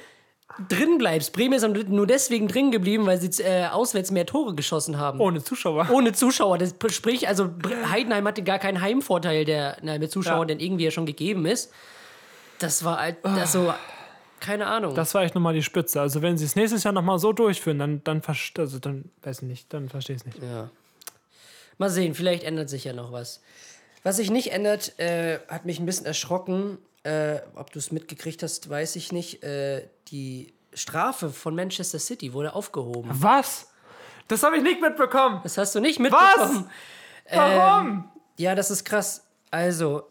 drin 0.70 0.98
bleibst. 0.98 1.34
Bremen 1.34 1.54
ist 1.54 1.68
nur 1.68 2.08
deswegen 2.08 2.48
drin 2.48 2.72
geblieben, 2.72 3.06
weil 3.06 3.20
sie 3.20 3.44
äh, 3.44 3.68
auswärts 3.68 4.12
mehr 4.12 4.26
Tore 4.26 4.56
geschossen 4.56 4.98
haben. 4.98 5.20
Ohne 5.20 5.44
Zuschauer. 5.44 5.90
Ohne 5.92 6.14
Zuschauer. 6.14 6.58
Das 6.58 6.74
sprich, 6.90 7.28
also 7.28 7.50
Heidenheim 7.92 8.26
hatte 8.28 8.44
gar 8.44 8.60
keinen 8.60 8.82
Heimvorteil, 8.82 9.46
der 9.46 9.78
na, 9.82 9.98
mit 9.98 10.12
Zuschauern, 10.12 10.42
Ja. 10.42 10.46
denn 10.46 10.60
irgendwie 10.60 10.86
ja 10.86 10.92
schon 10.92 11.06
gegeben 11.06 11.46
ist. 11.46 11.72
Das 12.60 12.84
war 12.84 13.00
halt, 13.00 13.18
das 13.24 13.52
so, 13.52 13.74
keine 14.40 14.68
Ahnung. 14.68 14.96
Das 14.96 15.14
war 15.14 15.24
echt 15.24 15.36
nochmal 15.36 15.54
die 15.54 15.64
Spitze. 15.64 16.00
Also 16.00 16.22
wenn 16.22 16.38
sie 16.38 16.46
es 16.46 16.56
nächstes 16.56 16.84
Jahr 16.84 16.94
nochmal 16.94 17.20
so 17.20 17.34
durchführen, 17.34 17.80
dann, 17.80 18.04
dann, 18.04 18.22
also 18.58 18.80
dann 18.80 19.10
weiß 19.24 19.42
ich 19.42 19.48
nicht, 19.48 19.74
dann 19.74 19.90
verstehe 19.90 20.16
ich 20.16 20.22
es 20.22 20.26
nicht. 20.26 20.40
Ja. 20.42 20.70
Mal 21.78 21.90
sehen, 21.90 22.14
vielleicht 22.14 22.44
ändert 22.44 22.70
sich 22.70 22.84
ja 22.84 22.94
noch 22.94 23.12
was. 23.12 23.42
Was 24.04 24.18
sich 24.18 24.32
nicht 24.32 24.52
ändert, 24.52 24.98
äh, 25.00 25.40
hat 25.48 25.66
mich 25.66 25.80
ein 25.80 25.86
bisschen 25.86 26.06
erschrocken. 26.06 26.78
Äh, 27.04 27.40
ob 27.56 27.72
du 27.72 27.80
es 27.80 27.92
mitgekriegt 27.92 28.44
hast, 28.44 28.70
weiß 28.70 28.96
ich 28.96 29.12
nicht. 29.12 29.44
Äh, 29.44 29.88
die 30.10 30.54
Strafe 30.74 31.30
von 31.30 31.56
Manchester 31.56 32.00
City 32.00 32.34
wurde 32.34 32.54
aufgehoben. 32.54 33.10
Was? 33.14 33.68
Das 34.28 34.44
habe 34.44 34.58
ich 34.58 34.64
nicht 34.64 34.82
mitbekommen. 34.82 35.40
Das 35.44 35.58
hast 35.58 35.74
du 35.76 35.80
nicht 35.80 36.00
mitbekommen. 36.00 36.70
Warum? 37.32 38.10
Ja, 38.38 38.56
das 38.56 38.72
ist 38.72 38.84
krass. 38.84 39.24
Also, 39.52 40.04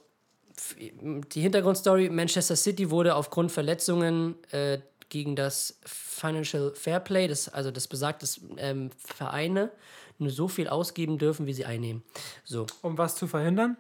die 0.78 1.40
Hintergrundstory: 1.40 2.09
Manchester 2.11 2.57
City 2.57 2.90
wurde 2.90 3.14
aufgrund 3.14 3.52
Verletzungen 3.52 4.36
äh, 4.50 4.78
gegen 5.09 5.36
das 5.36 5.78
Financial 5.84 6.72
Fair 6.74 7.00
Play, 7.00 7.28
das, 7.28 7.48
also 7.48 7.70
das 7.70 7.86
besagt, 7.88 8.22
dass 8.22 8.40
ähm, 8.57 8.90
Vereine 8.98 9.70
nur 10.18 10.30
so 10.30 10.48
viel 10.48 10.68
ausgeben 10.68 11.18
dürfen, 11.18 11.46
wie 11.46 11.52
sie 11.52 11.64
einnehmen. 11.64 12.02
So, 12.44 12.66
um 12.82 12.98
was 12.98 13.16
zu 13.16 13.26
verhindern? 13.26 13.76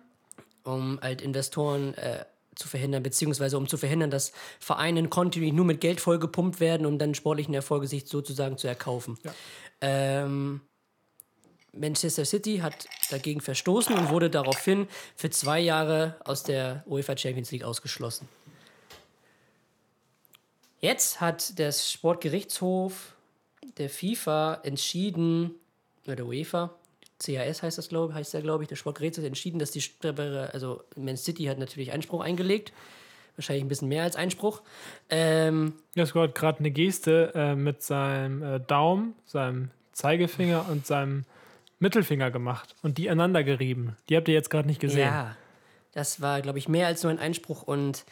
um 0.66 0.98
halt 1.00 1.22
Investoren 1.22 1.94
äh, 1.94 2.24
zu 2.54 2.68
verhindern, 2.68 3.02
beziehungsweise 3.02 3.58
um 3.58 3.68
zu 3.68 3.76
verhindern, 3.76 4.10
dass 4.10 4.32
Vereine 4.58 5.06
kontinuierlich 5.08 5.56
nur 5.56 5.64
mit 5.64 5.80
Geld 5.80 6.00
vollgepumpt 6.00 6.60
werden, 6.60 6.86
um 6.86 6.98
dann 6.98 7.14
sportlichen 7.14 7.54
Erfolge 7.54 7.86
sich 7.86 8.06
sozusagen 8.06 8.58
zu 8.58 8.66
erkaufen. 8.66 9.18
Ähm, 9.80 10.62
Manchester 11.78 12.24
City 12.24 12.58
hat 12.58 12.86
dagegen 13.10 13.40
verstoßen 13.40 13.96
und 13.96 14.10
wurde 14.10 14.30
daraufhin 14.30 14.88
für 15.14 15.30
zwei 15.30 15.60
Jahre 15.60 16.16
aus 16.24 16.42
der 16.42 16.82
UEFA 16.86 17.16
Champions 17.16 17.50
League 17.50 17.64
ausgeschlossen. 17.64 18.28
Jetzt 20.80 21.20
hat 21.20 21.58
der 21.58 21.72
Sportgerichtshof 21.72 23.14
der 23.78 23.90
FIFA 23.90 24.60
entschieden, 24.62 25.54
oder 26.04 26.16
der 26.16 26.26
UEFA, 26.26 26.74
CAS 27.18 27.62
heißt 27.62 27.78
das, 27.78 27.88
glaube 27.88 28.14
heißt 28.14 28.34
der, 28.34 28.42
ich, 28.62 28.68
der 28.68 28.76
Sportgerichtshof 28.76 29.24
hat 29.24 29.28
entschieden, 29.28 29.58
dass 29.58 29.70
die, 29.70 29.82
also 30.52 30.82
Man 30.96 31.16
City 31.16 31.44
hat 31.44 31.58
natürlich 31.58 31.92
Einspruch 31.92 32.20
eingelegt, 32.20 32.72
wahrscheinlich 33.36 33.64
ein 33.64 33.68
bisschen 33.68 33.88
mehr 33.88 34.02
als 34.02 34.16
Einspruch. 34.16 34.62
Ähm, 35.08 35.74
Jetzt 35.94 36.14
hat 36.14 36.34
gerade 36.34 36.58
eine 36.58 36.70
Geste 36.70 37.32
äh, 37.34 37.54
mit 37.54 37.82
seinem 37.82 38.42
äh, 38.42 38.60
Daumen, 38.60 39.14
seinem 39.24 39.70
Zeigefinger 39.92 40.66
und 40.70 40.86
seinem 40.86 41.24
Mittelfinger 41.78 42.30
gemacht 42.30 42.74
und 42.82 42.98
die 42.98 43.10
aneinander 43.10 43.44
gerieben. 43.44 43.96
Die 44.08 44.16
habt 44.16 44.28
ihr 44.28 44.34
jetzt 44.34 44.50
gerade 44.50 44.66
nicht 44.66 44.80
gesehen. 44.80 45.08
Ja, 45.08 45.36
das 45.92 46.20
war, 46.20 46.40
glaube 46.40 46.58
ich, 46.58 46.68
mehr 46.68 46.86
als 46.86 47.02
nur 47.02 47.12
ein 47.12 47.18
Einspruch 47.18 47.62
und 47.62 48.04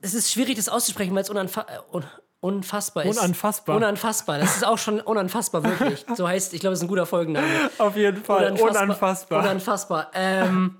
es 0.00 0.14
ist 0.14 0.32
schwierig, 0.32 0.56
das 0.56 0.68
auszusprechen, 0.68 1.14
weil 1.14 1.22
es 1.22 1.30
unanfa 1.30 1.62
äh, 1.62 1.94
un 1.94 2.04
unfassbar 2.40 3.04
ist. 3.04 3.18
Unanfassbar. 3.18 3.76
Unanfassbar. 3.76 4.38
Das 4.40 4.56
ist 4.56 4.66
auch 4.66 4.78
schon 4.78 5.00
unanfassbar, 5.00 5.62
wirklich. 5.62 6.04
So 6.16 6.26
heißt, 6.26 6.52
ich 6.54 6.60
glaube, 6.60 6.74
es 6.74 6.80
ist 6.80 6.84
ein 6.84 6.88
guter 6.88 7.06
Folgenname. 7.06 7.70
Auf 7.78 7.96
jeden 7.96 8.24
Fall. 8.24 8.50
Unanfassbar. 8.60 9.42
Unanfassbar. 9.42 10.10
Ähm, 10.12 10.76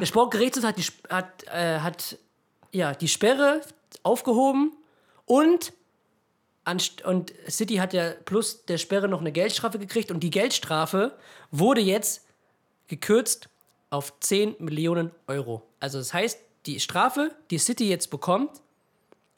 der 0.00 0.06
Sportgerichtshof 0.06 0.64
hat 0.64 0.76
die, 0.76 0.84
hat, 1.08 1.44
äh, 1.44 1.78
hat 1.78 2.18
ja, 2.72 2.94
die 2.94 3.06
Sperre 3.06 3.60
aufgehoben 4.02 4.72
und, 5.24 5.72
und 7.04 7.34
City 7.48 7.76
hat 7.76 7.92
ja 7.92 8.12
plus 8.24 8.64
der 8.64 8.78
Sperre 8.78 9.08
noch 9.08 9.20
eine 9.20 9.32
Geldstrafe 9.32 9.78
gekriegt 9.78 10.10
und 10.10 10.20
die 10.20 10.30
Geldstrafe 10.30 11.12
wurde 11.50 11.80
jetzt 11.80 12.26
gekürzt 12.88 13.48
auf 13.90 14.18
10 14.20 14.56
Millionen 14.58 15.10
Euro. 15.26 15.62
Also 15.80 15.98
das 15.98 16.14
heißt, 16.14 16.40
die 16.66 16.80
Strafe, 16.80 17.32
die 17.50 17.58
City 17.58 17.88
jetzt 17.88 18.10
bekommt, 18.10 18.50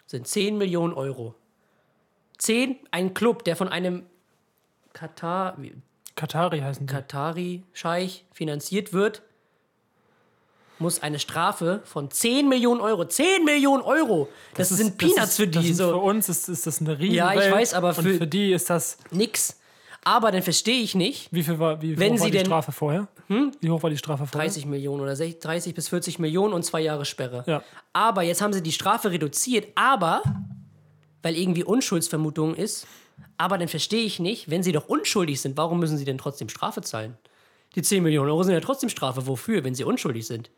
sind 0.06 0.28
10 0.28 0.56
Millionen 0.56 0.94
Euro. 0.94 1.34
10, 2.38 2.78
ein 2.90 3.14
Club, 3.14 3.44
der 3.44 3.56
von 3.56 3.68
einem 3.68 4.06
Katar, 4.92 5.56
Katari 6.14 6.60
heißen 6.60 6.86
die. 6.86 6.92
Katari-Scheich 6.92 8.24
finanziert 8.32 8.92
wird, 8.92 9.22
muss 10.78 11.02
eine 11.02 11.18
Strafe 11.18 11.80
von 11.84 12.10
10 12.10 12.48
Millionen 12.48 12.80
Euro. 12.80 13.04
10 13.04 13.44
Millionen 13.44 13.82
Euro! 13.82 14.28
Das, 14.54 14.70
ist- 14.70 14.78
sind 14.78 14.90
das 14.90 14.96
Peanuts 15.10 15.30
ist, 15.30 15.36
für 15.36 15.46
die. 15.48 15.58
Das 15.58 15.64
ist 15.66 15.76
so. 15.78 15.88
Für 15.88 15.96
uns 15.96 16.28
ist, 16.28 16.48
ist 16.48 16.66
das 16.66 16.80
eine 16.80 16.98
riesen 16.98 17.14
Ja, 17.14 17.32
ich 17.34 17.50
weiß, 17.50 17.74
aber 17.74 17.94
für- 17.94 18.02
für 18.14 18.26
die 18.26 18.52
ist 18.52 18.68
das. 18.70 18.98
Nix. 19.10 19.58
Aber 20.04 20.30
dann 20.30 20.42
verstehe 20.42 20.80
ich 20.82 20.94
nicht, 20.94 21.28
Wie 21.32 21.42
viel 21.42 21.58
war, 21.58 21.82
wie 21.82 21.98
Wenn 21.98 22.14
hoch 22.14 22.20
war 22.20 22.26
die 22.26 22.32
denn- 22.32 22.46
Strafe 22.46 22.70
vorher? 22.72 23.08
Wie 23.28 23.70
hoch 23.70 23.82
war 23.82 23.90
die 23.90 23.96
Strafe 23.98 24.24
vorher? 24.26 24.48
30 24.48 24.64
Millionen 24.66 25.00
oder 25.02 25.16
60, 25.16 25.40
30 25.42 25.74
bis 25.74 25.88
40 25.88 26.20
Millionen 26.20 26.52
und 26.54 26.62
zwei 26.64 26.80
Jahre 26.80 27.04
Sperre. 27.04 27.42
Ja. 27.48 27.62
Aber 27.92 28.22
jetzt 28.22 28.40
haben 28.40 28.52
sie 28.52 28.62
die 28.62 28.70
Strafe 28.70 29.10
reduziert, 29.10 29.66
aber 29.74 30.22
weil 31.22 31.36
irgendwie 31.36 31.64
Unschuldsvermutung 31.64 32.54
ist. 32.54 32.86
Aber 33.36 33.58
dann 33.58 33.66
verstehe 33.68 34.04
ich 34.04 34.20
nicht, 34.20 34.48
wenn 34.48 34.62
sie 34.62 34.70
doch 34.72 34.88
unschuldig 34.88 35.40
sind, 35.40 35.56
warum 35.56 35.80
müssen 35.80 35.98
sie 35.98 36.04
denn 36.04 36.18
trotzdem 36.18 36.48
Strafe 36.48 36.82
zahlen? 36.82 37.16
Die 37.74 37.82
10 37.82 38.02
Millionen 38.04 38.30
Euro 38.30 38.44
sind 38.44 38.54
ja 38.54 38.60
trotzdem 38.60 38.88
Strafe. 38.90 39.26
Wofür, 39.26 39.64
wenn 39.64 39.74
sie 39.74 39.82
unschuldig 39.84 40.24
sind? 40.26 40.50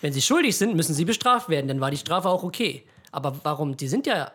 Wenn 0.00 0.12
sie 0.12 0.22
schuldig 0.22 0.56
sind, 0.56 0.76
müssen 0.76 0.94
sie 0.94 1.04
bestraft 1.04 1.48
werden. 1.48 1.66
Dann 1.68 1.80
war 1.80 1.90
die 1.90 1.96
Strafe 1.96 2.28
auch 2.28 2.42
okay. 2.44 2.84
Aber 3.10 3.36
warum? 3.42 3.76
Die 3.76 3.88
sind 3.88 4.06
ja 4.06 4.30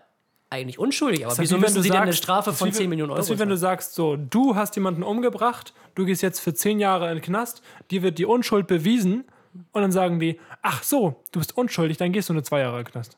eigentlich 0.49 0.77
unschuldig. 0.77 1.23
Aber 1.25 1.33
ist 1.33 1.39
wieso 1.39 1.57
müssen 1.57 1.81
sie 1.81 1.89
denn 1.89 1.99
eine 2.01 2.11
sagst- 2.11 2.23
Strafe 2.23 2.53
von 2.53 2.67
wie 2.69 2.71
10 2.73 2.89
Millionen 2.89 3.11
Euro 3.11 3.17
Das 3.17 3.27
ist 3.29 3.35
wie 3.35 3.39
wenn 3.39 3.49
du 3.49 3.57
sagst, 3.57 3.95
so, 3.95 4.15
du 4.17 4.55
hast 4.55 4.75
jemanden 4.75 5.01
umgebracht, 5.03 5.73
du 5.95 6.05
gehst 6.05 6.21
jetzt 6.21 6.39
für 6.39 6.53
10 6.53 6.79
Jahre 6.79 7.07
in 7.09 7.15
den 7.15 7.21
Knast, 7.23 7.61
dir 7.91 8.01
wird 8.03 8.17
die 8.19 8.25
Unschuld 8.25 8.67
bewiesen 8.67 9.23
und 9.71 9.81
dann 9.81 9.91
sagen 9.91 10.19
die, 10.19 10.39
ach 10.61 10.83
so, 10.83 11.15
du 11.31 11.39
bist 11.39 11.57
unschuldig, 11.57 11.97
dann 11.97 12.11
gehst 12.11 12.29
du 12.29 12.33
nur 12.33 12.43
zwei 12.43 12.59
Jahre 12.59 12.79
in 12.79 12.85
den 12.85 12.91
Knast. 12.91 13.17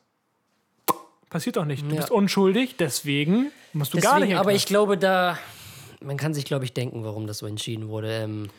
Passiert 1.28 1.56
doch 1.56 1.64
nicht. 1.64 1.82
Du 1.84 1.90
Ja. 1.94 1.96
bist 1.96 2.10
unschuldig, 2.10 2.76
deswegen 2.78 3.50
musst 3.72 3.92
du 3.92 3.98
gar 3.98 4.14
nicht 4.14 4.14
in 4.14 4.20
Deswegen, 4.20 4.28
den 4.30 4.38
aber 4.38 4.50
Knast. 4.52 4.62
ich 4.64 4.66
glaube, 4.66 4.96
da. 4.98 5.38
Man 6.02 6.16
kann 6.18 6.34
sich, 6.34 6.44
glaube 6.44 6.64
ich, 6.64 6.72
denken, 6.72 7.04
warum 7.04 7.26
das 7.26 7.38
so 7.38 7.46
entschieden 7.46 7.88
wurde. 7.88 8.12
Ähm, 8.22 8.50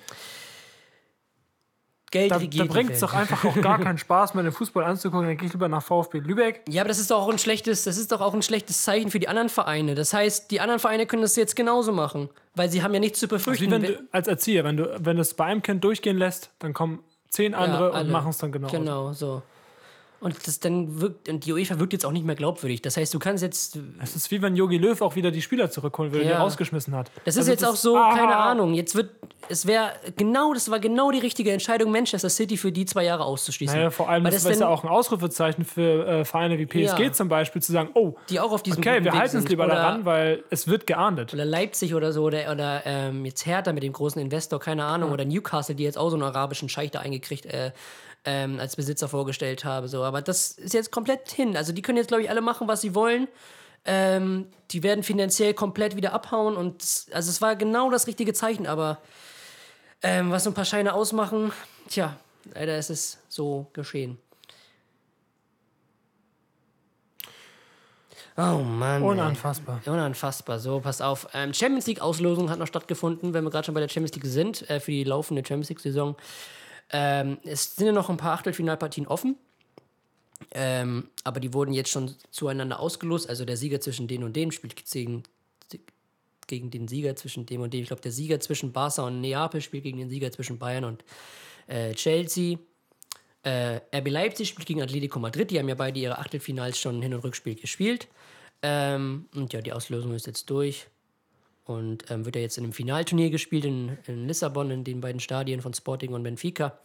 Geld 2.10 2.32
Da, 2.32 2.36
da 2.36 2.42
regiert 2.42 2.64
die 2.66 2.70
bringt 2.70 2.92
es 2.92 3.00
doch 3.02 3.14
einfach 3.14 3.44
auch 3.44 3.60
gar 3.62 3.80
keinen 3.80 3.98
Spaß 3.98 4.34
mehr, 4.34 4.44
den 4.44 4.54
Fußball 4.54 4.84
anzugucken. 4.84 5.28
Dann 5.28 5.38
gehe 5.38 5.48
ich 5.48 5.54
lieber 5.54 5.68
nach 5.68 5.84
VfB 5.84 6.20
Lübeck. 6.20 6.62
Ja, 6.70 6.82
aber 6.84 6.88
das 6.90 7.00
ist 7.00 7.12
doch 7.12 7.22
auch 7.22 7.30
ein 7.30 7.38
schlechtes, 7.38 7.84
das 7.84 7.98
ist 7.98 8.12
doch 8.12 8.22
auch 8.22 8.34
ein 8.34 8.42
schlechtes 8.42 8.82
Zeichen 8.84 9.12
für 9.12 9.20
die 9.20 9.28
anderen 9.28 9.50
Vereine. 9.50 9.94
Das 9.96 10.14
heißt, 10.14 10.50
die 10.52 10.62
anderen 10.62 10.80
Vereine 10.80 11.06
können 11.06 11.22
das 11.22 11.36
jetzt 11.36 11.56
genauso 11.56 11.92
machen, 11.92 12.30
weil 12.56 12.70
sie 12.70 12.82
haben 12.84 12.94
ja 12.94 13.00
nichts 13.00 13.20
zu 13.20 13.26
Wie 13.28 13.36
befürchten. 13.36 13.72
Wenn- 13.72 13.82
du 13.84 14.08
als 14.12 14.28
Erzieher, 14.28 14.64
wenn 14.64 14.78
du, 14.78 14.98
wenn 15.00 15.18
du 15.18 15.22
es 15.22 15.34
bei 15.34 15.46
einem 15.46 15.62
Kind 15.62 15.84
durchgehen 15.84 16.18
lässt, 16.18 16.50
dann 16.60 16.74
kommen 16.74 17.00
zehn 17.30 17.54
andere 17.54 17.90
und 17.90 17.96
alle. 17.96 18.10
machen 18.12 18.30
es 18.30 18.38
dann 18.38 18.52
genau. 18.52 18.70
Genau, 18.70 19.12
so. 19.14 19.42
Und 20.20 20.36
das 20.48 20.60
dann 20.60 21.00
wirkt, 21.00 21.30
und 21.30 21.46
die 21.46 21.54
UEFA 21.54 21.78
wirkt 21.80 21.94
jetzt 21.94 22.04
auch 22.06 22.12
nicht 22.12 22.26
mehr 22.26 22.34
glaubwürdig. 22.36 22.82
Das 22.82 22.98
heißt, 22.98 23.14
du 23.14 23.20
kannst 23.20 23.44
jetzt, 23.44 23.78
Es 24.02 24.16
ist 24.16 24.32
wie 24.32 24.42
wenn 24.42 24.56
Yogi 24.56 24.78
Löw 24.80 25.00
auch 25.04 25.16
wieder 25.16 25.30
die 25.30 25.44
Spieler 25.44 25.70
zurückholen 25.70 26.12
will, 26.12 26.22
die 26.22 26.26
er 26.28 26.34
Ja. 26.34 26.42
rausgeschmissen 26.42 26.96
hat. 26.96 27.12
das 27.24 27.36
ist 27.36 27.42
Also 27.42 27.52
jetzt 27.52 27.64
auch 27.66 27.76
so, 27.76 27.96
ah, 27.98 28.16
keine 28.16 28.36
Ahnung. 28.36 28.74
Jetzt 28.74 28.96
wird, 28.96 29.12
es 29.48 29.68
wäre 29.68 29.92
genau, 30.16 30.54
das 30.56 30.72
war 30.72 30.80
genau 30.80 31.12
die 31.12 31.20
richtige 31.20 31.52
Entscheidung, 31.52 31.92
Manchester 31.92 32.30
City 32.30 32.58
für 32.58 32.72
die 32.72 32.86
zwei 32.86 33.04
Jahre 33.04 33.26
auszuschließen. 33.26 33.78
Naja, 33.78 33.92
vor 33.92 34.10
allem 34.10 34.24
Weil 34.24 34.32
das 34.32 34.42
das 34.42 34.54
ist 34.54 34.62
ja 34.62 34.68
auch 34.68 34.84
ein 34.84 34.90
Ausrufezeichen 34.90 35.64
für 35.64 36.08
äh, 36.08 36.26
Vereine 36.26 36.58
wie 36.58 36.66
PSG 36.66 37.00
Ja. 37.04 37.12
zum 37.14 37.30
Beispiel, 37.30 37.62
zu 37.62 37.72
sagen, 37.72 37.90
oh, 37.94 38.16
die 38.30 38.40
auch 38.40 38.52
auf 38.52 38.64
diesem 38.64 38.80
okay, 38.80 39.04
wir 39.04 39.12
Weg 39.14 39.20
halten 39.20 39.38
es 39.38 39.48
lieber 39.48 39.66
Oder- 39.66 39.76
daran, 39.76 40.06
weil 40.06 40.44
es 40.50 40.68
wird 40.68 40.88
geahndet. 40.88 41.32
oder 41.36 41.46
Leipzig 41.46 41.94
oder 41.94 42.12
so 42.12 42.24
oder, 42.24 42.52
oder 42.52 42.82
ähm, 42.86 43.24
jetzt 43.24 43.46
Hertha 43.46 43.72
mit 43.72 43.84
dem 43.84 43.94
großen 43.94 44.20
Investor, 44.20 44.60
keine 44.60 44.84
Ahnung, 44.86 45.12
oder 45.12 45.26
Newcastle, 45.26 45.76
die 45.76 45.84
jetzt 45.84 45.98
auch 46.00 46.10
so 46.10 46.16
einen 46.16 46.24
arabischen 46.24 46.70
Scheich 46.70 46.90
da 46.90 47.02
eingekriegt 47.02 47.46
äh, 47.46 47.72
ähm, 48.26 48.60
als 48.60 48.76
Besitzer 48.76 49.08
vorgestellt 49.08 49.66
habe. 49.66 49.88
So. 49.88 50.04
Aber 50.04 50.22
das 50.22 50.52
ist 50.52 50.74
jetzt 50.74 50.92
komplett 50.92 51.30
hin. 51.32 51.56
Also 51.56 51.74
die 51.74 51.82
können 51.82 51.98
jetzt, 51.98 52.08
glaube 52.08 52.24
ich, 52.24 52.30
alle 52.30 52.42
machen, 52.42 52.68
was 52.68 52.82
sie 52.82 52.96
wollen. 52.96 53.28
Ähm, 53.86 54.48
die 54.72 54.84
werden 54.84 55.04
finanziell 55.04 55.54
komplett 55.54 55.96
wieder 55.96 56.12
abhauen 56.14 56.58
und 56.58 56.84
also 57.14 57.30
es 57.30 57.42
war 57.42 57.56
genau 57.56 57.90
das 57.90 58.06
richtige 58.06 58.34
Zeichen, 58.34 58.68
aber 58.68 58.98
ähm, 60.04 60.30
was 60.30 60.44
so 60.44 60.50
ein 60.50 60.54
paar 60.54 60.66
Scheine 60.66 60.94
ausmachen, 60.94 61.54
tja, 61.88 62.18
leider 62.54 62.78
ist 62.78 62.90
es 62.90 63.20
so 63.30 63.68
geschehen. 63.72 64.18
Oh 68.36 68.62
Mann. 68.62 69.02
ey. 69.02 69.08
Unanfassbar. 69.08 69.82
Unanfassbar. 69.86 70.60
So, 70.60 70.80
pass 70.80 71.02
auf. 71.02 71.28
Ähm, 71.34 71.54
Champions 71.56 71.88
League-Auslosung 71.88 72.52
hat 72.52 72.60
noch 72.60 72.68
stattgefunden, 72.68 73.34
wenn 73.34 73.44
wir 73.44 73.50
gerade 73.50 73.66
schon 73.66 73.74
bei 73.74 73.82
der 73.82 73.90
Champions 73.90 74.14
League 74.14 74.26
sind, 74.26 74.70
äh, 74.70 74.80
für 74.80 74.92
die 74.92 75.04
laufende 75.04 75.42
Champions 75.42 75.70
League-Saison. 75.70 76.16
Ähm, 76.92 77.38
es 77.44 77.76
sind 77.76 77.88
ja 77.88 77.92
noch 77.92 78.10
ein 78.10 78.18
paar 78.18 78.34
Achtelfinalpartien 78.34 79.08
offen. 79.08 79.36
Ähm, 80.52 81.10
aber 81.24 81.40
die 81.40 81.54
wurden 81.54 81.74
jetzt 81.74 81.90
schon 81.90 82.14
zueinander 82.32 82.80
ausgelost. 82.80 83.30
Also 83.30 83.46
der 83.46 83.58
Sieger 83.58 83.82
zwischen 83.82 84.08
den 84.08 84.24
und 84.24 84.36
dem 84.36 84.52
spielt 84.52 84.76
gegen, 84.90 85.24
gegen 86.48 86.72
den 86.72 86.88
Sieger 86.88 87.16
zwischen 87.16 87.46
dem 87.46 87.62
und 87.62 87.74
dem. 87.74 87.82
Ich 87.82 87.88
glaube, 87.88 88.02
der 88.02 88.12
Sieger 88.12 88.40
zwischen 88.40 88.72
Barca 88.72 89.06
und 89.06 89.22
Neapel 89.22 89.62
spielt 89.62 89.84
gegen 89.84 89.98
den 89.98 90.10
Sieger 90.10 90.32
zwischen 90.32 90.60
Bayern 90.60 90.86
und 90.86 91.04
äh, 91.68 91.94
Chelsea. 91.94 92.58
Äh, 93.44 93.82
RB 93.96 94.10
Leipzig 94.10 94.50
spielt 94.50 94.68
gegen 94.68 94.82
Atletico 94.82 95.20
Madrid. 95.20 95.52
Die 95.52 95.60
haben 95.60 95.70
ja 95.70 95.76
beide 95.76 96.00
ihre 96.00 96.18
Achtelfinals 96.18 96.80
schon 96.80 97.02
Hin- 97.02 97.14
und 97.14 97.24
Rückspiel 97.24 97.56
gespielt. 97.56 98.08
Ähm, 98.62 99.28
und 99.36 99.54
ja, 99.54 99.62
die 99.62 99.74
Auslosung 99.74 100.14
ist 100.14 100.28
jetzt 100.28 100.50
durch. 100.50 100.88
Und 101.68 102.10
ähm, 102.10 102.26
wird 102.26 102.36
ja 102.38 102.42
jetzt 102.42 102.58
in 102.58 102.64
einem 102.64 102.74
Finalturnier 102.74 103.30
gespielt 103.30 103.66
in, 103.66 103.98
in 104.08 104.26
Lissabon, 104.28 104.72
in 104.72 104.84
den 104.84 105.02
beiden 105.02 105.20
Stadien 105.20 105.62
von 105.62 105.74
Sporting 105.74 106.14
und 106.14 106.24
Benfica. 106.24 106.80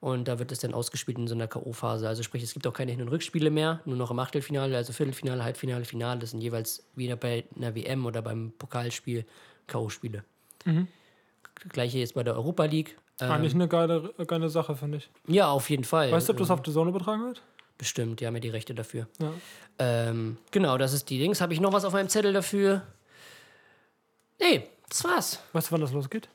Und 0.00 0.28
da 0.28 0.38
wird 0.38 0.50
es 0.50 0.58
dann 0.60 0.74
ausgespielt 0.74 1.18
in 1.18 1.28
so 1.28 1.34
einer 1.34 1.46
K.O.-Phase. 1.46 2.06
Also 2.06 2.22
sprich, 2.22 2.42
es 2.42 2.52
gibt 2.54 2.66
auch 2.66 2.72
keine 2.72 2.90
Hin- 2.90 3.02
und 3.02 3.08
Rückspiele 3.08 3.50
mehr, 3.50 3.80
nur 3.84 3.96
noch 3.96 4.10
im 4.10 4.18
Achtelfinale, 4.18 4.76
also 4.76 4.92
Viertelfinale, 4.92 5.44
Halbfinale, 5.44 5.84
Finale. 5.84 6.18
Das 6.18 6.30
sind 6.30 6.40
jeweils 6.40 6.82
wieder 6.96 7.16
bei 7.16 7.44
einer 7.54 7.74
WM 7.74 8.04
oder 8.06 8.20
beim 8.22 8.52
Pokalspiel 8.58 9.24
K.O.-Spiele. 9.66 10.22
Gleiche 11.68 11.98
jetzt 11.98 12.14
bei 12.14 12.24
der 12.24 12.34
Europa 12.34 12.64
League. 12.64 12.96
Ähm, 13.20 13.30
Eigentlich 13.30 13.54
eine 13.54 13.68
geile, 13.68 14.12
geile 14.26 14.48
Sache, 14.48 14.74
finde 14.74 14.98
ich. 14.98 15.10
ja, 15.28 15.48
auf 15.50 15.68
jeden 15.68 15.84
Fall. 15.84 16.10
Weißt 16.10 16.28
du, 16.28 16.32
ob 16.32 16.38
das 16.38 16.50
auf 16.50 16.62
der 16.62 16.72
Sonne 16.72 16.90
übertragen 16.90 17.22
wird? 17.26 17.42
Bestimmt, 17.76 18.20
die 18.20 18.26
haben 18.26 18.34
ja 18.34 18.40
die 18.40 18.48
Rechte 18.48 18.74
dafür. 18.74 19.06
Ja. 19.20 19.32
Ähm, 19.78 20.38
genau, 20.50 20.78
das 20.78 20.94
ist 20.94 21.08
die 21.10 21.18
Dings. 21.18 21.40
Habe 21.40 21.52
ich 21.52 21.60
noch 21.60 21.72
was 21.72 21.84
auf 21.84 21.92
meinem 21.92 22.08
Zettel 22.08 22.32
dafür? 22.32 22.82
Nee, 24.40 24.68
das 24.88 25.04
war's. 25.04 25.40
Weißt 25.52 25.68
du, 25.68 25.72
wann 25.72 25.80
das 25.80 25.92
losgeht? 25.92 26.28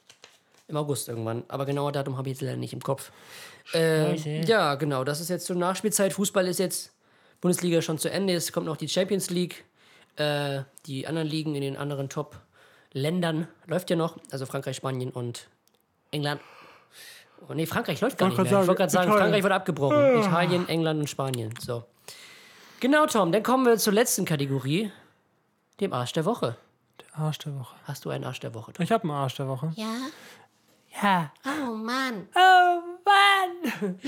Im 0.68 0.78
August 0.78 1.10
irgendwann. 1.10 1.44
Aber 1.48 1.66
genauer 1.66 1.92
Datum 1.92 2.18
habe 2.18 2.30
ich 2.30 2.36
jetzt 2.36 2.42
leider 2.42 2.58
nicht 2.58 2.74
im 2.74 2.82
Kopf. 2.82 3.12
Äh, 3.74 4.16
ja, 4.46 4.76
genau. 4.76 5.04
Das 5.04 5.20
ist 5.20 5.30
jetzt 5.30 5.46
zur 5.46 5.56
Nachspielzeit. 5.56 6.14
Fußball 6.14 6.48
ist 6.48 6.60
jetzt 6.60 6.94
Bundesliga 7.42 7.82
schon 7.82 7.98
zu 7.98 8.10
Ende. 8.10 8.34
Es 8.34 8.52
kommt 8.52 8.66
noch 8.66 8.78
die 8.78 8.90
Champions 8.90 9.30
League. 9.30 9.66
Äh, 10.16 10.62
die 10.86 11.08
anderen 11.08 11.28
Ligen 11.28 11.56
in 11.56 11.62
den 11.62 11.78
anderen 11.78 12.10
Top-Ländern 12.10 13.48
läuft 13.68 13.90
ja 13.90 13.96
noch. 13.96 14.18
Also 14.32 14.46
Frankreich, 14.46 14.78
Spanien 14.78 15.12
und 15.12 15.48
England. 16.12 16.42
Oh, 17.48 17.54
nee, 17.54 17.66
Frankreich 17.66 18.02
läuft 18.02 18.18
gar 18.18 18.30
Wollte 18.30 18.44
nicht 18.44 18.52
mehr. 18.52 18.60
grad 18.60 18.64
Ich 18.64 18.68
wollte 18.68 18.80
gerade 18.80 18.92
sagen, 18.92 19.10
sagen, 19.10 19.20
Frankreich 19.20 19.44
wird 19.44 19.54
abgebrochen. 19.54 20.20
Italien, 20.20 20.68
England 20.70 21.02
und 21.02 21.10
Spanien. 21.10 21.54
So. 21.60 21.84
Genau, 22.80 23.06
Tom. 23.06 23.32
Dann 23.32 23.44
kommen 23.44 23.66
wir 23.66 23.78
zur 23.78 23.94
letzten 23.94 24.26
Kategorie. 24.26 24.92
Dem 25.80 25.92
Arsch 25.92 26.14
der 26.14 26.26
Woche. 26.26 26.56
Der 27.00 27.20
Arsch 27.20 27.40
der 27.40 27.56
Woche. 27.58 27.76
Hast 27.84 28.06
du 28.06 28.10
einen 28.10 28.24
Arsch 28.24 28.40
der 28.40 28.54
Woche? 28.54 28.74
Ich 28.80 28.92
habe 28.92 29.04
einen 29.04 29.12
Arsch 29.12 29.36
der 29.36 29.48
Woche. 29.48 29.72
Ja? 29.76 29.96
Ja. 31.02 31.32
Oh 31.46 31.74
Mann. 31.74 32.28
Oh 32.36 32.82
Mann! 33.06 34.00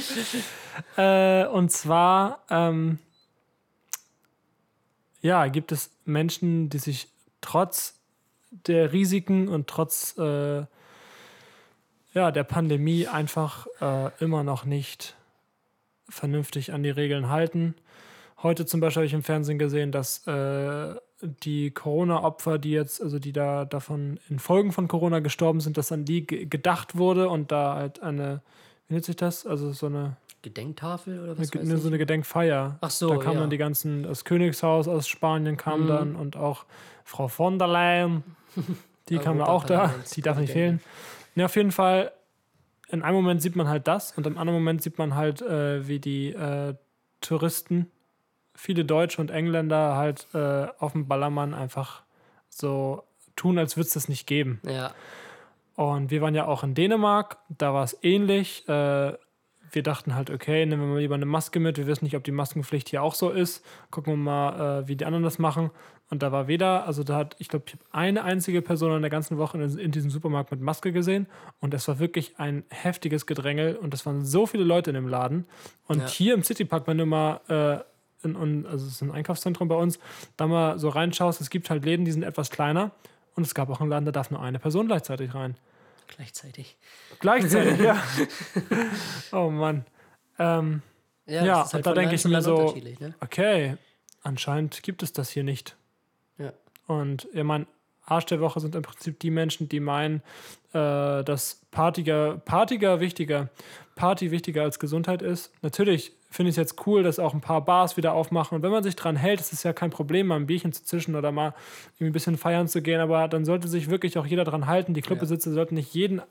äh, 0.97 1.47
und 1.47 1.71
zwar, 1.71 2.43
ähm, 2.49 2.99
ja, 5.21 5.47
gibt 5.47 5.71
es 5.71 5.91
Menschen, 6.05 6.69
die 6.69 6.79
sich 6.79 7.09
trotz 7.41 7.95
der 8.51 8.93
Risiken 8.93 9.47
und 9.49 9.67
trotz 9.67 10.17
äh, 10.17 10.65
ja, 12.13 12.31
der 12.31 12.43
Pandemie 12.43 13.07
einfach 13.07 13.67
äh, 13.81 14.09
immer 14.19 14.43
noch 14.43 14.65
nicht 14.65 15.15
vernünftig 16.09 16.73
an 16.73 16.83
die 16.83 16.89
Regeln 16.89 17.29
halten. 17.29 17.75
Heute 18.43 18.65
zum 18.65 18.79
Beispiel 18.79 19.01
habe 19.01 19.07
ich 19.07 19.13
im 19.13 19.23
Fernsehen 19.23 19.57
gesehen, 19.57 19.91
dass 19.91 20.25
äh, 20.27 20.95
die 21.21 21.71
Corona-Opfer, 21.71 22.59
die 22.59 22.71
jetzt, 22.71 23.01
also 23.01 23.17
die 23.17 23.31
da 23.33 23.65
davon 23.65 24.19
in 24.29 24.38
Folgen 24.39 24.71
von 24.71 24.88
Corona 24.88 25.19
gestorben 25.19 25.59
sind, 25.59 25.77
dass 25.77 25.91
an 25.91 26.05
die 26.05 26.27
ge- 26.27 26.45
gedacht 26.45 26.97
wurde 26.97 27.29
und 27.29 27.51
da 27.51 27.75
halt 27.75 28.01
eine 28.03 28.41
wie 28.88 28.93
nennt 28.93 29.05
sich 29.05 29.17
das? 29.17 29.45
Also 29.45 29.73
so 29.73 29.88
eine, 29.88 30.15
Gedenktafel 30.43 31.19
oder 31.21 31.38
was 31.38 31.51
eine, 31.51 31.61
weiß 31.63 31.73
ich? 31.73 31.81
so 31.81 31.88
eine 31.89 31.97
Gedenkfeier. 31.97 32.77
Ach 32.79 32.89
so, 32.91 33.09
Da 33.09 33.17
kamen 33.17 33.33
ja. 33.35 33.39
dann 33.41 33.49
die 33.49 33.57
ganzen, 33.57 34.03
das 34.03 34.23
Königshaus 34.23 34.88
aus 34.88 35.09
Spanien 35.09 35.57
kam 35.57 35.83
Mhm. 35.83 35.88
dann 35.88 36.15
und 36.15 36.38
auch 36.38 36.65
Frau 37.03 37.27
von 37.27 37.59
der 37.59 37.67
Leyen, 37.67 38.23
die 39.09 39.17
kam 39.17 39.39
da 39.39 39.45
auch 39.47 39.65
da. 39.65 39.93
Die 40.15 40.21
darf 40.21 40.38
nicht 40.38 40.53
fehlen. 40.53 40.79
Ne, 41.35 41.43
auf 41.45 41.55
jeden 41.57 41.71
Fall, 41.73 42.13
in 42.89 43.01
einem 43.01 43.15
Moment 43.17 43.41
sieht 43.41 43.55
man 43.57 43.67
halt 43.67 43.88
das 43.89 44.13
und 44.17 44.25
im 44.25 44.38
anderen 44.38 44.57
Moment 44.59 44.81
sieht 44.83 44.97
man 44.99 45.15
halt, 45.15 45.41
äh, 45.41 45.85
wie 45.88 45.99
die 45.99 46.29
äh, 46.33 46.75
Touristen, 47.19 47.91
viele 48.58 48.84
Deutsche 48.84 49.22
und 49.22 49.32
Engländer 49.32 49.95
halt 49.95 50.28
äh, 50.34 50.68
auf 50.80 50.91
dem 50.91 51.08
Ballermann 51.08 51.53
einfach 51.53 52.03
so 52.49 53.03
tun, 53.36 53.58
als 53.58 53.78
würde 53.78 53.88
es 53.88 53.93
das 53.93 54.10
nicht 54.10 54.26
geben. 54.28 54.60
Ja, 54.66 54.91
Und 55.76 56.10
wir 56.12 56.22
waren 56.22 56.34
ja 56.36 56.45
auch 56.45 56.64
in 56.64 56.74
Dänemark, 56.74 57.38
da 57.49 57.74
war 57.74 57.84
es 57.84 57.97
ähnlich. 58.01 58.68
Äh, 58.68 59.14
wir 59.70 59.84
dachten 59.84 60.16
halt, 60.16 60.30
okay, 60.32 60.66
nehmen 60.66 60.82
wir 60.82 60.88
mal 60.93 60.99
lieber 61.01 61.16
eine 61.16 61.26
Maske 61.26 61.60
mit. 61.60 61.78
Wir 61.78 61.88
wissen 61.88 62.05
nicht, 62.05 62.16
ob 62.16 62.24
die 62.24 62.32
Maskenpflicht 62.32 62.89
hier 62.89 63.03
auch 63.03 63.14
so 63.14 63.30
ist. 63.30 63.64
Gucken 63.91 64.14
wir 64.14 64.18
mal, 64.18 64.82
äh, 64.84 64.88
wie 64.88 64.95
die 64.95 65.05
anderen 65.05 65.24
das 65.24 65.39
machen. 65.39 65.72
Und 66.10 66.24
da 66.24 66.32
war 66.32 66.47
weder, 66.47 66.88
also 66.88 67.03
da 67.03 67.16
hat, 67.18 67.36
ich 67.38 67.49
glaube, 67.49 67.66
ich 67.68 67.74
habe 67.74 67.84
eine 67.91 68.24
einzige 68.24 68.62
Person 68.62 68.95
in 68.95 69.01
der 69.01 69.12
ganzen 69.12 69.38
Woche 69.38 69.62
in, 69.62 69.78
in 69.78 69.91
diesem 69.91 70.10
Supermarkt 70.10 70.51
mit 70.51 70.62
Maske 70.62 70.93
gesehen. 70.93 71.28
Und 71.60 71.74
es 71.74 71.86
war 71.89 71.99
wirklich 71.99 72.39
ein 72.39 72.64
heftiges 72.70 73.26
Gedrängel. 73.26 73.76
Und 73.76 73.93
es 73.93 74.05
waren 74.05 74.24
so 74.24 74.45
viele 74.45 74.64
Leute 74.64 74.89
in 74.91 74.95
dem 74.95 75.08
Laden. 75.10 75.45
Und 75.86 75.99
Ja. 75.99 76.08
hier 76.08 76.34
im 76.34 76.43
Citypark, 76.43 76.88
wenn 76.88 76.97
du 76.97 77.05
mal, 77.05 77.41
äh, 77.49 77.84
in, 78.24 78.36
in, 78.36 78.65
also 78.65 78.86
es 78.86 78.93
ist 78.93 79.01
ein 79.01 79.11
Einkaufszentrum 79.11 79.68
bei 79.68 79.76
uns, 79.76 79.99
da 80.38 80.47
mal 80.47 80.80
so 80.80 80.89
reinschaust, 80.89 81.39
es 81.41 81.49
gibt 81.49 81.70
halt 81.70 81.86
Läden, 81.86 82.05
die 82.05 82.11
sind 82.11 82.24
etwas 82.24 82.49
kleiner. 82.49 82.91
Und 83.36 83.45
es 83.45 83.53
gab 83.53 83.70
auch 83.70 83.80
einen 83.82 83.89
Laden, 83.91 84.05
da 84.05 84.11
darf 84.11 84.32
nur 84.32 84.41
eine 84.41 84.57
Person 84.59 84.88
gleichzeitig 84.88 85.36
rein. 85.36 85.55
gleichzeitig. 86.07 86.78
Gleichzeitig, 87.20 87.80
ja. 87.80 88.01
Oh 89.32 89.49
Mann. 89.51 89.86
Ähm, 90.39 90.82
Ja, 91.26 91.61
ist 91.63 91.74
halt 91.74 91.86
und 91.86 91.86
da 91.86 91.93
denke 91.99 92.15
ich 92.15 92.26
mir 92.26 92.41
so- 92.41 92.74
Ne? 92.99 93.13
okay, 93.20 93.78
anscheinend 94.24 94.82
gibt 94.84 95.03
es 95.03 95.13
das 95.13 95.30
hier 95.30 95.43
nicht. 95.43 95.76
Ja. 96.38 96.53
Und 96.88 97.28
ich 97.34 97.43
meine, 97.43 97.68
Arsch 98.05 98.26
der 98.26 98.39
Woche 98.39 98.59
sind 98.59 98.74
im 98.76 98.82
Prinzip 98.82 99.20
die 99.20 99.30
Menschen, 99.30 99.68
die 99.70 99.80
meinen, 99.82 100.22
äh, 100.74 101.24
dass 101.24 101.61
Partiger, 101.72 102.38
Partiger 102.38 102.99
wichtiger, 103.01 103.49
Party 103.95 104.32
wichtiger 104.32 104.63
als 104.63 104.80
Gesundheit 104.80 105.22
ist. 105.22 105.51
Natürlich 105.61 106.13
finde 106.30 106.49
ich 106.49 106.53
es 106.53 106.57
jetzt 106.57 106.88
cool, 106.88 107.03
dass 107.03 107.19
auch 107.19 107.34
ein 107.34 107.41
paar 107.41 107.63
Bars 107.63 107.97
wieder 107.97 108.13
aufmachen. 108.13 108.55
Und 108.55 108.61
wenn 108.61 108.71
man 108.71 108.84
sich 108.84 108.95
dran 108.95 109.15
hält, 109.15 109.39
ist 109.39 109.53
es 109.53 109.63
ja 109.63 109.73
kein 109.73 109.89
Problem, 109.89 110.28
mal 110.28 110.36
ein 110.36 110.47
Bierchen 110.47 110.73
zu 110.73 110.84
zischen 110.84 111.15
oder 111.15 111.32
mal 111.32 111.53
irgendwie 111.95 112.11
ein 112.11 112.13
bisschen 112.13 112.38
feiern 112.38 112.67
zu 112.67 112.82
gehen. 112.82 112.99
Aber 112.99 113.28
dann 113.28 113.45
sollte 113.45 113.67
sich 113.67 113.89
wirklich 113.89 114.17
auch 114.17 114.25
jeder 114.25 114.43
dran 114.43 114.67
halten. 114.67 114.93
Die 114.93 115.01
Clubbesitzer 115.01 115.51
sollten 115.51 115.75
nicht 115.75 115.93
jeden 115.93 116.21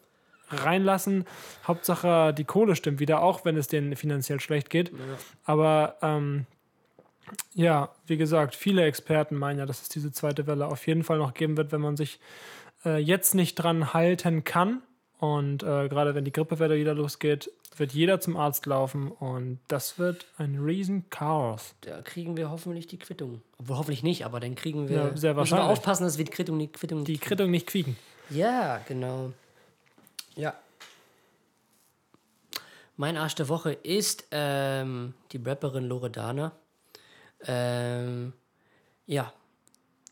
reinlassen. 0.51 1.25
Hauptsache, 1.67 2.33
die 2.33 2.45
Kohle 2.45 2.77
stimmt 2.77 3.01
wieder, 3.01 3.23
auch 3.23 3.45
wenn 3.45 3.57
es 3.57 3.69
denen 3.69 3.97
finanziell 3.97 4.41
schlecht 4.41 4.71
geht. 4.71 4.93
Aber 5.45 5.97
ähm, 6.03 6.47
ja, 7.55 7.91
wie 8.07 8.17
gesagt, 8.17 8.55
viele 8.55 8.85
Experten 8.85 9.37
meinen 9.37 9.59
ja, 9.59 9.67
dass 9.67 9.83
es 9.83 9.89
diese 9.89 10.13
zweite 10.13 10.47
Welle 10.47 10.67
auf 10.67 10.87
jeden 10.87 11.03
Fall 11.03 11.19
noch 11.19 11.35
geben 11.35 11.57
wird, 11.57 11.73
wenn 11.73 11.81
man 11.81 11.97
sich 11.97 12.21
äh, 12.85 12.99
jetzt 12.99 13.35
nicht 13.35 13.57
dran 13.57 13.93
halten 13.93 14.45
kann. 14.45 14.83
Und 15.19 15.63
äh, 15.63 15.89
gerade 15.89 16.15
wenn 16.15 16.25
die 16.25 16.33
Grippewelle 16.33 16.77
wieder 16.77 16.93
losgeht, 16.95 17.51
wird 17.77 17.93
jeder 17.93 18.21
zum 18.21 18.37
Arzt 18.37 18.67
laufen 18.67 19.11
und 19.11 19.61
das 19.69 19.99
wird 19.99 20.27
ein 20.37 20.59
riesen 20.59 21.09
Chaos. 21.11 21.75
Da 21.83 22.03
kriegen 22.03 22.37
wir 22.37 22.51
hoffentlich 22.51 22.87
die 22.87 22.99
Quittung. 22.99 23.41
Obwohl 23.59 23.77
hoffentlich 23.79 24.03
nicht, 24.03 24.25
aber 24.27 24.41
dann 24.41 24.55
kriegen 24.55 24.89
wir. 24.89 24.97
Ja, 24.97 25.03
sehr 25.05 25.11
Müssen 25.13 25.23
wir 25.25 25.37
wahrscheinlich. 25.37 25.69
aufpassen, 25.71 26.05
dass 26.05 26.19
wir 26.19 26.25
die 26.27 26.31
Quittung, 26.31 26.59
die 26.59 26.69
Quittung 26.69 27.05
Die 27.05 27.13
nicht 27.13 27.23
Krittung 27.23 27.51
nicht 27.51 27.67
quieken. 27.67 27.97
Ja, 28.31 28.79
genau. 28.87 29.33
Ja. 30.35 30.55
Mein 32.97 33.17
Arsch 33.17 33.35
der 33.35 33.49
Woche 33.49 33.73
ist 33.73 34.27
ähm, 34.31 35.15
die 35.33 35.39
Rapperin 35.39 35.85
Loredana. 35.85 36.53
Ähm, 37.47 38.33
ja, 39.07 39.33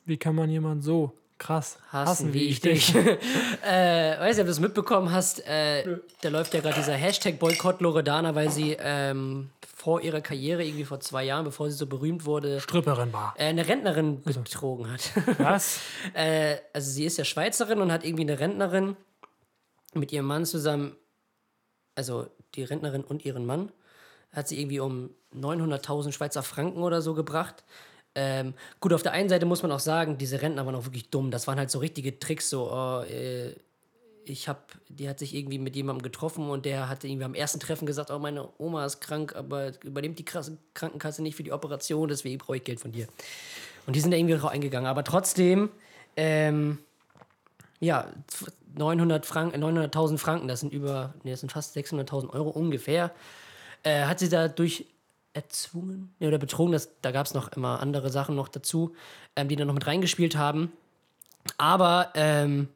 Wie 0.04 0.18
kann 0.18 0.34
man 0.34 0.50
jemanden 0.50 0.82
so 0.82 1.12
krass 1.44 1.78
hassen, 1.90 2.32
wie 2.32 2.44
ich 2.44 2.60
dich. 2.60 2.94
äh, 3.62 4.18
weiß 4.18 4.36
nicht, 4.36 4.40
ob 4.40 4.46
du 4.46 4.50
das 4.50 4.60
mitbekommen 4.60 5.12
hast, 5.12 5.46
äh, 5.46 5.98
da 6.22 6.28
läuft 6.30 6.54
ja 6.54 6.60
gerade 6.60 6.76
dieser 6.76 6.94
Hashtag 6.94 7.38
Boykott 7.38 7.80
Loredana, 7.80 8.34
weil 8.34 8.50
sie 8.50 8.76
ähm, 8.80 9.50
vor 9.76 10.00
ihrer 10.00 10.22
Karriere, 10.22 10.64
irgendwie 10.64 10.86
vor 10.86 11.00
zwei 11.00 11.24
Jahren, 11.24 11.44
bevor 11.44 11.70
sie 11.70 11.76
so 11.76 11.86
berühmt 11.86 12.24
wurde, 12.24 12.60
Stripperin 12.60 13.12
war. 13.12 13.34
äh, 13.36 13.44
eine 13.44 13.68
Rentnerin 13.68 14.22
betrogen 14.22 14.90
hat. 14.90 15.10
Was? 15.38 15.80
Äh, 16.14 16.56
also 16.72 16.90
sie 16.90 17.04
ist 17.04 17.18
ja 17.18 17.24
Schweizerin 17.24 17.80
und 17.80 17.90
hat 17.90 18.04
irgendwie 18.04 18.22
eine 18.22 18.38
Rentnerin 18.38 18.96
mit 19.94 20.12
ihrem 20.12 20.26
Mann 20.26 20.44
zusammen, 20.44 20.96
also 21.94 22.28
die 22.54 22.62
Rentnerin 22.62 23.02
und 23.02 23.24
ihren 23.24 23.44
Mann, 23.46 23.72
hat 24.32 24.48
sie 24.48 24.60
irgendwie 24.60 24.80
um 24.80 25.10
900.000 25.34 26.12
Schweizer 26.12 26.42
Franken 26.42 26.82
oder 26.82 27.02
so 27.02 27.14
gebracht. 27.14 27.64
Ähm, 28.14 28.54
gut, 28.80 28.92
auf 28.92 29.02
der 29.02 29.12
einen 29.12 29.28
Seite 29.28 29.46
muss 29.46 29.62
man 29.62 29.72
auch 29.72 29.80
sagen, 29.80 30.18
diese 30.18 30.40
Rentner 30.40 30.64
waren 30.66 30.74
auch 30.74 30.84
wirklich 30.84 31.10
dumm. 31.10 31.30
Das 31.30 31.46
waren 31.46 31.58
halt 31.58 31.70
so 31.70 31.80
richtige 31.80 32.18
Tricks, 32.18 32.48
so, 32.48 32.70
oh, 32.70 33.02
äh, 33.02 33.54
ich 34.26 34.48
hab, 34.48 34.72
die 34.88 35.08
hat 35.08 35.18
sich 35.18 35.34
irgendwie 35.34 35.58
mit 35.58 35.76
jemandem 35.76 36.02
getroffen 36.02 36.48
und 36.48 36.64
der 36.64 36.88
hatte 36.88 37.08
irgendwie 37.08 37.24
am 37.24 37.34
ersten 37.34 37.60
Treffen 37.60 37.86
gesagt, 37.86 38.10
oh, 38.10 38.18
meine 38.18 38.48
Oma 38.58 38.86
ist 38.86 39.00
krank, 39.00 39.34
aber 39.36 39.72
übernimmt 39.82 40.18
die 40.18 40.24
Krankenkasse 40.24 41.22
nicht 41.22 41.36
für 41.36 41.42
die 41.42 41.52
Operation, 41.52 42.08
deswegen 42.08 42.38
brauche 42.38 42.56
ich 42.56 42.64
Geld 42.64 42.80
von 42.80 42.92
dir. 42.92 43.06
Und 43.86 43.96
die 43.96 44.00
sind 44.00 44.10
da 44.10 44.16
irgendwie 44.16 44.34
drauf 44.34 44.50
eingegangen. 44.50 44.88
Aber 44.88 45.04
trotzdem, 45.04 45.70
ähm, 46.16 46.78
ja, 47.80 48.08
900 48.76 49.26
Franken, 49.26 49.62
900.000 49.62 50.18
Franken, 50.18 50.48
das 50.48 50.60
sind 50.60 50.72
über, 50.72 51.14
nee, 51.22 51.30
das 51.30 51.40
sind 51.40 51.52
fast 51.52 51.76
600.000 51.76 52.30
Euro 52.30 52.48
ungefähr, 52.50 53.12
äh, 53.82 54.04
hat 54.04 54.18
sie 54.20 54.28
dadurch 54.28 54.86
erzwungen 55.34 56.14
nee, 56.18 56.26
oder 56.26 56.38
betrogen. 56.38 56.72
Das, 56.72 56.88
da 57.02 57.10
gab 57.10 57.26
es 57.26 57.34
noch 57.34 57.52
immer 57.52 57.80
andere 57.80 58.10
Sachen 58.10 58.34
noch 58.34 58.48
dazu, 58.48 58.94
ähm, 59.36 59.48
die 59.48 59.56
da 59.56 59.64
noch 59.64 59.74
mit 59.74 59.86
reingespielt 59.86 60.36
haben. 60.36 60.72
Aber 61.58 62.10
ähm, 62.14 62.68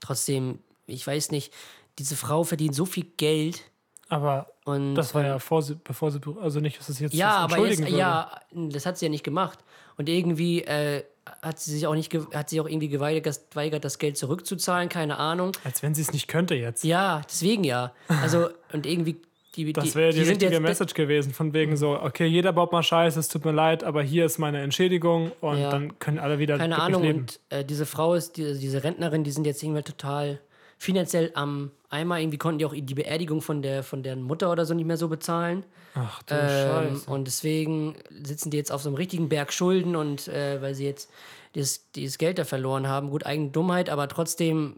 trotzdem, 0.00 0.60
ich 0.86 1.04
weiß 1.06 1.32
nicht, 1.32 1.52
diese 1.98 2.14
Frau 2.14 2.44
verdient 2.44 2.74
so 2.74 2.84
viel 2.84 3.06
Geld 3.16 3.62
Aber 4.08 4.52
und 4.64 4.94
das 4.94 5.14
war 5.14 5.24
ja 5.24 5.38
vor 5.38 5.62
sie, 5.62 5.74
bevor 5.82 6.12
sie, 6.12 6.20
also 6.40 6.60
nicht, 6.60 6.78
dass 6.78 6.88
es 6.88 7.00
jetzt 7.00 7.14
ja, 7.14 7.36
aber 7.36 7.66
jetzt, 7.66 7.80
würde. 7.80 7.96
ja, 7.96 8.30
das 8.52 8.86
hat 8.86 8.98
sie 8.98 9.06
ja 9.06 9.10
nicht 9.10 9.24
gemacht. 9.24 9.58
Und 9.96 10.08
irgendwie 10.08 10.62
äh, 10.62 11.04
hat 11.42 11.58
sie 11.58 11.72
sich 11.72 11.86
auch 11.86 11.94
nicht, 11.94 12.12
hat 12.34 12.50
sie 12.50 12.60
auch 12.60 12.68
irgendwie 12.68 12.88
geweigert, 12.88 13.50
geweigert, 13.50 13.84
das 13.84 13.98
Geld 13.98 14.16
zurückzuzahlen, 14.16 14.88
keine 14.88 15.18
Ahnung. 15.18 15.52
Als 15.64 15.82
wenn 15.82 15.94
sie 15.94 16.02
es 16.02 16.12
nicht 16.12 16.28
könnte 16.28 16.54
jetzt. 16.54 16.84
Ja, 16.84 17.22
deswegen 17.28 17.64
ja. 17.64 17.92
Also, 18.22 18.50
und 18.72 18.86
irgendwie, 18.86 19.16
die, 19.64 19.72
Das 19.72 19.94
wäre 19.94 20.12
die, 20.12 20.22
die 20.22 20.28
richtige 20.28 20.60
Message 20.60 20.94
gewesen, 20.94 21.32
von 21.32 21.52
wegen 21.54 21.76
so, 21.76 21.98
okay, 22.00 22.26
jeder 22.26 22.52
baut 22.52 22.72
mal 22.72 22.82
Scheiße, 22.82 23.18
es 23.18 23.28
tut 23.28 23.44
mir 23.44 23.52
leid, 23.52 23.82
aber 23.84 24.02
hier 24.02 24.26
ist 24.26 24.38
meine 24.38 24.60
Entschädigung 24.60 25.32
und 25.40 25.58
Ja. 25.58 25.70
dann 25.70 25.98
können 25.98 26.18
alle 26.18 26.38
wieder 26.38 26.58
keine 26.58 26.80
Ahnung. 26.80 27.02
leben. 27.02 27.18
Und 27.20 27.40
äh, 27.50 27.64
diese 27.64 27.86
Frau 27.86 28.14
ist, 28.14 28.36
die, 28.36 28.58
diese 28.58 28.84
Rentnerin, 28.84 29.24
die 29.24 29.30
sind 29.30 29.46
jetzt 29.46 29.62
irgendwie 29.62 29.82
total 29.82 30.40
finanziell 30.78 31.30
am 31.34 31.70
Eimer. 31.88 32.20
Irgendwie 32.20 32.38
konnten 32.38 32.58
die 32.58 32.66
auch 32.66 32.74
die 32.76 32.94
Beerdigung 32.94 33.40
von, 33.40 33.62
der, 33.62 33.82
von 33.82 34.02
deren 34.02 34.22
Mutter 34.22 34.52
oder 34.52 34.66
so 34.66 34.74
nicht 34.74 34.84
mehr 34.86 34.98
so 34.98 35.08
bezahlen. 35.08 35.64
Ach 35.94 36.22
du 36.24 36.34
Ähm, 36.34 36.48
Scheiße. 36.96 37.10
und 37.10 37.26
deswegen 37.26 37.94
sitzen 38.22 38.50
die 38.50 38.58
jetzt 38.58 38.70
auf 38.70 38.82
so 38.82 38.90
einem 38.90 38.96
richtigen 38.96 39.28
Berg 39.30 39.52
Schulden 39.52 39.96
und 39.96 40.28
äh, 40.28 40.60
weil 40.60 40.74
sie 40.74 40.84
jetzt 40.84 41.10
dieses, 41.54 41.90
dieses 41.92 42.18
Geld 42.18 42.38
da 42.38 42.44
verloren 42.44 42.86
haben. 42.88 43.08
Gut, 43.08 43.24
eigene 43.24 43.48
Dummheit, 43.48 43.88
aber 43.88 44.06
trotzdem, 44.08 44.76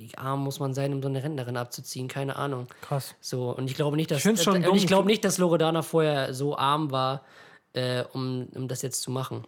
wie 0.00 0.16
arm 0.16 0.42
muss 0.44 0.60
man 0.60 0.72
sein, 0.72 0.92
um 0.94 1.02
so 1.02 1.08
eine 1.08 1.22
Rentnerin 1.22 1.56
abzuziehen? 1.56 2.08
Keine 2.08 2.36
Ahnung. 2.36 2.66
Krass. 2.80 3.14
So, 3.20 3.50
und 3.50 3.68
ich 3.68 3.74
glaube 3.76 3.96
nicht, 3.96 4.10
dass 4.10 4.24
Ich 4.24 4.42
schon 4.42 4.62
äh, 4.62 4.66
dumm. 4.66 4.76
ich 4.76 4.86
glaube 4.86 5.06
nicht, 5.06 5.24
dass 5.24 5.38
Loredana 5.38 5.82
vorher 5.82 6.32
so 6.32 6.56
arm 6.56 6.90
war, 6.90 7.22
äh, 7.74 8.04
um, 8.12 8.48
um 8.54 8.66
das 8.68 8.82
jetzt 8.82 9.02
zu 9.02 9.10
machen. 9.10 9.44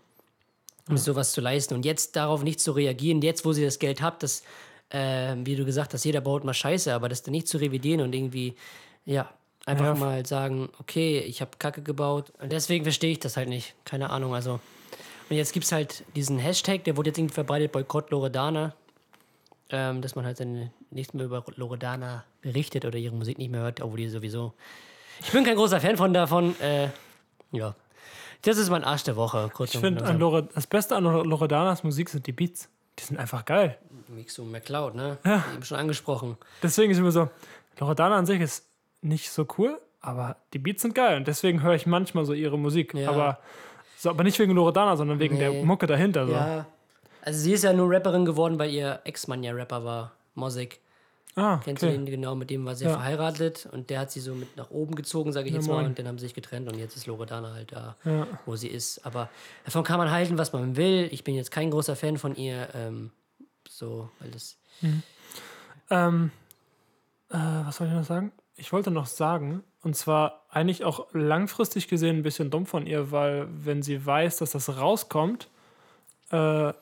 Um 0.88 0.96
sowas 0.98 1.32
zu 1.32 1.40
leisten. 1.40 1.74
Und 1.74 1.84
jetzt 1.84 2.16
darauf 2.16 2.42
nicht 2.42 2.61
zu 2.61 2.72
reagieren, 2.72 3.22
jetzt 3.22 3.44
wo 3.44 3.53
sie 3.53 3.64
das 3.64 3.78
Geld 3.78 4.03
hat, 4.03 4.22
dass, 4.22 4.42
äh, 4.90 5.34
wie 5.38 5.57
du 5.57 5.64
gesagt 5.64 5.94
hast, 5.94 6.05
jeder 6.05 6.20
baut 6.20 6.44
mal 6.44 6.53
Scheiße, 6.55 6.92
aber 6.92 7.09
das 7.09 7.22
dann 7.22 7.32
nicht 7.32 7.48
zu 7.48 7.57
revidieren 7.59 8.00
und 8.00 8.12
irgendwie, 8.14 8.55
ja, 9.07 9.30
einfach 9.64 9.86
Ja. 9.86 9.94
mal 9.94 10.26
sagen, 10.26 10.68
okay, 10.80 11.20
ich 11.20 11.40
habe 11.40 11.53
Kacke 11.59 11.82
gebaut. 11.82 12.32
Und 12.42 12.50
deswegen 12.53 12.84
verstehe 12.84 13.12
ich 13.12 13.20
das 13.20 13.36
halt 13.36 13.48
nicht. 13.48 13.74
Keine 13.84 14.11
Ahnung, 14.11 14.34
also. 14.34 14.59
Und 15.30 15.36
jetzt 15.36 15.53
gibt 15.53 15.64
es 15.64 15.72
halt 15.72 16.05
diesen 16.16 16.38
Hashtag, 16.38 16.84
der 16.84 16.96
wurde 16.96 17.11
jetzt 17.11 17.18
irgendwie 17.18 17.34
verbreitet, 17.34 17.72
Boykott 17.72 18.11
Loredana. 18.11 18.74
Ähm, 19.72 20.02
dass 20.02 20.14
man 20.14 20.24
halt 20.26 20.38
dann 20.38 20.70
nichts 20.90 21.14
mehr 21.14 21.24
über 21.24 21.42
Loredana 21.56 22.24
berichtet 22.42 22.84
oder 22.84 22.98
ihre 22.98 23.14
Musik 23.14 23.38
nicht 23.38 23.50
mehr 23.50 23.62
hört, 23.62 23.80
obwohl 23.80 23.96
die 23.96 24.08
sowieso. 24.08 24.52
Ich 25.20 25.32
bin 25.32 25.44
kein 25.44 25.56
großer 25.56 25.80
Fan 25.80 25.96
von 25.96 26.12
davon. 26.12 26.54
Äh, 26.60 26.88
ja. 27.52 27.74
Das 28.42 28.58
ist 28.58 28.70
mein 28.70 28.84
Arsch 28.84 29.04
der 29.04 29.16
Woche. 29.16 29.50
Kurz 29.54 29.74
Ich 29.74 29.80
finde, 29.80 30.02
das 30.54 30.66
Beste 30.66 30.96
an 30.96 31.04
Loredanas 31.04 31.84
Musik 31.84 32.08
sind 32.08 32.26
die 32.26 32.32
Beats. 32.32 32.68
Die 32.98 33.04
sind 33.04 33.18
einfach 33.18 33.44
geil. 33.44 33.78
Mixo 34.08 34.44
McCloud, 34.44 34.94
ne? 34.94 35.16
Ja. 35.24 35.44
Eben 35.54 35.62
schon 35.64 35.78
angesprochen. 35.78 36.36
Deswegen 36.62 36.92
ist 36.92 36.98
immer 36.98 37.12
so, 37.12 37.30
Loredana 37.78 38.16
an 38.16 38.26
sich 38.26 38.40
ist 38.40 38.66
nicht 39.00 39.30
so 39.30 39.46
cool, 39.56 39.80
aber 40.00 40.36
die 40.52 40.58
Beats 40.58 40.82
sind 40.82 40.94
geil 40.94 41.16
und 41.16 41.26
deswegen 41.26 41.62
höre 41.62 41.74
ich 41.74 41.86
manchmal 41.86 42.24
so 42.26 42.34
ihre 42.34 42.58
Musik. 42.58 42.92
Ja. 42.94 43.08
Aber, 43.10 43.38
so, 43.96 44.10
aber 44.10 44.24
nicht 44.24 44.38
wegen 44.38 44.52
Loredana, 44.52 44.96
sondern 44.96 45.18
wegen 45.20 45.36
Nee. 45.36 45.50
der 45.52 45.64
Mucke 45.64 45.86
dahinter. 45.86 46.26
So. 46.26 46.32
Ja. 46.32 46.66
Also 47.22 47.38
sie 47.40 47.52
ist 47.52 47.64
ja 47.64 47.72
nur 47.72 47.90
Rapperin 47.90 48.24
geworden, 48.24 48.58
weil 48.58 48.70
ihr 48.70 49.00
Ex-Mann 49.04 49.42
ja 49.42 49.52
Rapper 49.52 49.84
war. 49.84 50.12
Mosik. 50.34 50.80
Ah, 51.34 51.60
Kennst 51.64 51.82
du 51.82 51.86
okay. 51.86 51.96
den 51.96 52.04
genau? 52.04 52.34
Mit 52.34 52.50
dem 52.50 52.66
war 52.66 52.74
sie 52.74 52.84
Ja. 52.84 52.90
verheiratet 52.92 53.66
und 53.72 53.88
der 53.88 54.00
hat 54.00 54.10
sie 54.10 54.20
so 54.20 54.34
mit 54.34 54.54
nach 54.56 54.70
oben 54.70 54.94
gezogen, 54.94 55.32
sage 55.32 55.46
ich 55.46 55.54
Ja, 55.54 55.60
jetzt 55.60 55.68
mal, 55.68 55.76
moin. 55.76 55.86
und 55.86 55.98
dann 55.98 56.06
haben 56.08 56.18
sie 56.18 56.26
sich 56.26 56.34
getrennt 56.34 56.70
und 56.70 56.78
jetzt 56.78 56.94
ist 56.94 57.06
Loredana 57.06 57.54
halt 57.54 57.72
da, 57.72 57.96
Ja. 58.04 58.26
wo 58.44 58.54
sie 58.56 58.68
ist. 58.68 59.06
Aber 59.06 59.30
davon 59.64 59.82
kann 59.82 59.96
man 59.98 60.10
halten, 60.10 60.36
was 60.36 60.52
man 60.52 60.76
will. 60.76 61.08
Ich 61.10 61.24
bin 61.24 61.34
jetzt 61.34 61.50
kein 61.50 61.70
großer 61.70 61.96
Fan 61.96 62.18
von 62.18 62.34
ihr. 62.36 62.68
Ähm, 62.74 63.12
so, 63.66 64.10
weil 64.20 64.30
das. 64.30 64.58
Ähm, 65.90 66.30
äh, 67.30 67.36
was 67.38 67.76
soll 67.76 67.86
ich 67.86 67.92
noch 67.94 68.04
sagen? 68.04 68.32
Ich 68.56 68.72
wollte 68.72 68.90
noch 68.90 69.06
sagen, 69.06 69.62
und 69.82 69.96
zwar 69.96 70.44
eigentlich 70.50 70.84
auch 70.84 71.06
langfristig 71.14 71.88
gesehen 71.88 72.18
ein 72.18 72.22
bisschen 72.22 72.50
dumm 72.50 72.66
von 72.66 72.86
ihr, 72.86 73.10
weil 73.10 73.48
wenn 73.50 73.82
sie 73.82 74.04
weiß, 74.04 74.36
dass 74.38 74.50
das 74.50 74.76
rauskommt, 74.76 75.48
äh, 76.30 76.72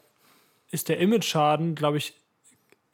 ist 0.70 0.88
der 0.88 0.98
Image-Schaden, 0.98 1.74
glaube 1.74 1.98
ich, 1.98 2.14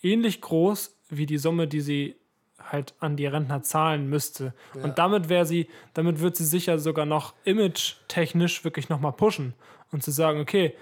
ähnlich 0.02 0.40
groß 0.40 0.96
wie 1.10 1.26
die 1.26 1.38
Summe, 1.38 1.66
die 1.68 1.80
sie 1.80 2.16
halt 2.58 2.94
an 3.00 3.16
die 3.16 3.26
Rentner 3.26 3.62
zahlen 3.62 4.08
müsste. 4.08 4.54
Ja. 4.74 4.84
Und 4.84 4.98
damit 4.98 5.28
wäre 5.28 5.46
sie, 5.46 5.68
damit 5.94 6.20
wird 6.20 6.36
sie 6.36 6.44
sicher 6.44 6.78
sogar 6.78 7.06
noch 7.06 7.34
image-technisch 7.44 8.64
wirklich 8.64 8.88
nochmal 8.88 9.12
pushen 9.12 9.54
und 9.92 10.02
zu 10.02 10.10
sagen, 10.10 10.40
okay, 10.40 10.74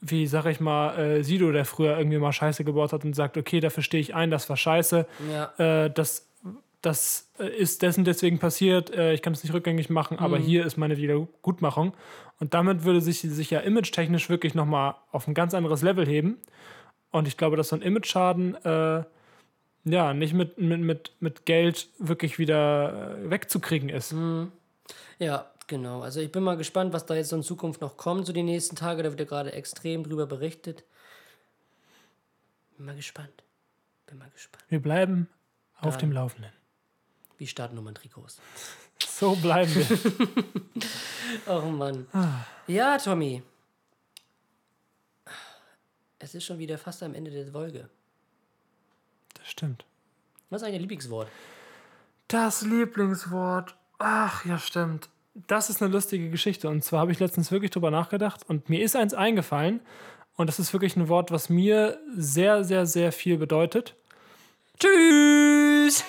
wie 0.00 0.26
sag 0.26 0.46
ich 0.46 0.60
mal, 0.60 0.98
äh, 0.98 1.22
Sido, 1.22 1.52
der 1.52 1.66
früher 1.66 1.98
irgendwie 1.98 2.18
mal 2.18 2.32
Scheiße 2.32 2.64
gebaut 2.64 2.92
hat 2.92 3.04
und 3.04 3.14
sagt, 3.14 3.36
okay, 3.36 3.60
dafür 3.60 3.82
stehe 3.82 4.00
ich 4.00 4.14
ein, 4.14 4.30
das 4.30 4.48
war 4.48 4.56
scheiße, 4.56 5.06
Ja, 5.30 5.84
äh, 5.84 5.90
das, 5.90 6.26
das 6.82 7.30
äh, 7.38 7.48
ist 7.48 7.82
dessen 7.82 8.04
deswegen 8.04 8.38
passiert, 8.38 8.90
äh, 8.90 9.12
ich 9.12 9.22
kann 9.22 9.32
es 9.32 9.42
nicht 9.42 9.52
rückgängig 9.52 9.90
machen, 9.90 10.18
aber 10.18 10.38
hier 10.38 10.64
ist 10.64 10.76
meine 10.76 10.96
Wiedergutmachung. 10.96 11.94
Und 12.38 12.54
damit 12.54 12.84
würde 12.84 13.00
sich, 13.00 13.20
sich 13.20 13.50
ja 13.50 13.60
image-technisch 13.60 14.30
wirklich 14.30 14.54
nochmal 14.54 14.94
auf 15.12 15.28
ein 15.28 15.34
ganz 15.34 15.52
anderes 15.52 15.82
Level 15.82 16.06
heben. 16.06 16.38
Und 17.10 17.28
ich 17.28 17.36
glaube, 17.36 17.56
dass 17.56 17.68
so 17.68 17.76
ein 17.76 17.82
Image-Schaden 17.82 18.54
äh, 18.64 19.04
ja 19.84 20.14
nicht 20.14 20.32
mit, 20.32 20.58
mit, 20.58 20.80
mit, 20.80 21.12
mit 21.20 21.44
Geld 21.44 21.88
wirklich 21.98 22.38
wieder 22.38 23.18
äh, 23.18 23.30
wegzukriegen 23.30 23.90
ist. 23.90 24.14
ja, 25.18 25.50
genau. 25.66 26.00
Also 26.00 26.20
ich 26.20 26.32
bin 26.32 26.42
mal 26.42 26.56
gespannt, 26.56 26.94
was 26.94 27.04
da 27.04 27.14
jetzt 27.14 27.28
so 27.28 27.36
in 27.36 27.42
Zukunft 27.42 27.82
noch 27.82 27.98
kommt, 27.98 28.26
so 28.26 28.32
die 28.32 28.42
nächsten 28.42 28.76
Tage. 28.76 29.02
Da 29.02 29.10
wird 29.10 29.20
ja 29.20 29.26
gerade 29.26 29.52
extrem 29.52 30.04
drüber 30.04 30.26
berichtet. 30.26 30.84
Bin 32.76 32.86
mal 32.86 32.96
gespannt. 32.96 33.42
Bin 34.06 34.16
mal 34.16 34.30
gespannt. 34.30 34.64
Wir 34.70 34.80
bleiben 34.80 35.28
auf 35.78 35.98
Dann. 35.98 36.08
dem 36.08 36.12
Laufenden. 36.12 36.59
Wie 37.40 37.46
starten 37.46 37.74
Nummern 37.74 37.94
Trikots? 37.94 38.38
So 38.98 39.34
bleiben 39.34 39.74
wir. 39.74 39.88
Oh 41.46 41.60
Mann. 41.60 42.06
Ah. 42.12 42.44
Ja, 42.66 42.98
Tommy. 42.98 43.42
Es 46.18 46.34
ist 46.34 46.44
schon 46.44 46.58
wieder 46.58 46.76
fast 46.76 47.02
am 47.02 47.14
Ende 47.14 47.30
der 47.30 47.46
Folge. 47.46 47.88
Das 49.34 49.48
stimmt. 49.48 49.84
Was 50.50 50.60
ist 50.60 50.66
eigentlich 50.66 50.74
dein 50.74 50.80
Lieblingswort? 50.82 51.28
Das 52.28 52.62
Lieblingswort. 52.62 53.74
Ach, 53.98 54.44
ja, 54.44 54.58
stimmt. 54.58 55.08
Das 55.46 55.70
ist 55.70 55.80
eine 55.80 55.92
lustige 55.92 56.28
Geschichte. 56.28 56.68
Und 56.68 56.84
zwar 56.84 57.00
habe 57.00 57.12
ich 57.12 57.20
letztens 57.20 57.50
wirklich 57.50 57.70
drüber 57.70 57.90
nachgedacht 57.90 58.42
und 58.48 58.68
mir 58.68 58.82
ist 58.82 58.96
eins 58.96 59.14
eingefallen. 59.14 59.80
Und 60.36 60.48
das 60.48 60.58
ist 60.58 60.72
wirklich 60.74 60.96
ein 60.96 61.08
Wort, 61.08 61.30
was 61.30 61.48
mir 61.48 61.98
sehr, 62.14 62.64
sehr, 62.64 62.84
sehr 62.84 63.12
viel 63.12 63.38
bedeutet. 63.38 63.94
Tschüss! 64.78 66.04